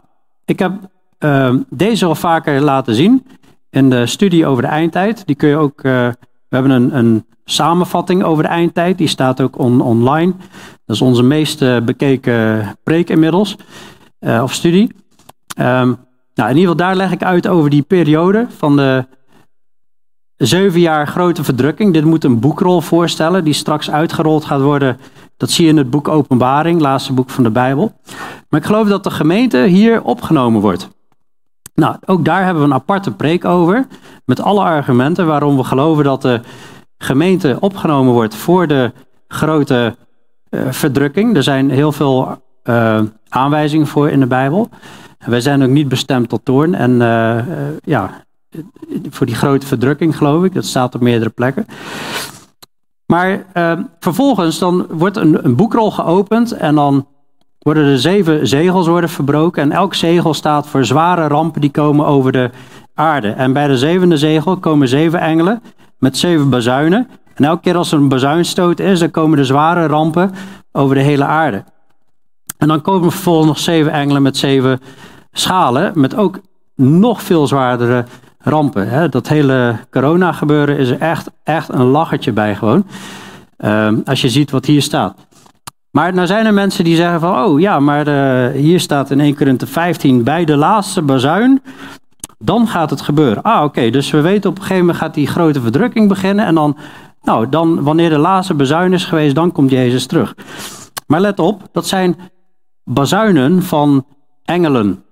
ik 0.45 0.59
heb 0.59 0.71
uh, 1.19 1.55
deze 1.69 2.05
al 2.05 2.15
vaker 2.15 2.61
laten 2.61 2.95
zien 2.95 3.25
in 3.69 3.89
de 3.89 4.05
studie 4.05 4.45
over 4.45 4.63
de 4.63 4.69
eindtijd. 4.69 5.25
Die 5.25 5.35
kun 5.35 5.49
je 5.49 5.55
ook. 5.55 5.83
Uh, 5.83 6.07
we 6.49 6.55
hebben 6.55 6.71
een, 6.71 6.97
een, 6.97 7.25
samenvatting 7.49 8.23
over 8.23 8.43
de 8.43 8.49
eindtijd. 8.49 8.97
Die 8.97 9.07
staat 9.07 9.41
ook 9.41 9.57
on, 9.57 9.81
online. 9.81 10.33
Dat 10.85 10.95
is 10.95 11.01
onze 11.01 11.23
meest 11.23 11.59
bekeken 11.85 12.65
preek 12.83 13.09
inmiddels. 13.09 13.55
Uh, 14.19 14.43
of 14.43 14.53
studie. 14.53 14.91
Um, 15.59 15.97
nou, 16.37 16.49
in 16.49 16.55
ieder 16.57 16.71
geval 16.71 16.87
daar 16.87 16.95
leg 16.95 17.11
ik 17.11 17.23
uit 17.23 17.47
over 17.47 17.69
die 17.69 17.81
periode 17.81 18.47
van 18.49 18.75
de 18.75 19.05
zeven 20.37 20.79
jaar 20.79 21.07
grote 21.07 21.43
verdrukking. 21.43 21.93
Dit 21.93 22.05
moet 22.05 22.23
een 22.23 22.39
boekrol 22.39 22.81
voorstellen 22.81 23.43
die 23.43 23.53
straks 23.53 23.91
uitgerold 23.91 24.45
gaat 24.45 24.61
worden. 24.61 24.97
Dat 25.37 25.49
zie 25.49 25.65
je 25.65 25.71
in 25.71 25.77
het 25.77 25.89
boek 25.89 26.07
Openbaring, 26.07 26.81
laatste 26.81 27.13
boek 27.13 27.29
van 27.29 27.43
de 27.43 27.49
Bijbel. 27.49 27.93
Maar 28.49 28.59
ik 28.59 28.65
geloof 28.65 28.87
dat 28.87 29.03
de 29.03 29.11
gemeente 29.11 29.57
hier 29.57 30.03
opgenomen 30.03 30.61
wordt. 30.61 30.89
Nou, 31.73 31.95
ook 32.05 32.25
daar 32.25 32.43
hebben 32.43 32.63
we 32.63 32.69
een 32.69 32.75
aparte 32.75 33.11
preek 33.11 33.45
over. 33.45 33.87
Met 34.25 34.41
alle 34.41 34.63
argumenten 34.63 35.25
waarom 35.25 35.57
we 35.57 35.63
geloven 35.63 36.03
dat 36.03 36.21
de 36.21 36.41
gemeente 36.97 37.57
opgenomen 37.59 38.13
wordt 38.13 38.35
voor 38.35 38.67
de 38.67 38.91
grote 39.27 39.95
uh, 40.49 40.61
verdrukking. 40.69 41.35
Er 41.35 41.43
zijn 41.43 41.69
heel 41.69 41.91
veel 41.91 42.41
uh, 42.63 43.01
aanwijzingen 43.29 43.87
voor 43.87 44.09
in 44.09 44.19
de 44.19 44.25
Bijbel. 44.27 44.69
Wij 45.27 45.41
zijn 45.41 45.63
ook 45.63 45.69
niet 45.69 45.87
bestemd 45.87 46.29
tot 46.29 46.45
toorn. 46.45 46.75
En 46.75 46.91
uh, 46.91 47.37
ja, 47.83 48.23
voor 49.09 49.25
die 49.25 49.35
grote 49.35 49.65
verdrukking 49.65 50.17
geloof 50.17 50.43
ik. 50.43 50.53
Dat 50.53 50.65
staat 50.65 50.95
op 50.95 51.01
meerdere 51.01 51.29
plekken. 51.29 51.65
Maar 53.05 53.45
uh, 53.53 53.79
vervolgens 53.99 54.59
dan 54.59 54.85
wordt 54.89 55.17
een, 55.17 55.45
een, 55.45 55.55
boekrol 55.55 55.91
geopend 55.91 56.51
en 56.51 56.75
dan 56.75 57.07
worden 57.59 57.85
de 57.85 57.97
zeven 57.97 58.47
zegels 58.47 58.87
worden 58.87 59.09
verbroken. 59.09 59.63
En 59.63 59.71
elk 59.71 59.93
zegel 59.93 60.33
staat 60.33 60.67
voor 60.67 60.85
zware 60.85 61.27
rampen 61.27 61.61
die 61.61 61.71
komen 61.71 62.05
over 62.05 62.31
de 62.31 62.49
aarde. 62.93 63.29
En 63.29 63.53
bij 63.53 63.67
de 63.67 63.77
zevende 63.77 64.17
zegel 64.17 64.57
komen 64.57 64.87
zeven 64.87 65.19
engelen 65.19 65.61
met 65.99 66.17
zeven 66.17 66.49
bazuinen. 66.49 67.07
En 67.35 67.45
elke 67.45 67.61
keer 67.61 67.75
als 67.75 67.91
er 67.91 67.97
een 67.97 68.09
bazuinstoot 68.09 68.79
is, 68.79 68.99
dan 68.99 69.11
komen 69.11 69.37
de 69.37 69.45
zware 69.45 69.85
rampen 69.85 70.31
over 70.71 70.95
de 70.95 71.01
hele 71.01 71.25
aarde. 71.25 71.63
En 72.57 72.67
dan 72.67 72.81
komen 72.81 73.11
vervolgens 73.11 73.47
nog 73.47 73.59
zeven 73.59 73.91
engelen 73.91 74.21
met 74.21 74.37
zeven 74.37 74.79
schalen, 75.39 75.91
met 75.95 76.15
ook 76.15 76.39
nog 76.75 77.21
veel 77.21 77.47
zwaardere 77.47 78.05
rampen. 78.39 78.89
Hè. 78.89 79.09
Dat 79.09 79.27
hele 79.27 79.75
corona 79.91 80.31
gebeuren 80.31 80.77
is 80.77 80.89
er 80.89 80.99
echt, 80.99 81.29
echt 81.43 81.69
een 81.69 81.85
lachertje 81.85 82.31
bij 82.31 82.55
gewoon. 82.55 82.85
Uh, 83.57 83.89
als 84.05 84.21
je 84.21 84.29
ziet 84.29 84.51
wat 84.51 84.65
hier 84.65 84.81
staat. 84.81 85.27
Maar 85.91 86.13
nou 86.13 86.27
zijn 86.27 86.45
er 86.45 86.53
mensen 86.53 86.83
die 86.83 86.95
zeggen 86.95 87.19
van, 87.19 87.43
oh 87.43 87.59
ja, 87.59 87.79
maar 87.79 88.07
uh, 88.07 88.61
hier 88.61 88.79
staat 88.79 89.11
in 89.11 89.19
1 89.19 89.35
Korinthe 89.35 89.67
15, 89.67 90.23
bij 90.23 90.45
de 90.45 90.55
laatste 90.55 91.01
bazuin, 91.01 91.61
dan 92.39 92.67
gaat 92.67 92.89
het 92.89 93.01
gebeuren. 93.01 93.43
Ah, 93.43 93.63
oké, 93.63 93.89
dus 93.89 94.11
we 94.11 94.21
weten 94.21 94.49
op 94.49 94.55
een 94.55 94.61
gegeven 94.61 94.85
moment 94.85 94.97
gaat 95.03 95.13
die 95.13 95.27
grote 95.27 95.61
verdrukking 95.61 96.07
beginnen 96.07 96.45
en 96.45 96.55
dan, 96.55 96.77
nou, 97.21 97.49
dan 97.49 97.83
wanneer 97.83 98.09
de 98.09 98.17
laatste 98.17 98.53
bazuin 98.53 98.93
is 98.93 99.05
geweest, 99.05 99.35
dan 99.35 99.51
komt 99.51 99.71
Jezus 99.71 100.05
terug. 100.05 100.35
Maar 101.07 101.21
let 101.21 101.39
op, 101.39 101.69
dat 101.71 101.87
zijn 101.87 102.15
bazuinen 102.83 103.63
van 103.63 104.05
engelen. 104.43 105.03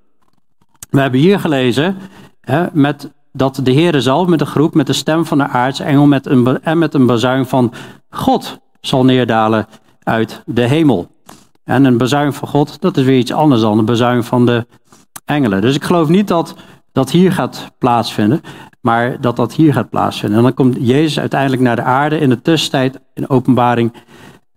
We 0.96 1.02
hebben 1.02 1.20
hier 1.20 1.40
gelezen 1.40 1.98
hè, 2.42 2.66
met, 2.74 3.12
dat 3.32 3.60
de 3.64 3.74
Heere 3.74 4.02
zelf 4.02 4.28
met 4.28 4.42
een 4.42 4.48
groep, 4.48 4.74
met 4.74 4.88
de 4.88 4.94
stem 4.94 5.26
van 5.26 5.38
de 5.38 5.48
aartsengel 5.48 6.06
met 6.06 6.26
een, 6.26 6.64
en 6.64 6.78
met 6.78 6.94
een 6.94 7.06
bazuin 7.06 7.46
van 7.46 7.74
God 8.10 8.60
zal 8.82 9.06
neerdalen 9.06 9.68
uit 10.04 10.42
de 10.46 10.62
hemel. 10.62 11.08
En 11.64 11.86
een 11.86 11.98
bazuin 11.98 12.34
van 12.34 12.48
God, 12.48 12.82
dat 12.82 12.98
is 12.98 13.04
weer 13.04 13.18
iets 13.18 13.34
anders 13.34 13.62
dan 13.62 13.78
een 13.78 13.86
bazuin 13.86 14.24
van 14.24 14.46
de 14.46 14.68
engelen. 15.26 15.62
Dus 15.62 15.76
ik 15.76 15.84
geloof 15.84 16.08
niet 16.08 16.28
dat 16.28 16.56
dat 16.92 17.12
hier 17.12 17.32
gaat 17.32 17.72
plaatsvinden, 17.78 18.42
maar 18.82 19.22
dat 19.22 19.36
dat 19.36 19.54
hier 19.54 19.74
gaat 19.74 19.90
plaatsvinden. 19.90 20.38
En 20.38 20.44
dan 20.44 20.54
komt 20.54 20.78
Jezus 20.80 21.20
uiteindelijk 21.20 21.62
naar 21.62 21.76
de 21.76 21.82
aarde. 21.82 22.20
In 22.20 22.30
de 22.30 22.42
tussentijd, 22.42 23.00
in 23.14 23.30
openbaring 23.30 23.94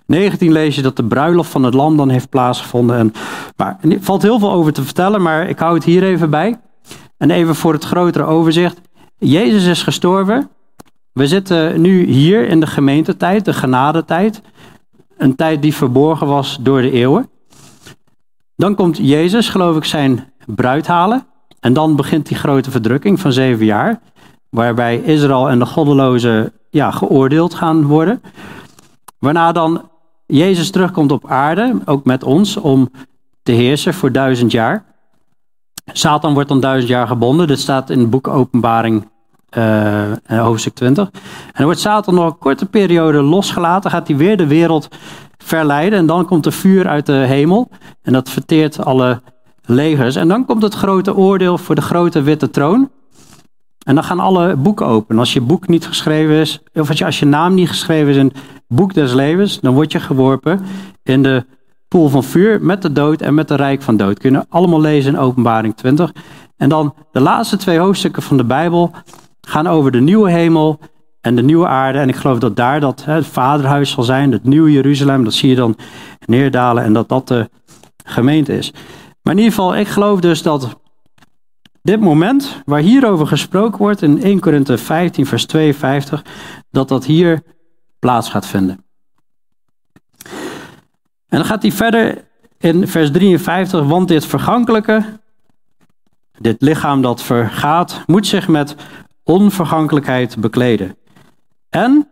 19 0.08 0.52
lees 0.52 0.74
je 0.74 0.82
dat 0.82 0.96
de 0.96 1.04
bruiloft 1.04 1.50
van 1.50 1.62
het 1.62 1.74
lam 1.74 1.96
dan 1.96 2.08
heeft 2.08 2.28
plaatsgevonden. 2.28 2.96
En, 2.96 3.12
maar, 3.56 3.78
er 3.80 3.98
valt 4.00 4.22
heel 4.22 4.38
veel 4.38 4.52
over 4.52 4.72
te 4.72 4.82
vertellen, 4.82 5.22
maar 5.22 5.48
ik 5.48 5.58
hou 5.58 5.74
het 5.74 5.84
hier 5.84 6.02
even 6.02 6.30
bij. 6.30 6.60
En 7.16 7.30
even 7.30 7.54
voor 7.54 7.72
het 7.72 7.84
grotere 7.84 8.24
overzicht. 8.24 8.80
Jezus 9.18 9.66
is 9.66 9.82
gestorven. 9.82 10.50
We 11.12 11.26
zitten 11.26 11.80
nu 11.80 12.04
hier 12.04 12.48
in 12.48 12.60
de 12.60 12.66
gemeentetijd, 12.66 13.44
de 13.44 13.52
genadetijd. 13.52 14.42
Een 15.16 15.36
tijd 15.36 15.62
die 15.62 15.74
verborgen 15.74 16.26
was 16.26 16.58
door 16.60 16.82
de 16.82 16.90
eeuwen. 16.90 17.28
Dan 18.56 18.74
komt 18.74 18.96
Jezus, 18.96 19.48
geloof 19.48 19.76
ik, 19.76 19.84
zijn 19.84 20.32
bruid 20.46 20.86
halen. 20.86 21.26
En 21.60 21.72
dan 21.72 21.96
begint 21.96 22.26
die 22.26 22.36
grote 22.36 22.70
verdrukking 22.70 23.20
van 23.20 23.32
zeven 23.32 23.64
jaar. 23.64 24.00
Waarbij 24.50 24.96
Israël 24.98 25.48
en 25.48 25.58
de 25.58 25.66
goddelozen 25.66 26.52
ja, 26.70 26.90
geoordeeld 26.90 27.54
gaan 27.54 27.86
worden. 27.86 28.22
Waarna 29.18 29.52
dan 29.52 29.88
Jezus 30.30 30.70
terugkomt 30.70 31.12
op 31.12 31.30
aarde, 31.30 31.80
ook 31.84 32.04
met 32.04 32.24
ons, 32.24 32.56
om 32.56 32.88
te 33.42 33.52
heersen 33.52 33.94
voor 33.94 34.12
duizend 34.12 34.52
jaar. 34.52 34.84
Satan 35.92 36.34
wordt 36.34 36.48
dan 36.48 36.60
duizend 36.60 36.90
jaar 36.90 37.06
gebonden. 37.06 37.46
Dit 37.46 37.60
staat 37.60 37.90
in 37.90 37.98
het 37.98 38.10
boek 38.10 38.28
Openbaring, 38.28 39.08
uh, 39.58 40.02
hoofdstuk 40.26 40.74
20. 40.74 41.08
En 41.12 41.20
dan 41.52 41.64
wordt 41.64 41.80
Satan 41.80 42.14
nog 42.14 42.26
een 42.26 42.38
korte 42.38 42.66
periode 42.66 43.22
losgelaten. 43.22 43.90
Gaat 43.90 44.08
hij 44.08 44.16
weer 44.16 44.36
de 44.36 44.46
wereld 44.46 44.88
verleiden. 45.38 45.98
En 45.98 46.06
dan 46.06 46.26
komt 46.26 46.46
er 46.46 46.52
vuur 46.52 46.88
uit 46.88 47.06
de 47.06 47.12
hemel. 47.12 47.68
En 48.02 48.12
dat 48.12 48.30
verteert 48.30 48.84
alle 48.84 49.20
legers. 49.64 50.16
En 50.16 50.28
dan 50.28 50.44
komt 50.44 50.62
het 50.62 50.74
grote 50.74 51.16
oordeel 51.16 51.58
voor 51.58 51.74
de 51.74 51.82
grote 51.82 52.22
witte 52.22 52.50
troon. 52.50 52.90
En 53.88 53.94
dan 53.94 54.04
gaan 54.04 54.20
alle 54.20 54.56
boeken 54.56 54.86
open. 54.86 55.18
Als 55.18 55.32
je 55.32 55.40
boek 55.40 55.68
niet 55.68 55.86
geschreven 55.86 56.34
is, 56.34 56.60
of 56.74 57.02
als 57.02 57.18
je, 57.18 57.26
naam 57.26 57.54
niet 57.54 57.68
geschreven 57.68 58.08
is 58.08 58.16
in 58.16 58.26
het 58.26 58.36
boek 58.66 58.94
des 58.94 59.12
levens, 59.12 59.60
dan 59.60 59.74
word 59.74 59.92
je 59.92 60.00
geworpen 60.00 60.60
in 61.02 61.22
de 61.22 61.46
poel 61.88 62.08
van 62.08 62.24
vuur 62.24 62.62
met 62.62 62.82
de 62.82 62.92
dood 62.92 63.20
en 63.20 63.34
met 63.34 63.48
de 63.48 63.54
rijk 63.54 63.82
van 63.82 63.96
dood. 63.96 64.18
Kunnen 64.18 64.46
allemaal 64.48 64.80
lezen 64.80 65.12
in 65.12 65.18
Openbaring 65.18 65.76
20. 65.76 66.12
En 66.56 66.68
dan 66.68 66.94
de 67.12 67.20
laatste 67.20 67.56
twee 67.56 67.78
hoofdstukken 67.78 68.22
van 68.22 68.36
de 68.36 68.44
Bijbel 68.44 68.90
gaan 69.40 69.66
over 69.66 69.90
de 69.90 70.00
nieuwe 70.00 70.30
hemel 70.30 70.78
en 71.20 71.36
de 71.36 71.42
nieuwe 71.42 71.66
aarde. 71.66 71.98
En 71.98 72.08
ik 72.08 72.16
geloof 72.16 72.38
dat 72.38 72.56
daar 72.56 72.80
dat 72.80 73.04
het 73.04 73.26
vaderhuis 73.26 73.90
zal 73.90 74.04
zijn, 74.04 74.32
het 74.32 74.44
nieuwe 74.44 74.72
Jeruzalem. 74.72 75.24
Dat 75.24 75.34
zie 75.34 75.48
je 75.48 75.56
dan 75.56 75.76
neerdalen 76.26 76.84
en 76.84 76.92
dat 76.92 77.08
dat 77.08 77.28
de 77.28 77.50
gemeente 78.04 78.56
is. 78.56 78.72
Maar 79.22 79.32
in 79.32 79.38
ieder 79.38 79.54
geval, 79.54 79.76
ik 79.76 79.88
geloof 79.88 80.20
dus 80.20 80.42
dat 80.42 80.76
dit 81.88 82.00
moment 82.00 82.62
waar 82.64 82.80
hierover 82.80 83.26
gesproken 83.26 83.78
wordt 83.78 84.02
in 84.02 84.22
1 84.22 84.40
Korinthe 84.40 84.78
15 84.78 85.26
vers 85.26 85.46
52, 85.46 86.24
dat 86.70 86.88
dat 86.88 87.04
hier 87.04 87.42
plaats 87.98 88.30
gaat 88.30 88.46
vinden. 88.46 88.84
En 91.28 91.38
dan 91.38 91.44
gaat 91.44 91.62
hij 91.62 91.72
verder 91.72 92.24
in 92.58 92.88
vers 92.88 93.10
53, 93.10 93.86
want 93.86 94.08
dit 94.08 94.26
vergankelijke, 94.26 95.04
dit 96.38 96.62
lichaam 96.62 97.02
dat 97.02 97.22
vergaat, 97.22 98.02
moet 98.06 98.26
zich 98.26 98.48
met 98.48 98.74
onvergankelijkheid 99.22 100.40
bekleden. 100.40 100.96
En 101.68 102.08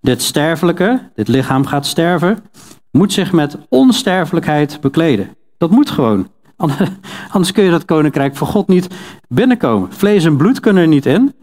dit 0.00 0.22
sterfelijke, 0.22 1.10
dit 1.14 1.28
lichaam 1.28 1.66
gaat 1.66 1.86
sterven, 1.86 2.38
moet 2.90 3.12
zich 3.12 3.32
met 3.32 3.58
onsterfelijkheid 3.68 4.80
bekleden. 4.80 5.36
Dat 5.58 5.70
moet 5.70 5.90
gewoon. 5.90 6.28
Anders 7.32 7.52
kun 7.52 7.64
je 7.64 7.70
dat 7.70 7.84
koninkrijk 7.84 8.36
van 8.36 8.46
God 8.46 8.68
niet 8.68 8.88
binnenkomen. 9.28 9.92
Vlees 9.92 10.24
en 10.24 10.36
bloed 10.36 10.60
kunnen 10.60 10.82
er 10.82 10.88
niet 10.88 11.06
in, 11.06 11.34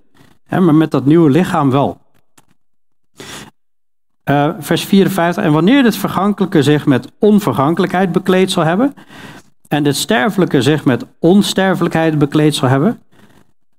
maar 0.49 0.75
met 0.75 0.91
dat 0.91 1.05
nieuwe 1.05 1.29
lichaam 1.29 1.71
wel. 1.71 1.97
Uh, 4.25 4.49
vers 4.59 4.83
54. 4.83 5.43
En 5.43 5.51
wanneer 5.51 5.83
dit 5.83 5.95
vergankelijke 5.95 6.63
zich 6.63 6.85
met 6.85 7.11
onvergankelijkheid 7.19 8.11
bekleed 8.11 8.51
zal 8.51 8.63
hebben, 8.63 8.93
en 9.67 9.83
dit 9.83 9.95
sterfelijke 9.95 10.61
zich 10.61 10.85
met 10.85 11.05
onsterfelijkheid 11.19 12.17
bekleed 12.17 12.55
zal 12.55 12.69
hebben, 12.69 13.01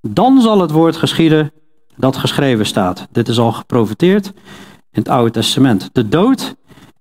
dan 0.01 0.41
zal 0.41 0.61
het 0.61 0.71
woord 0.71 0.97
geschieden 0.97 1.53
dat 1.97 2.17
geschreven 2.17 2.67
staat. 2.67 3.09
Dit 3.11 3.29
is 3.29 3.39
al 3.39 3.53
geprofiteerd 3.53 4.27
in 4.91 5.01
het 5.01 5.09
Oude 5.09 5.31
Testament. 5.31 5.89
De 5.93 6.09
dood 6.09 6.55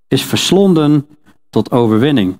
is 0.08 0.24
verslonden 0.24 1.08
tot 1.50 1.72
overwinning. 1.72 2.38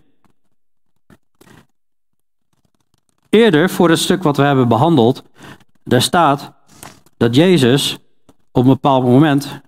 Eerder, 3.38 3.70
voor 3.70 3.90
het 3.90 4.00
stuk 4.00 4.24
wat 4.24 4.38
we 4.38 4.44
hebben 4.44 4.68
behandeld, 4.68 5.24
daar 5.84 6.02
staat 6.02 6.52
dat 7.18 7.36
Jezus 7.36 7.98
op 8.52 8.64
een 8.64 8.70
bepaald 8.70 9.04
moment 9.04 9.62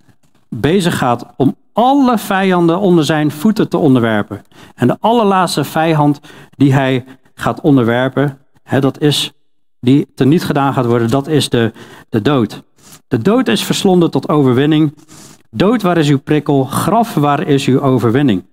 bezig 0.48 0.98
gaat 0.98 1.26
om 1.38 1.56
alle 1.74 2.18
vijanden 2.18 2.80
onder 2.80 3.06
zijn 3.06 3.32
voeten 3.32 3.70
te 3.70 3.78
onderwerpen. 3.78 4.42
En 4.76 4.88
de 4.88 4.98
allerlaatste 5.00 5.64
vijand 5.64 6.20
die 6.50 6.74
hij 6.74 7.06
gaat 7.34 7.62
onderwerpen, 7.62 8.38
hè, 8.64 8.80
dat 8.80 9.02
is, 9.02 9.32
die 9.80 10.08
teniet 10.16 10.44
gedaan 10.44 10.74
gaat 10.74 10.86
worden, 10.86 11.10
dat 11.10 11.28
is 11.28 11.50
de, 11.50 11.72
de 12.10 12.22
dood. 12.22 12.64
De 13.08 13.22
dood 13.22 13.48
is 13.48 13.64
verslonden 13.64 14.12
tot 14.12 14.30
overwinning. 14.30 14.96
Dood, 15.50 15.82
waar 15.82 15.98
is 15.98 16.10
uw 16.10 16.20
prikkel? 16.20 16.64
Graf, 16.64 17.14
waar 17.14 17.48
is 17.48 17.66
uw 17.66 17.82
overwinning? 17.82 18.46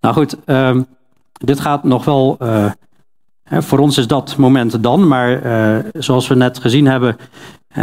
Nou 0.00 0.14
goed, 0.14 0.36
uh, 0.46 0.76
dit 1.32 1.60
gaat 1.60 1.84
nog 1.84 2.04
wel. 2.04 2.36
Hè, 2.38 2.68
voor 3.52 3.78
ons 3.78 3.98
is 3.98 4.06
dat 4.06 4.36
moment 4.36 4.82
dan, 4.82 5.08
maar 5.08 5.46
uh, 5.46 5.84
zoals 5.92 6.28
we 6.28 6.34
net 6.34 6.58
gezien 6.58 6.86
hebben, 6.86 7.16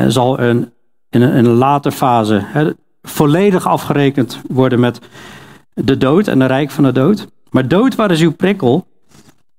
zal 0.08 0.40
een 0.40 0.72
in 1.10 1.22
een, 1.22 1.48
later 1.48 1.92
fase 1.92 2.76
volledig 3.02 3.68
afgerekend 3.68 4.42
worden 4.48 4.80
met 4.80 5.00
de 5.74 5.98
dood 5.98 6.28
en 6.28 6.40
de 6.40 6.46
rijk 6.46 6.72
van 6.72 6.84
de 6.84 6.92
dood. 6.92 7.28
Maar 7.50 7.68
dood, 7.68 7.96
waar 7.96 8.12
is 8.12 8.22
uw 8.22 8.34
prikkel? 8.34 8.88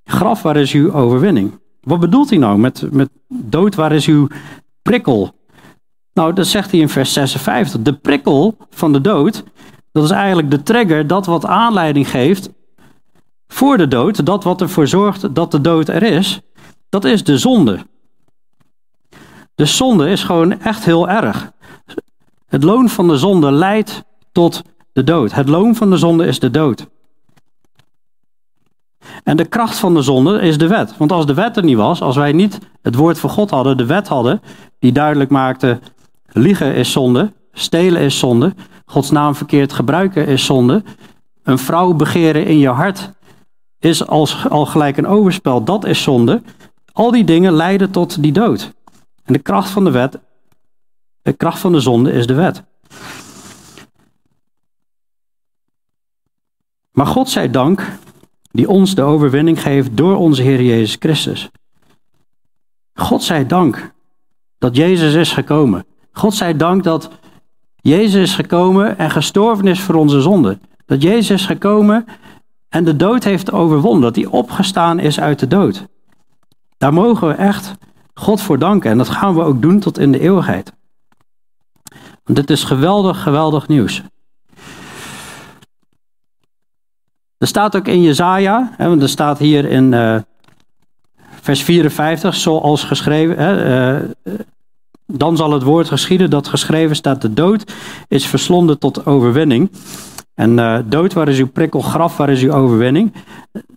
Graf, 0.05 0.43
waar 0.43 0.57
is 0.57 0.73
uw 0.73 0.93
overwinning? 0.93 1.59
Wat 1.81 2.01
bedoelt 2.01 2.31
hij 2.31 2.39
nou 2.39 2.59
met, 2.59 2.93
met 2.93 3.11
dood, 3.29 3.75
waar 3.75 3.93
is 3.93 4.07
uw 4.07 4.27
prikkel? 4.83 5.35
Nou, 6.13 6.33
dat 6.33 6.47
zegt 6.47 6.71
hij 6.71 6.81
in 6.81 6.89
vers 6.89 7.13
56. 7.13 7.83
De 7.83 7.93
prikkel 7.93 8.57
van 8.71 8.93
de 8.93 9.01
dood, 9.01 9.45
dat 9.93 10.05
is 10.05 10.11
eigenlijk 10.11 10.51
de 10.51 10.63
trigger, 10.63 11.07
dat 11.07 11.27
wat 11.27 11.47
aanleiding 11.47 12.11
geeft 12.11 12.51
voor 13.53 13.77
de 13.77 13.89
dood, 13.89 14.27
dat 14.27 14.45
wat 14.45 14.61
ervoor 14.61 14.87
zorgt 14.87 15.35
dat 15.35 15.51
de 15.51 15.61
dood 15.61 15.89
er 15.89 16.03
is, 16.03 16.41
dat 16.89 17.05
is 17.05 17.25
de 17.25 17.39
zonde. 17.39 17.79
De 19.55 19.65
zonde 19.65 20.11
is 20.11 20.25
gewoon 20.25 20.61
echt 20.61 20.85
heel 20.85 21.09
erg. 21.09 21.53
Het 22.47 22.63
loon 22.63 22.89
van 22.89 23.09
de 23.09 23.17
zonde 23.17 23.53
leidt 23.53 24.03
tot 24.33 24.63
de 24.93 25.05
dood. 25.05 25.33
Het 25.33 25.49
loon 25.49 25.75
van 25.75 25.91
de 25.91 25.97
zonde 25.97 26.27
is 26.27 26.39
de 26.39 26.51
dood. 26.51 26.87
En 29.25 29.37
de 29.37 29.45
kracht 29.45 29.79
van 29.79 29.95
de 29.95 30.03
zonde 30.03 30.41
is 30.41 30.59
de 30.59 30.67
wet. 30.67 30.97
Want 30.97 31.13
als 31.13 31.27
de 31.27 31.35
wet 31.35 31.57
er 31.57 31.65
niet 31.65 31.77
was, 31.77 32.03
als 32.03 32.17
wij 32.17 32.33
niet 32.33 32.59
het 32.83 32.95
woord 32.95 33.19
van 33.19 33.31
God 33.31 33.51
hadden, 33.51 33.77
de 33.77 33.87
wet 33.87 34.09
hadden, 34.09 34.43
die 34.79 34.93
duidelijk 34.93 35.31
maakte: 35.31 35.81
liegen 36.27 36.75
is 36.75 36.93
zonde, 36.93 37.33
stelen 37.53 38.01
is 38.01 38.19
zonde, 38.19 38.55
Gods 38.85 39.11
naam 39.11 39.35
verkeerd 39.35 39.73
gebruiken 39.73 40.27
is 40.27 40.45
zonde, 40.45 40.83
een 41.43 41.59
vrouw 41.59 41.93
begeren 41.93 42.47
in 42.47 42.59
je 42.59 42.69
hart 42.69 43.11
is 43.81 44.07
als, 44.07 44.49
al 44.49 44.67
gelijk 44.67 44.97
een 44.97 45.07
overspel, 45.07 45.65
dat 45.65 45.85
is 45.85 46.03
zonde. 46.03 46.43
Al 46.93 47.11
die 47.11 47.25
dingen 47.25 47.53
leiden 47.53 47.91
tot 47.91 48.23
die 48.23 48.33
dood. 48.33 48.73
En 49.25 49.33
de 49.33 49.39
kracht 49.39 49.71
van 49.71 49.85
de 49.85 49.91
wet, 49.91 50.19
de 51.23 51.33
kracht 51.33 51.59
van 51.59 51.73
de 51.73 51.81
zonde 51.81 52.13
is 52.13 52.27
de 52.27 52.35
wet. 52.35 52.63
Maar 56.91 57.07
God 57.07 57.29
zij 57.29 57.51
dank, 57.51 57.99
die 58.51 58.69
ons 58.69 58.95
de 58.95 59.03
overwinning 59.03 59.63
geeft 59.63 59.97
door 59.97 60.17
onze 60.17 60.43
Heer 60.43 60.63
Jezus 60.63 60.97
Christus. 60.99 61.51
God 62.95 63.23
zij 63.23 63.47
dank 63.47 63.93
dat 64.59 64.77
Jezus 64.77 65.15
is 65.15 65.33
gekomen. 65.33 65.87
God 66.13 66.35
zij 66.35 66.57
dank 66.57 66.85
dat 66.85 67.11
Jezus 67.77 68.23
is 68.23 68.35
gekomen 68.35 68.99
en 68.99 69.11
gestorven 69.11 69.67
is 69.67 69.81
voor 69.81 69.95
onze 69.95 70.21
zonde. 70.21 70.59
Dat 70.87 71.03
Jezus 71.03 71.31
is 71.31 71.47
gekomen 71.47 72.07
en 72.71 72.85
de 72.85 72.97
dood 72.97 73.25
heeft 73.25 73.53
overwonnen. 73.53 74.03
Dat 74.03 74.17
hij 74.17 74.27
opgestaan 74.27 74.99
is 74.99 75.21
uit 75.21 75.39
de 75.39 75.47
dood. 75.47 75.87
Daar 76.79 76.93
mogen 76.93 77.29
we 77.29 77.35
echt 77.35 77.75
God 78.15 78.41
voor 78.41 78.59
danken. 78.59 78.91
En 78.91 78.99
dat 78.99 79.09
gaan 79.09 79.35
we 79.35 79.43
ook 79.43 79.63
doen 79.63 79.81
tot 79.81 79.99
in 79.99 80.13
de 80.13 80.21
eeuwigheid. 80.21 80.73
Want 82.25 82.39
dit 82.39 82.51
is 82.51 82.65
geweldig, 82.65 83.23
geweldig 83.23 83.69
nieuws. 83.69 84.03
Er 87.39 87.47
staat 87.47 87.77
ook 87.77 87.87
in 87.87 88.03
Jezaja, 88.03 88.75
want 88.79 89.03
er 89.03 89.09
staat 89.09 89.39
hier 89.39 89.65
in 89.65 89.93
uh, 89.93 90.17
vers 91.41 91.63
54, 91.63 92.35
zoals 92.35 92.85
geschreven, 92.85 93.39
hè, 93.39 93.99
uh, 93.99 94.11
dan 95.07 95.37
zal 95.37 95.53
het 95.53 95.63
woord 95.63 95.89
geschieden 95.89 96.31
dat 96.31 96.49
geschreven 96.49 96.97
staat, 96.97 97.23
de 97.23 97.35
dood 97.35 97.73
is 98.09 98.27
verslonden 98.27 98.79
tot 98.79 99.07
overwinning. 99.07 99.71
En 100.35 100.59
uh, 100.59 100.79
dood, 100.85 101.13
waar 101.13 101.29
is 101.29 101.39
uw 101.39 101.51
prikkel, 101.51 101.81
graf, 101.81 102.17
waar 102.17 102.29
is 102.29 102.43
uw 102.43 102.53
overwinning? 102.53 103.13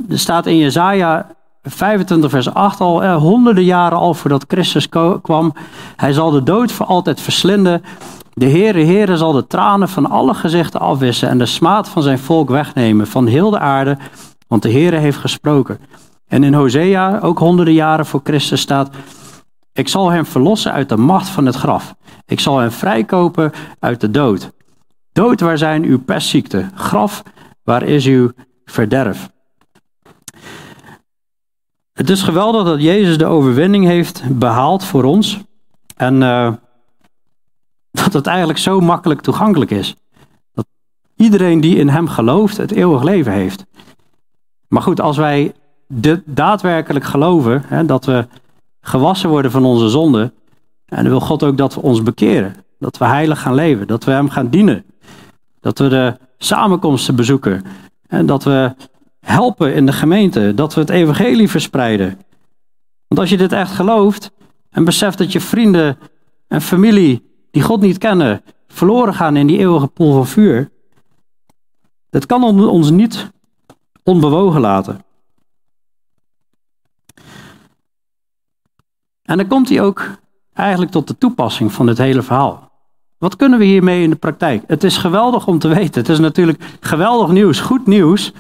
Er 0.10 0.20
staat 0.20 0.46
in 0.46 0.58
Jezaja 0.58 1.28
25 1.64 2.30
vers 2.30 2.54
8 2.54 2.80
al, 2.80 3.04
eh, 3.04 3.16
honderden 3.16 3.64
jaren 3.64 3.98
al 3.98 4.14
voordat 4.14 4.46
Christus 4.48 4.90
kwam. 5.22 5.54
Hij 5.96 6.14
zal 6.14 6.32
de 6.32 6.44
dood 6.44 6.72
voor 6.72 6.86
altijd 6.86 7.22
verslinden. 7.22 7.84
De 8.34 8.50
Heere, 8.50 8.86
Heere 8.86 9.18
zal 9.18 9.32
de 9.32 9.48
tranen 9.48 9.90
van 9.90 10.10
alle 10.10 10.34
gezichten 10.34 10.80
afwissen 10.80 11.30
en 11.30 11.38
de 11.38 11.46
smaad 11.46 11.90
van 11.90 12.02
zijn 12.02 12.20
volk 12.20 12.50
wegnemen 12.50 13.08
van 13.08 13.28
heel 13.28 13.50
de 13.50 13.60
aarde, 13.60 13.98
want 14.48 14.62
de 14.62 14.72
Heere 14.72 14.98
heeft 14.98 15.18
gesproken. 15.18 15.80
En 16.28 16.44
in 16.44 16.54
Hosea, 16.54 17.20
ook 17.20 17.40
honderden 17.40 17.74
jaren 17.74 18.06
voor 18.06 18.22
Christus 18.24 18.62
staat, 18.62 18.90
ik 19.74 19.88
zal 19.88 20.10
hem 20.10 20.26
verlossen 20.26 20.72
uit 20.72 20.90
de 20.90 20.98
macht 20.98 21.30
van 21.30 21.46
het 21.46 21.56
graf. 21.56 21.96
Ik 22.26 22.40
zal 22.40 22.58
hem 22.58 22.72
vrijkopen 22.72 23.52
uit 23.80 24.02
de 24.02 24.12
dood. 24.12 24.52
Dood, 25.14 25.40
waar 25.40 25.58
zijn 25.58 25.84
uw 25.84 26.04
pestziekten? 26.04 26.72
Graf, 26.76 27.24
waar 27.64 27.84
is 27.84 28.06
uw 28.06 28.32
verderf? 28.66 29.30
Het 31.94 32.10
is 32.10 32.22
geweldig 32.22 32.66
dat 32.66 32.82
Jezus 32.82 33.18
de 33.18 33.26
overwinning 33.26 33.86
heeft 33.86 34.38
behaald 34.38 34.84
voor 34.84 35.04
ons. 35.04 35.40
En 35.96 36.22
uh, 36.22 36.54
dat 37.92 38.14
het 38.14 38.28
eigenlijk 38.28 38.60
zo 38.60 38.80
makkelijk 38.80 39.22
toegankelijk 39.22 39.72
is. 39.72 39.96
Dat 40.54 40.66
iedereen 41.16 41.62
die 41.62 41.76
in 41.76 41.90
hem 41.90 42.08
gelooft 42.08 42.58
het 42.58 42.72
eeuwig 42.72 43.04
leven 43.04 43.32
heeft. 43.32 43.66
Maar 44.68 44.82
goed, 44.82 45.02
als 45.02 45.18
wij 45.18 45.54
de, 45.88 46.22
daadwerkelijk 46.26 47.06
geloven 47.06 47.64
hè, 47.66 47.86
dat 47.86 48.06
we 48.06 48.28
gewassen 48.82 49.30
worden 49.30 49.52
van 49.52 49.66
onze 49.66 49.90
zonden. 49.90 50.34
En 50.86 50.98
dan 50.98 51.10
wil 51.10 51.20
God 51.20 51.44
ook 51.44 51.58
dat 51.58 51.76
we 51.76 51.82
ons 51.82 52.04
bekeren. 52.04 52.56
Dat 52.84 52.98
we 52.98 53.06
heilig 53.06 53.42
gaan 53.42 53.54
leven. 53.54 53.88
Dat 53.88 54.04
we 54.04 54.12
hem 54.12 54.30
gaan 54.30 54.50
dienen. 54.50 54.86
Dat 55.60 55.80
we 55.80 55.88
de 55.88 56.18
samenkomsten 56.38 57.16
bezoeken. 57.16 57.64
En 58.08 58.26
dat 58.26 58.44
we 58.44 58.76
helpen 59.20 59.74
in 59.74 59.86
de 59.86 59.92
gemeente. 59.92 60.54
Dat 60.56 60.74
we 60.74 60.80
het 60.80 60.90
evangelie 60.90 61.50
verspreiden. 61.50 62.20
Want 63.08 63.22
als 63.22 63.30
je 63.30 63.38
dit 63.38 63.52
echt 63.52 63.72
gelooft 63.72 64.32
en 64.70 64.84
beseft 64.84 65.18
dat 65.18 65.32
je 65.32 65.40
vrienden 65.40 65.98
en 66.48 66.62
familie 66.62 67.32
die 67.52 67.62
God 67.62 67.82
niet 67.82 67.98
kennen, 67.98 68.42
verloren 68.68 69.14
gaan 69.14 69.36
in 69.36 69.48
die 69.48 69.58
eeuwige 69.58 69.88
pool 69.88 70.14
van 70.14 70.28
vuur. 70.28 70.72
Dat 72.10 72.26
kan 72.26 72.44
ons 72.68 72.90
niet 72.90 73.32
onbewogen 74.04 74.62
laten. 74.62 75.06
En 79.22 79.38
dan 79.38 79.48
komt 79.48 79.70
hij 79.70 79.82
ook 79.82 80.18
eigenlijk 80.54 80.92
tot 80.92 81.08
de 81.08 81.18
toepassing 81.18 81.72
van 81.72 81.86
dit 81.86 81.98
hele 81.98 82.22
verhaal. 82.22 82.72
Wat 83.24 83.36
kunnen 83.36 83.60
we 83.60 83.66
hiermee 83.66 84.04
in 84.04 84.10
de 84.10 84.16
praktijk? 84.16 84.64
Het 84.68 84.84
is 84.84 84.98
geweldig 84.98 85.48
om 85.48 85.60
te 85.60 85.68
weten. 85.68 86.02
Het 86.02 86.10
is 86.10 86.20
natuurlijk 86.20 86.78
geweldig 86.80 87.30
nieuws, 87.30 87.60
goed 87.60 87.88
nieuws, 87.88 88.32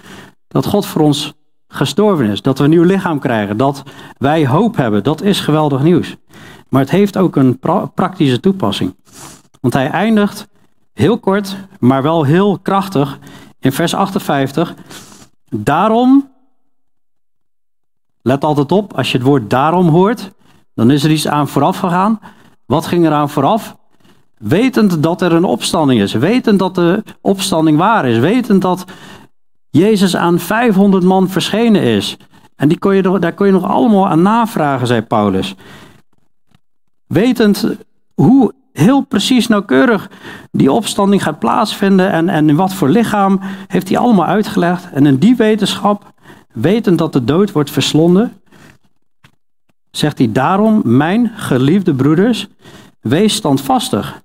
dat 0.47 0.65
God 0.65 0.85
voor 0.85 1.01
ons 1.01 1.33
gestorven 1.67 2.29
is. 2.29 2.41
Dat 2.41 2.57
we 2.57 2.63
een 2.63 2.69
nieuw 2.69 2.83
lichaam 2.83 3.19
krijgen. 3.19 3.57
Dat 3.57 3.83
wij 4.17 4.47
hoop 4.47 4.75
hebben. 4.75 5.03
Dat 5.03 5.21
is 5.21 5.39
geweldig 5.39 5.83
nieuws. 5.83 6.15
Maar 6.69 6.81
het 6.81 6.89
heeft 6.89 7.17
ook 7.17 7.35
een 7.35 7.59
praktische 7.93 8.39
toepassing. 8.39 8.95
Want 9.61 9.73
hij 9.73 9.89
eindigt 9.89 10.47
heel 10.93 11.19
kort, 11.19 11.57
maar 11.79 12.03
wel 12.03 12.23
heel 12.23 12.59
krachtig 12.59 13.19
in 13.59 13.71
vers 13.71 13.95
58. 13.95 14.73
Daarom, 15.49 16.31
let 18.21 18.43
altijd 18.43 18.71
op, 18.71 18.93
als 18.97 19.11
je 19.11 19.17
het 19.17 19.27
woord 19.27 19.49
daarom 19.49 19.87
hoort, 19.87 20.31
dan 20.73 20.91
is 20.91 21.03
er 21.03 21.11
iets 21.11 21.27
aan 21.27 21.47
vooraf 21.47 21.77
gegaan. 21.77 22.19
Wat 22.65 22.85
ging 22.85 23.05
er 23.05 23.11
aan 23.11 23.29
vooraf? 23.29 23.81
Wetend 24.43 25.03
dat 25.03 25.21
er 25.21 25.33
een 25.33 25.43
opstanding 25.43 26.01
is, 26.01 26.13
wetend 26.13 26.59
dat 26.59 26.75
de 26.75 27.03
opstanding 27.21 27.77
waar 27.77 28.05
is, 28.05 28.17
wetend 28.17 28.61
dat 28.61 28.85
Jezus 29.69 30.15
aan 30.15 30.39
500 30.39 31.03
man 31.03 31.29
verschenen 31.29 31.81
is. 31.81 32.17
En 32.55 32.67
die 32.67 32.79
kon 32.79 32.95
je, 32.95 33.19
daar 33.19 33.33
kon 33.33 33.45
je 33.45 33.51
nog 33.51 33.65
allemaal 33.65 34.07
aan 34.07 34.21
navragen, 34.21 34.87
zei 34.87 35.01
Paulus. 35.01 35.55
Wetend 37.07 37.77
hoe 38.13 38.53
heel 38.73 39.01
precies 39.01 39.47
nauwkeurig 39.47 40.09
die 40.51 40.71
opstanding 40.71 41.23
gaat 41.23 41.39
plaatsvinden 41.39 42.11
en, 42.11 42.29
en 42.29 42.49
in 42.49 42.55
wat 42.55 42.73
voor 42.73 42.89
lichaam, 42.89 43.39
heeft 43.67 43.89
hij 43.89 43.97
allemaal 43.97 44.25
uitgelegd. 44.25 44.89
En 44.91 45.05
in 45.05 45.17
die 45.17 45.35
wetenschap, 45.35 46.13
wetend 46.53 46.97
dat 46.97 47.13
de 47.13 47.23
dood 47.23 47.51
wordt 47.51 47.71
verslonden, 47.71 48.41
zegt 49.91 50.17
hij 50.17 50.31
daarom, 50.31 50.81
mijn 50.85 51.31
geliefde 51.35 51.93
broeders, 51.93 52.47
wees 52.99 53.35
standvastig. 53.35 54.21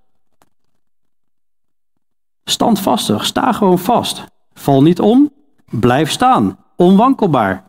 Standvastig, 2.50 3.24
sta 3.24 3.52
gewoon 3.52 3.78
vast. 3.78 4.24
Val 4.54 4.82
niet 4.82 5.00
om, 5.00 5.32
blijf 5.70 6.10
staan. 6.10 6.58
Onwankelbaar. 6.76 7.64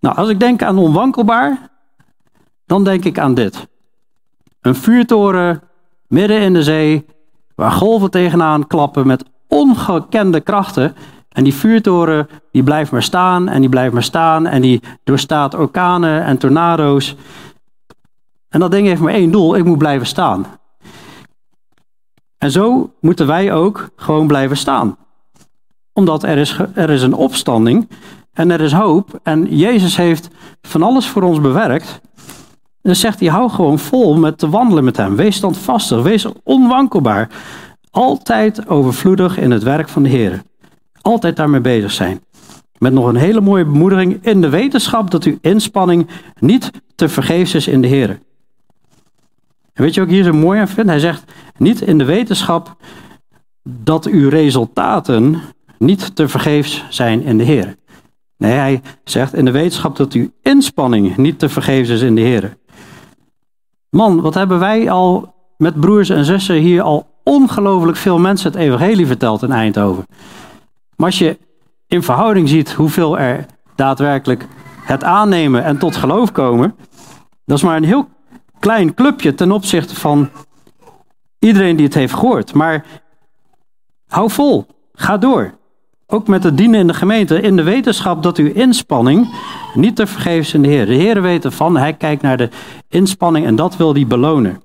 Nou, 0.00 0.16
als 0.16 0.28
ik 0.28 0.40
denk 0.40 0.62
aan 0.62 0.78
onwankelbaar, 0.78 1.70
dan 2.66 2.84
denk 2.84 3.04
ik 3.04 3.18
aan 3.18 3.34
dit. 3.34 3.68
Een 4.60 4.74
vuurtoren 4.74 5.62
midden 6.06 6.40
in 6.40 6.52
de 6.52 6.62
zee, 6.62 7.06
waar 7.54 7.70
golven 7.70 8.10
tegenaan 8.10 8.66
klappen 8.66 9.06
met 9.06 9.24
ongekende 9.48 10.40
krachten. 10.40 10.94
En 11.28 11.44
die 11.44 11.54
vuurtoren 11.54 12.28
die 12.52 12.62
blijft 12.62 12.90
maar 12.90 13.02
staan 13.02 13.48
en 13.48 13.60
die 13.60 13.70
blijft 13.70 13.92
maar 13.92 14.02
staan 14.02 14.46
en 14.46 14.62
die 14.62 14.82
doorstaat 15.04 15.54
orkanen 15.54 16.24
en 16.24 16.38
tornado's. 16.38 17.16
En 18.48 18.60
dat 18.60 18.70
ding 18.70 18.86
heeft 18.86 19.00
maar 19.00 19.12
één 19.12 19.30
doel, 19.30 19.56
ik 19.56 19.64
moet 19.64 19.78
blijven 19.78 20.06
staan. 20.06 20.46
En 22.38 22.50
zo 22.50 22.92
moeten 23.00 23.26
wij 23.26 23.52
ook 23.52 23.90
gewoon 23.96 24.26
blijven 24.26 24.56
staan. 24.56 24.96
Omdat 25.92 26.22
er 26.22 26.38
is, 26.38 26.58
er 26.74 26.90
is 26.90 27.02
een 27.02 27.14
opstanding 27.14 27.88
en 28.32 28.50
er 28.50 28.60
is 28.60 28.72
hoop. 28.72 29.20
En 29.22 29.56
Jezus 29.56 29.96
heeft 29.96 30.28
van 30.62 30.82
alles 30.82 31.06
voor 31.06 31.22
ons 31.22 31.40
bewerkt 31.40 32.00
dan 32.88 32.96
zegt 32.96 33.20
hij, 33.20 33.28
hou 33.28 33.50
gewoon 33.50 33.78
vol 33.78 34.16
met 34.16 34.38
te 34.38 34.48
wandelen 34.48 34.84
met 34.84 34.96
hem. 34.96 35.16
Wees 35.16 35.36
standvastig, 35.36 36.02
wees 36.02 36.26
onwankelbaar. 36.42 37.28
Altijd 37.90 38.68
overvloedig 38.68 39.38
in 39.38 39.50
het 39.50 39.62
werk 39.62 39.88
van 39.88 40.02
de 40.02 40.08
Heer. 40.08 40.42
Altijd 41.00 41.36
daarmee 41.36 41.60
bezig 41.60 41.90
zijn. 41.90 42.20
Met 42.78 42.92
nog 42.92 43.06
een 43.06 43.16
hele 43.16 43.40
mooie 43.40 43.64
bemoediging 43.64 44.18
in 44.22 44.40
de 44.40 44.48
wetenschap 44.48 45.10
dat 45.10 45.24
uw 45.24 45.38
inspanning 45.40 46.06
niet 46.40 46.70
te 46.94 47.08
vergeefs 47.08 47.54
is 47.54 47.68
in 47.68 47.80
de 47.80 47.88
Heer. 47.88 48.18
En 49.78 49.84
weet 49.84 49.94
je 49.94 50.00
ook 50.00 50.08
hier 50.08 50.24
zo 50.24 50.32
mooi 50.32 50.60
aan 50.60 50.68
vindt? 50.68 50.90
Hij 50.90 50.98
zegt 50.98 51.32
niet 51.56 51.80
in 51.80 51.98
de 51.98 52.04
wetenschap 52.04 52.76
dat 53.62 54.06
uw 54.06 54.28
resultaten 54.28 55.40
niet 55.76 56.16
te 56.16 56.28
vergeefs 56.28 56.84
zijn 56.88 57.22
in 57.22 57.38
de 57.38 57.44
Heer. 57.44 57.76
Nee, 58.36 58.52
hij 58.52 58.82
zegt 59.04 59.34
in 59.34 59.44
de 59.44 59.50
wetenschap 59.50 59.96
dat 59.96 60.12
uw 60.12 60.30
inspanning 60.42 61.16
niet 61.16 61.38
te 61.38 61.48
vergeefs 61.48 61.88
is 61.88 62.02
in 62.02 62.14
de 62.14 62.20
Heer. 62.20 62.56
Man, 63.90 64.20
wat 64.20 64.34
hebben 64.34 64.58
wij 64.58 64.90
al 64.90 65.34
met 65.56 65.80
broers 65.80 66.08
en 66.08 66.24
zussen 66.24 66.56
hier 66.56 66.82
al 66.82 67.06
ongelooflijk 67.22 67.96
veel 67.96 68.18
mensen 68.18 68.52
het 68.52 68.60
evangelie 68.60 69.06
verteld 69.06 69.42
in 69.42 69.52
Eindhoven. 69.52 70.04
Maar 70.96 71.06
als 71.06 71.18
je 71.18 71.38
in 71.86 72.02
verhouding 72.02 72.48
ziet 72.48 72.72
hoeveel 72.72 73.18
er 73.18 73.46
daadwerkelijk 73.74 74.46
het 74.80 75.04
aannemen 75.04 75.64
en 75.64 75.78
tot 75.78 75.96
geloof 75.96 76.32
komen, 76.32 76.74
dat 77.44 77.56
is 77.56 77.64
maar 77.64 77.76
een 77.76 77.84
heel 77.84 78.08
klein 78.58 78.94
clubje 78.94 79.34
ten 79.34 79.52
opzichte 79.52 79.94
van 79.94 80.28
iedereen 81.38 81.76
die 81.76 81.84
het 81.84 81.94
heeft 81.94 82.14
gehoord. 82.14 82.54
Maar 82.54 82.84
hou 84.06 84.30
vol, 84.30 84.66
ga 84.92 85.18
door. 85.18 85.54
Ook 86.06 86.28
met 86.28 86.42
het 86.42 86.56
dienen 86.56 86.80
in 86.80 86.86
de 86.86 86.94
gemeente, 86.94 87.40
in 87.40 87.56
de 87.56 87.62
wetenschap 87.62 88.22
dat 88.22 88.36
uw 88.36 88.52
inspanning 88.52 89.34
niet 89.74 89.96
te 89.96 90.06
vergeefs 90.06 90.54
in 90.54 90.62
de 90.62 90.68
Heer. 90.68 90.86
De 90.86 90.94
Heer 90.94 91.22
weet 91.22 91.44
ervan, 91.44 91.76
hij 91.76 91.92
kijkt 91.92 92.22
naar 92.22 92.36
de 92.36 92.48
inspanning 92.88 93.46
en 93.46 93.56
dat 93.56 93.76
wil 93.76 93.94
hij 93.94 94.06
belonen. 94.06 94.62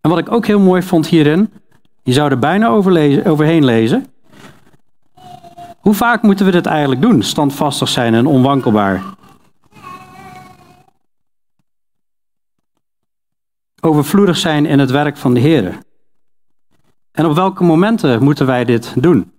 En 0.00 0.10
wat 0.10 0.18
ik 0.18 0.32
ook 0.32 0.46
heel 0.46 0.60
mooi 0.60 0.82
vond 0.82 1.06
hierin, 1.06 1.50
je 2.02 2.12
zou 2.12 2.30
er 2.30 2.38
bijna 2.38 2.68
overheen 3.24 3.64
lezen. 3.64 4.06
Hoe 5.80 5.94
vaak 5.94 6.22
moeten 6.22 6.46
we 6.46 6.52
dit 6.52 6.66
eigenlijk 6.66 7.02
doen? 7.02 7.22
Standvastig 7.22 7.88
zijn 7.88 8.14
en 8.14 8.26
onwankelbaar. 8.26 9.02
Overvloedig 13.84 14.36
zijn 14.36 14.66
in 14.66 14.78
het 14.78 14.90
werk 14.90 15.16
van 15.16 15.34
de 15.34 15.40
Heer. 15.40 15.78
En 17.12 17.26
op 17.26 17.34
welke 17.34 17.64
momenten 17.64 18.22
moeten 18.22 18.46
wij 18.46 18.64
dit 18.64 18.94
doen? 19.02 19.32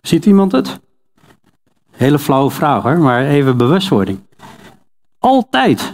Ziet 0.00 0.26
iemand 0.26 0.52
het? 0.52 0.80
Hele 1.90 2.18
flauwe 2.18 2.50
vraag 2.50 2.82
hoor, 2.82 2.98
maar 2.98 3.26
even 3.26 3.56
bewustwording. 3.56 4.20
Altijd. 5.18 5.92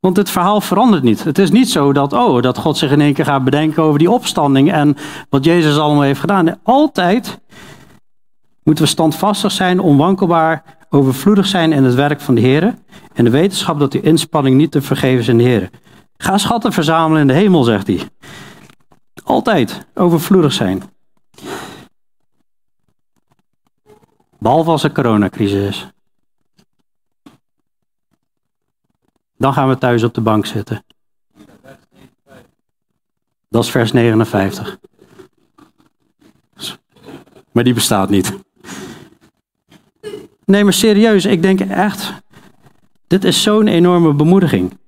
Want 0.00 0.14
dit 0.14 0.30
verhaal 0.30 0.60
verandert 0.60 1.02
niet. 1.02 1.24
Het 1.24 1.38
is 1.38 1.50
niet 1.50 1.70
zo 1.70 1.92
dat, 1.92 2.12
oh, 2.12 2.42
dat 2.42 2.58
God 2.58 2.76
zich 2.76 2.90
in 2.90 3.00
één 3.00 3.14
keer 3.14 3.24
gaat 3.24 3.44
bedenken 3.44 3.82
over 3.82 3.98
die 3.98 4.10
opstanding 4.10 4.72
en 4.72 4.96
wat 5.28 5.44
Jezus 5.44 5.78
allemaal 5.78 6.02
heeft 6.02 6.20
gedaan. 6.20 6.60
Altijd 6.62 7.40
moeten 8.64 8.84
we 8.84 8.90
standvastig 8.90 9.52
zijn, 9.52 9.80
onwankelbaar, 9.80 10.76
overvloedig 10.88 11.46
zijn 11.46 11.72
in 11.72 11.84
het 11.84 11.94
werk 11.94 12.20
van 12.20 12.34
de 12.34 12.40
Heer. 12.40 12.74
En 13.12 13.24
de 13.24 13.30
wetenschap 13.30 13.78
dat 13.78 13.94
uw 13.94 14.00
inspanning 14.00 14.56
niet 14.56 14.70
te 14.70 14.82
vergeven 14.82 15.20
is 15.20 15.28
in 15.28 15.38
de 15.38 15.44
Heer. 15.44 15.70
Ga 16.16 16.38
schatten 16.38 16.72
verzamelen 16.72 17.20
in 17.20 17.26
de 17.26 17.32
hemel, 17.32 17.62
zegt 17.62 17.86
hij. 17.86 18.08
Altijd 19.24 19.86
overvloedig 19.94 20.52
zijn. 20.52 20.82
Behalve 24.38 24.70
als 24.70 24.82
er 24.82 24.92
coronacrisis 24.92 25.68
is. 25.68 25.88
Dan 29.36 29.52
gaan 29.52 29.68
we 29.68 29.78
thuis 29.78 30.02
op 30.02 30.14
de 30.14 30.20
bank 30.20 30.46
zitten. 30.46 30.84
Dat 33.48 33.64
is 33.64 33.70
vers 33.70 33.92
59. 33.92 34.78
Maar 37.52 37.64
die 37.64 37.74
bestaat 37.74 38.08
niet. 38.08 38.38
Nee, 40.44 40.64
maar 40.64 40.72
serieus, 40.72 41.24
ik 41.24 41.42
denk 41.42 41.60
echt, 41.60 42.12
dit 43.06 43.24
is 43.24 43.42
zo'n 43.42 43.66
enorme 43.66 44.12
bemoediging. 44.12 44.78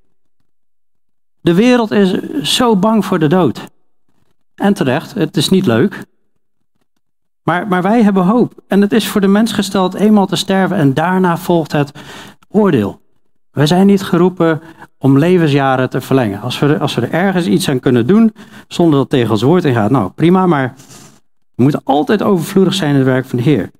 De 1.40 1.54
wereld 1.54 1.90
is 1.90 2.32
zo 2.42 2.76
bang 2.76 3.04
voor 3.04 3.18
de 3.18 3.26
dood. 3.26 3.68
En 4.54 4.74
terecht, 4.74 5.14
het 5.14 5.36
is 5.36 5.48
niet 5.48 5.66
leuk. 5.66 6.04
Maar, 7.42 7.68
maar 7.68 7.82
wij 7.82 8.02
hebben 8.02 8.22
hoop. 8.24 8.52
En 8.68 8.80
het 8.80 8.92
is 8.92 9.08
voor 9.08 9.20
de 9.20 9.26
mens 9.26 9.52
gesteld 9.52 9.94
eenmaal 9.94 10.26
te 10.26 10.36
sterven 10.36 10.76
en 10.76 10.94
daarna 10.94 11.36
volgt 11.36 11.72
het 11.72 11.92
oordeel. 12.48 13.00
Wij 13.50 13.66
zijn 13.66 13.86
niet 13.86 14.02
geroepen 14.02 14.60
om 14.98 15.18
levensjaren 15.18 15.90
te 15.90 16.00
verlengen. 16.00 16.40
Als 16.40 16.58
we, 16.58 16.78
als 16.78 16.94
we 16.94 17.00
er 17.00 17.12
ergens 17.12 17.46
iets 17.46 17.68
aan 17.68 17.80
kunnen 17.80 18.06
doen, 18.06 18.32
zonder 18.68 18.98
dat 18.98 19.10
tegen 19.10 19.30
ons 19.30 19.42
woord 19.42 19.64
ingaat, 19.64 19.90
nou 19.90 20.10
prima, 20.10 20.46
maar 20.46 20.74
we 21.56 21.62
moeten 21.62 21.80
altijd 21.84 22.22
overvloedig 22.22 22.74
zijn 22.74 22.90
in 22.90 22.96
het 22.96 23.04
werk 23.04 23.26
van 23.26 23.38
de 23.38 23.44
Heer. 23.44 23.70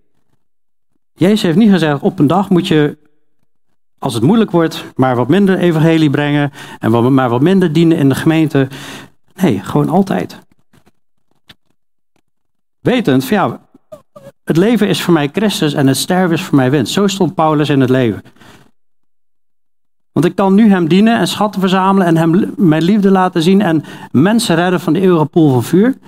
Jezus 1.15 1.43
heeft 1.43 1.57
niet 1.57 1.71
gezegd, 1.71 2.01
op 2.01 2.19
een 2.19 2.27
dag 2.27 2.51
moet 2.51 2.69
je, 2.69 2.99
als 3.99 4.15
het 4.15 4.23
moeilijk 4.23 4.51
wordt, 4.51 4.85
maar 4.95 5.17
wat 5.17 5.29
minder 5.29 5.59
evangelie 5.59 6.11
brengen 6.11 6.53
en 6.79 6.91
wat, 6.91 7.11
maar 7.11 7.29
wat 7.29 7.41
minder 7.41 7.73
dienen 7.73 7.99
in 7.99 8.09
de 8.09 8.15
gemeente. 8.15 8.69
Nee, 9.35 9.59
gewoon 9.59 9.89
altijd. 9.89 10.39
Wetend, 12.81 13.25
van 13.25 13.37
ja, 13.37 13.61
het 14.45 14.57
leven 14.57 14.89
is 14.89 15.03
voor 15.03 15.15
mij 15.15 15.29
Christus 15.33 15.75
en 15.75 15.87
het 15.87 15.97
sterven 15.97 16.35
is 16.35 16.43
voor 16.43 16.57
mij 16.57 16.71
winst. 16.71 16.93
Zo 16.93 17.07
stond 17.07 17.35
Paulus 17.35 17.69
in 17.69 17.81
het 17.81 17.91
leven. 17.91 18.23
Want 20.13 20.25
ik 20.27 20.35
kan 20.35 20.55
nu 20.55 20.69
hem 20.69 20.89
dienen 20.89 21.19
en 21.19 21.29
schatten 21.29 21.61
verzamelen 21.61 22.07
en 22.07 22.17
hem 22.17 22.55
mijn 22.57 22.83
liefde 22.83 23.11
laten 23.11 23.43
zien 23.43 23.61
en 23.61 23.85
mensen 24.11 24.57
redden 24.57 24.81
van 24.81 24.93
de 24.93 25.01
eeuwige 25.01 25.25
poel 25.25 25.53
van 25.53 25.63
vuur. 25.63 25.99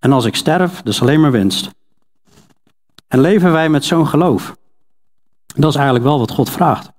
En 0.00 0.12
als 0.12 0.24
ik 0.24 0.36
sterf, 0.36 0.82
dus 0.82 1.00
alleen 1.00 1.20
maar 1.20 1.30
winst. 1.30 1.70
En 3.08 3.20
leven 3.20 3.52
wij 3.52 3.68
met 3.68 3.84
zo'n 3.84 4.06
geloof? 4.06 4.56
Dat 5.46 5.70
is 5.70 5.74
eigenlijk 5.76 6.04
wel 6.04 6.18
wat 6.18 6.30
God 6.30 6.50
vraagt. 6.50 6.90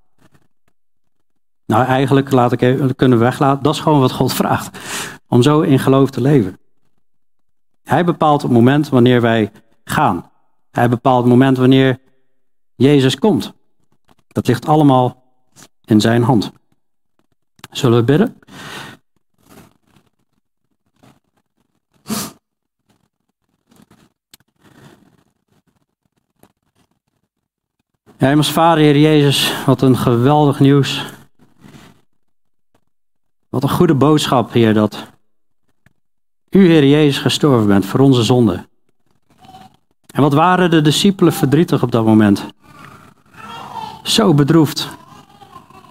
Nou, 1.66 1.86
eigenlijk 1.86 2.32
laat 2.32 2.52
ik 2.52 2.62
even, 2.62 2.96
kunnen 2.96 3.18
we 3.18 3.24
weglaten. 3.24 3.64
Dat 3.64 3.74
is 3.74 3.80
gewoon 3.80 4.00
wat 4.00 4.12
God 4.12 4.34
vraagt. 4.34 4.78
Om 5.28 5.42
zo 5.42 5.62
in 5.62 5.80
geloof 5.80 6.10
te 6.10 6.22
leven. 6.22 6.60
Hij 7.84 8.06
bepaalt 8.06 8.42
het 8.42 8.52
moment 8.52 8.90
wanneer 8.90 9.22
wij 9.22 9.52
gaan. 9.84 10.32
Hij 10.72 10.90
bepaalt 10.90 11.22
het 11.24 11.32
moment 11.32 11.58
wanneer 11.58 12.00
Jezus 12.76 13.16
komt. 13.16 13.54
Dat 14.28 14.48
ligt 14.48 14.68
allemaal 14.68 15.24
in 15.86 16.02
zijn 16.02 16.24
hand. 16.24 16.52
Zullen 17.72 17.98
we 17.98 18.04
bidden? 18.04 18.42
Ja, 28.22 28.28
Hemels 28.28 28.52
Vader, 28.52 28.84
Heer 28.84 28.98
Jezus, 28.98 29.54
wat 29.66 29.82
een 29.82 29.98
geweldig 29.98 30.60
nieuws. 30.60 31.06
Wat 33.50 33.64
een 33.64 33.70
goede 33.70 33.96
boodschap, 33.96 34.52
Heer, 34.54 34.74
dat 34.74 35.08
u, 36.50 36.68
Heer 36.68 36.86
Jezus, 36.86 37.18
gestorven 37.18 37.68
bent 37.68 37.86
voor 37.86 38.00
onze 38.00 38.24
zonde. 38.24 38.66
En 40.14 40.22
wat 40.22 40.34
waren 40.34 40.70
de 40.70 40.82
discipelen 40.82 41.34
verdrietig 41.34 41.84
op 41.84 41.92
dat 41.92 42.06
moment? 42.06 42.46
Zo 44.04 44.34
bedroefd. 44.34 44.90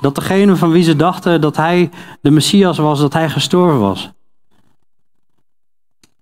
Dat 0.00 0.14
degene 0.14 0.56
van 0.56 0.70
wie 0.70 0.82
ze 0.82 0.96
dachten 0.96 1.40
dat 1.40 1.56
hij 1.56 1.90
de 2.20 2.30
Messias 2.30 2.78
was, 2.78 3.00
dat 3.00 3.12
hij 3.12 3.30
gestorven 3.30 3.80
was. 3.80 4.10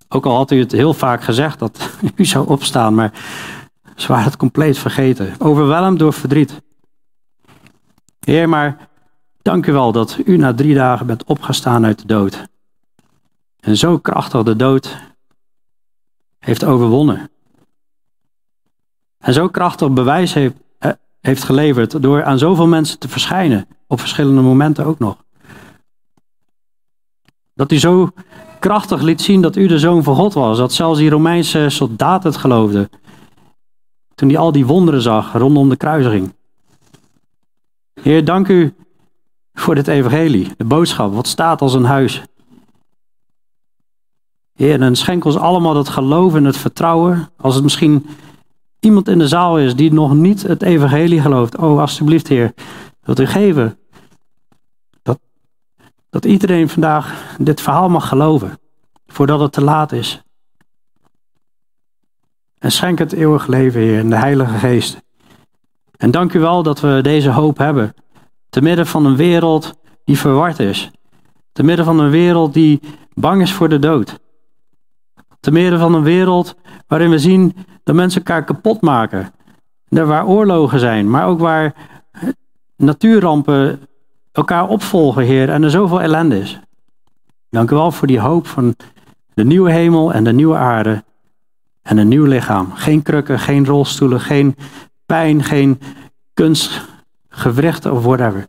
Ook 0.08 0.26
al 0.26 0.36
had 0.36 0.50
u 0.50 0.58
het 0.58 0.72
heel 0.72 0.94
vaak 0.94 1.22
gezegd 1.22 1.58
dat 1.58 1.90
u 2.16 2.24
zou 2.24 2.48
opstaan, 2.48 2.94
maar 2.94 3.12
ze 3.98 4.08
waren 4.08 4.24
het 4.24 4.36
compleet 4.36 4.78
vergeten. 4.78 5.34
Overweldigd 5.38 5.98
door 5.98 6.12
verdriet. 6.12 6.62
Heer, 8.20 8.48
maar 8.48 8.88
dank 9.42 9.66
u 9.66 9.72
wel 9.72 9.92
dat 9.92 10.18
u 10.24 10.36
na 10.36 10.54
drie 10.54 10.74
dagen 10.74 11.06
bent 11.06 11.24
opgestaan 11.24 11.84
uit 11.84 11.98
de 11.98 12.06
dood. 12.06 12.46
En 13.60 13.76
zo 13.76 13.98
krachtig 13.98 14.42
de 14.42 14.56
dood 14.56 14.96
heeft 16.38 16.64
overwonnen. 16.64 17.30
En 19.18 19.32
zo 19.32 19.48
krachtig 19.48 19.90
bewijs 19.90 20.34
heeft, 20.34 20.54
eh, 20.78 20.92
heeft 21.20 21.44
geleverd 21.44 22.02
door 22.02 22.24
aan 22.24 22.38
zoveel 22.38 22.66
mensen 22.66 22.98
te 22.98 23.08
verschijnen. 23.08 23.66
Op 23.86 24.00
verschillende 24.00 24.40
momenten 24.40 24.84
ook 24.84 24.98
nog. 24.98 25.16
Dat 27.54 27.72
u 27.72 27.78
zo 27.78 28.10
krachtig 28.58 29.02
liet 29.02 29.20
zien 29.20 29.40
dat 29.40 29.56
u 29.56 29.66
de 29.66 29.78
zoon 29.78 30.02
van 30.02 30.14
God 30.14 30.34
was. 30.34 30.58
Dat 30.58 30.72
zelfs 30.72 30.98
die 30.98 31.10
Romeinse 31.10 31.68
soldaat 31.68 32.24
het 32.24 32.36
geloofde. 32.36 32.90
Toen 34.18 34.28
hij 34.28 34.38
al 34.38 34.52
die 34.52 34.66
wonderen 34.66 35.02
zag 35.02 35.32
rondom 35.32 35.68
de 35.68 35.76
kruisiging. 35.76 36.34
Heer, 38.02 38.24
dank 38.24 38.48
u 38.48 38.74
voor 39.54 39.74
dit 39.74 39.88
evangelie, 39.88 40.50
de 40.56 40.64
boodschap, 40.64 41.14
wat 41.14 41.26
staat 41.26 41.60
als 41.60 41.74
een 41.74 41.84
huis. 41.84 42.22
Heer, 44.54 44.80
en 44.80 44.96
schenk 44.96 45.24
ons 45.24 45.36
allemaal 45.36 45.74
dat 45.74 45.88
geloof 45.88 46.34
en 46.34 46.44
het 46.44 46.56
vertrouwen. 46.56 47.30
Als 47.36 47.54
het 47.54 47.62
misschien 47.62 48.06
iemand 48.80 49.08
in 49.08 49.18
de 49.18 49.28
zaal 49.28 49.58
is 49.58 49.76
die 49.76 49.92
nog 49.92 50.14
niet 50.14 50.42
het 50.42 50.62
evangelie 50.62 51.20
gelooft. 51.20 51.56
Oh, 51.56 51.80
alstublieft, 51.80 52.28
Heer, 52.28 52.54
wilt 53.00 53.20
u 53.20 53.26
geven. 53.26 53.78
Dat, 55.02 55.18
dat 56.10 56.24
iedereen 56.24 56.68
vandaag 56.68 57.36
dit 57.38 57.60
verhaal 57.60 57.88
mag 57.88 58.08
geloven. 58.08 58.58
Voordat 59.06 59.40
het 59.40 59.52
te 59.52 59.62
laat 59.62 59.92
is. 59.92 60.22
En 62.58 62.72
schenk 62.72 62.98
het 62.98 63.12
eeuwig 63.12 63.46
leven, 63.46 63.80
Heer, 63.80 63.98
in 63.98 64.10
de 64.10 64.16
Heilige 64.16 64.58
Geest. 64.58 65.02
En 65.96 66.10
dank 66.10 66.32
u 66.32 66.40
wel 66.40 66.62
dat 66.62 66.80
we 66.80 66.98
deze 67.02 67.30
hoop 67.30 67.58
hebben. 67.58 67.94
Te 68.48 68.60
midden 68.60 68.86
van 68.86 69.06
een 69.06 69.16
wereld 69.16 69.78
die 70.04 70.18
verward 70.18 70.58
is. 70.58 70.90
Te 71.52 71.62
midden 71.62 71.84
van 71.84 71.98
een 71.98 72.10
wereld 72.10 72.54
die 72.54 72.80
bang 73.14 73.42
is 73.42 73.52
voor 73.52 73.68
de 73.68 73.78
dood. 73.78 74.18
Te 75.40 75.50
midden 75.50 75.78
van 75.78 75.94
een 75.94 76.02
wereld 76.02 76.54
waarin 76.86 77.10
we 77.10 77.18
zien 77.18 77.56
dat 77.84 77.94
mensen 77.94 78.24
elkaar 78.24 78.44
kapot 78.44 78.80
maken. 78.80 79.32
Waar 79.88 80.26
oorlogen 80.26 80.78
zijn, 80.78 81.10
maar 81.10 81.26
ook 81.26 81.40
waar 81.40 81.74
natuurrampen 82.76 83.80
elkaar 84.32 84.68
opvolgen, 84.68 85.24
Heer, 85.24 85.50
en 85.50 85.62
er 85.62 85.70
zoveel 85.70 86.00
ellende 86.00 86.40
is. 86.40 86.60
Dank 87.50 87.70
u 87.70 87.74
wel 87.74 87.90
voor 87.90 88.06
die 88.06 88.20
hoop 88.20 88.46
van 88.46 88.74
de 89.34 89.44
nieuwe 89.44 89.70
hemel 89.70 90.12
en 90.12 90.24
de 90.24 90.32
nieuwe 90.32 90.56
aarde 90.56 91.04
en 91.88 91.96
een 91.98 92.08
nieuw 92.08 92.24
lichaam. 92.24 92.72
Geen 92.72 93.02
krukken, 93.02 93.38
geen 93.38 93.66
rolstoelen, 93.66 94.20
geen 94.20 94.56
pijn, 95.06 95.42
geen 95.42 95.80
kunstgewrichten 96.34 97.92
of 97.92 98.04
whatever. 98.04 98.46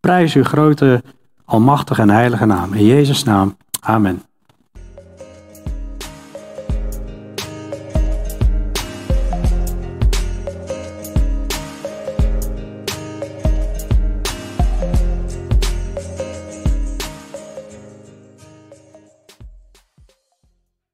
Prijs 0.00 0.34
uw 0.34 0.44
grote, 0.44 1.02
almachtige 1.44 2.00
en 2.00 2.10
heilige 2.10 2.46
naam. 2.46 2.72
In 2.72 2.86
Jezus' 2.86 3.24
naam. 3.24 3.56
Amen. 3.80 4.22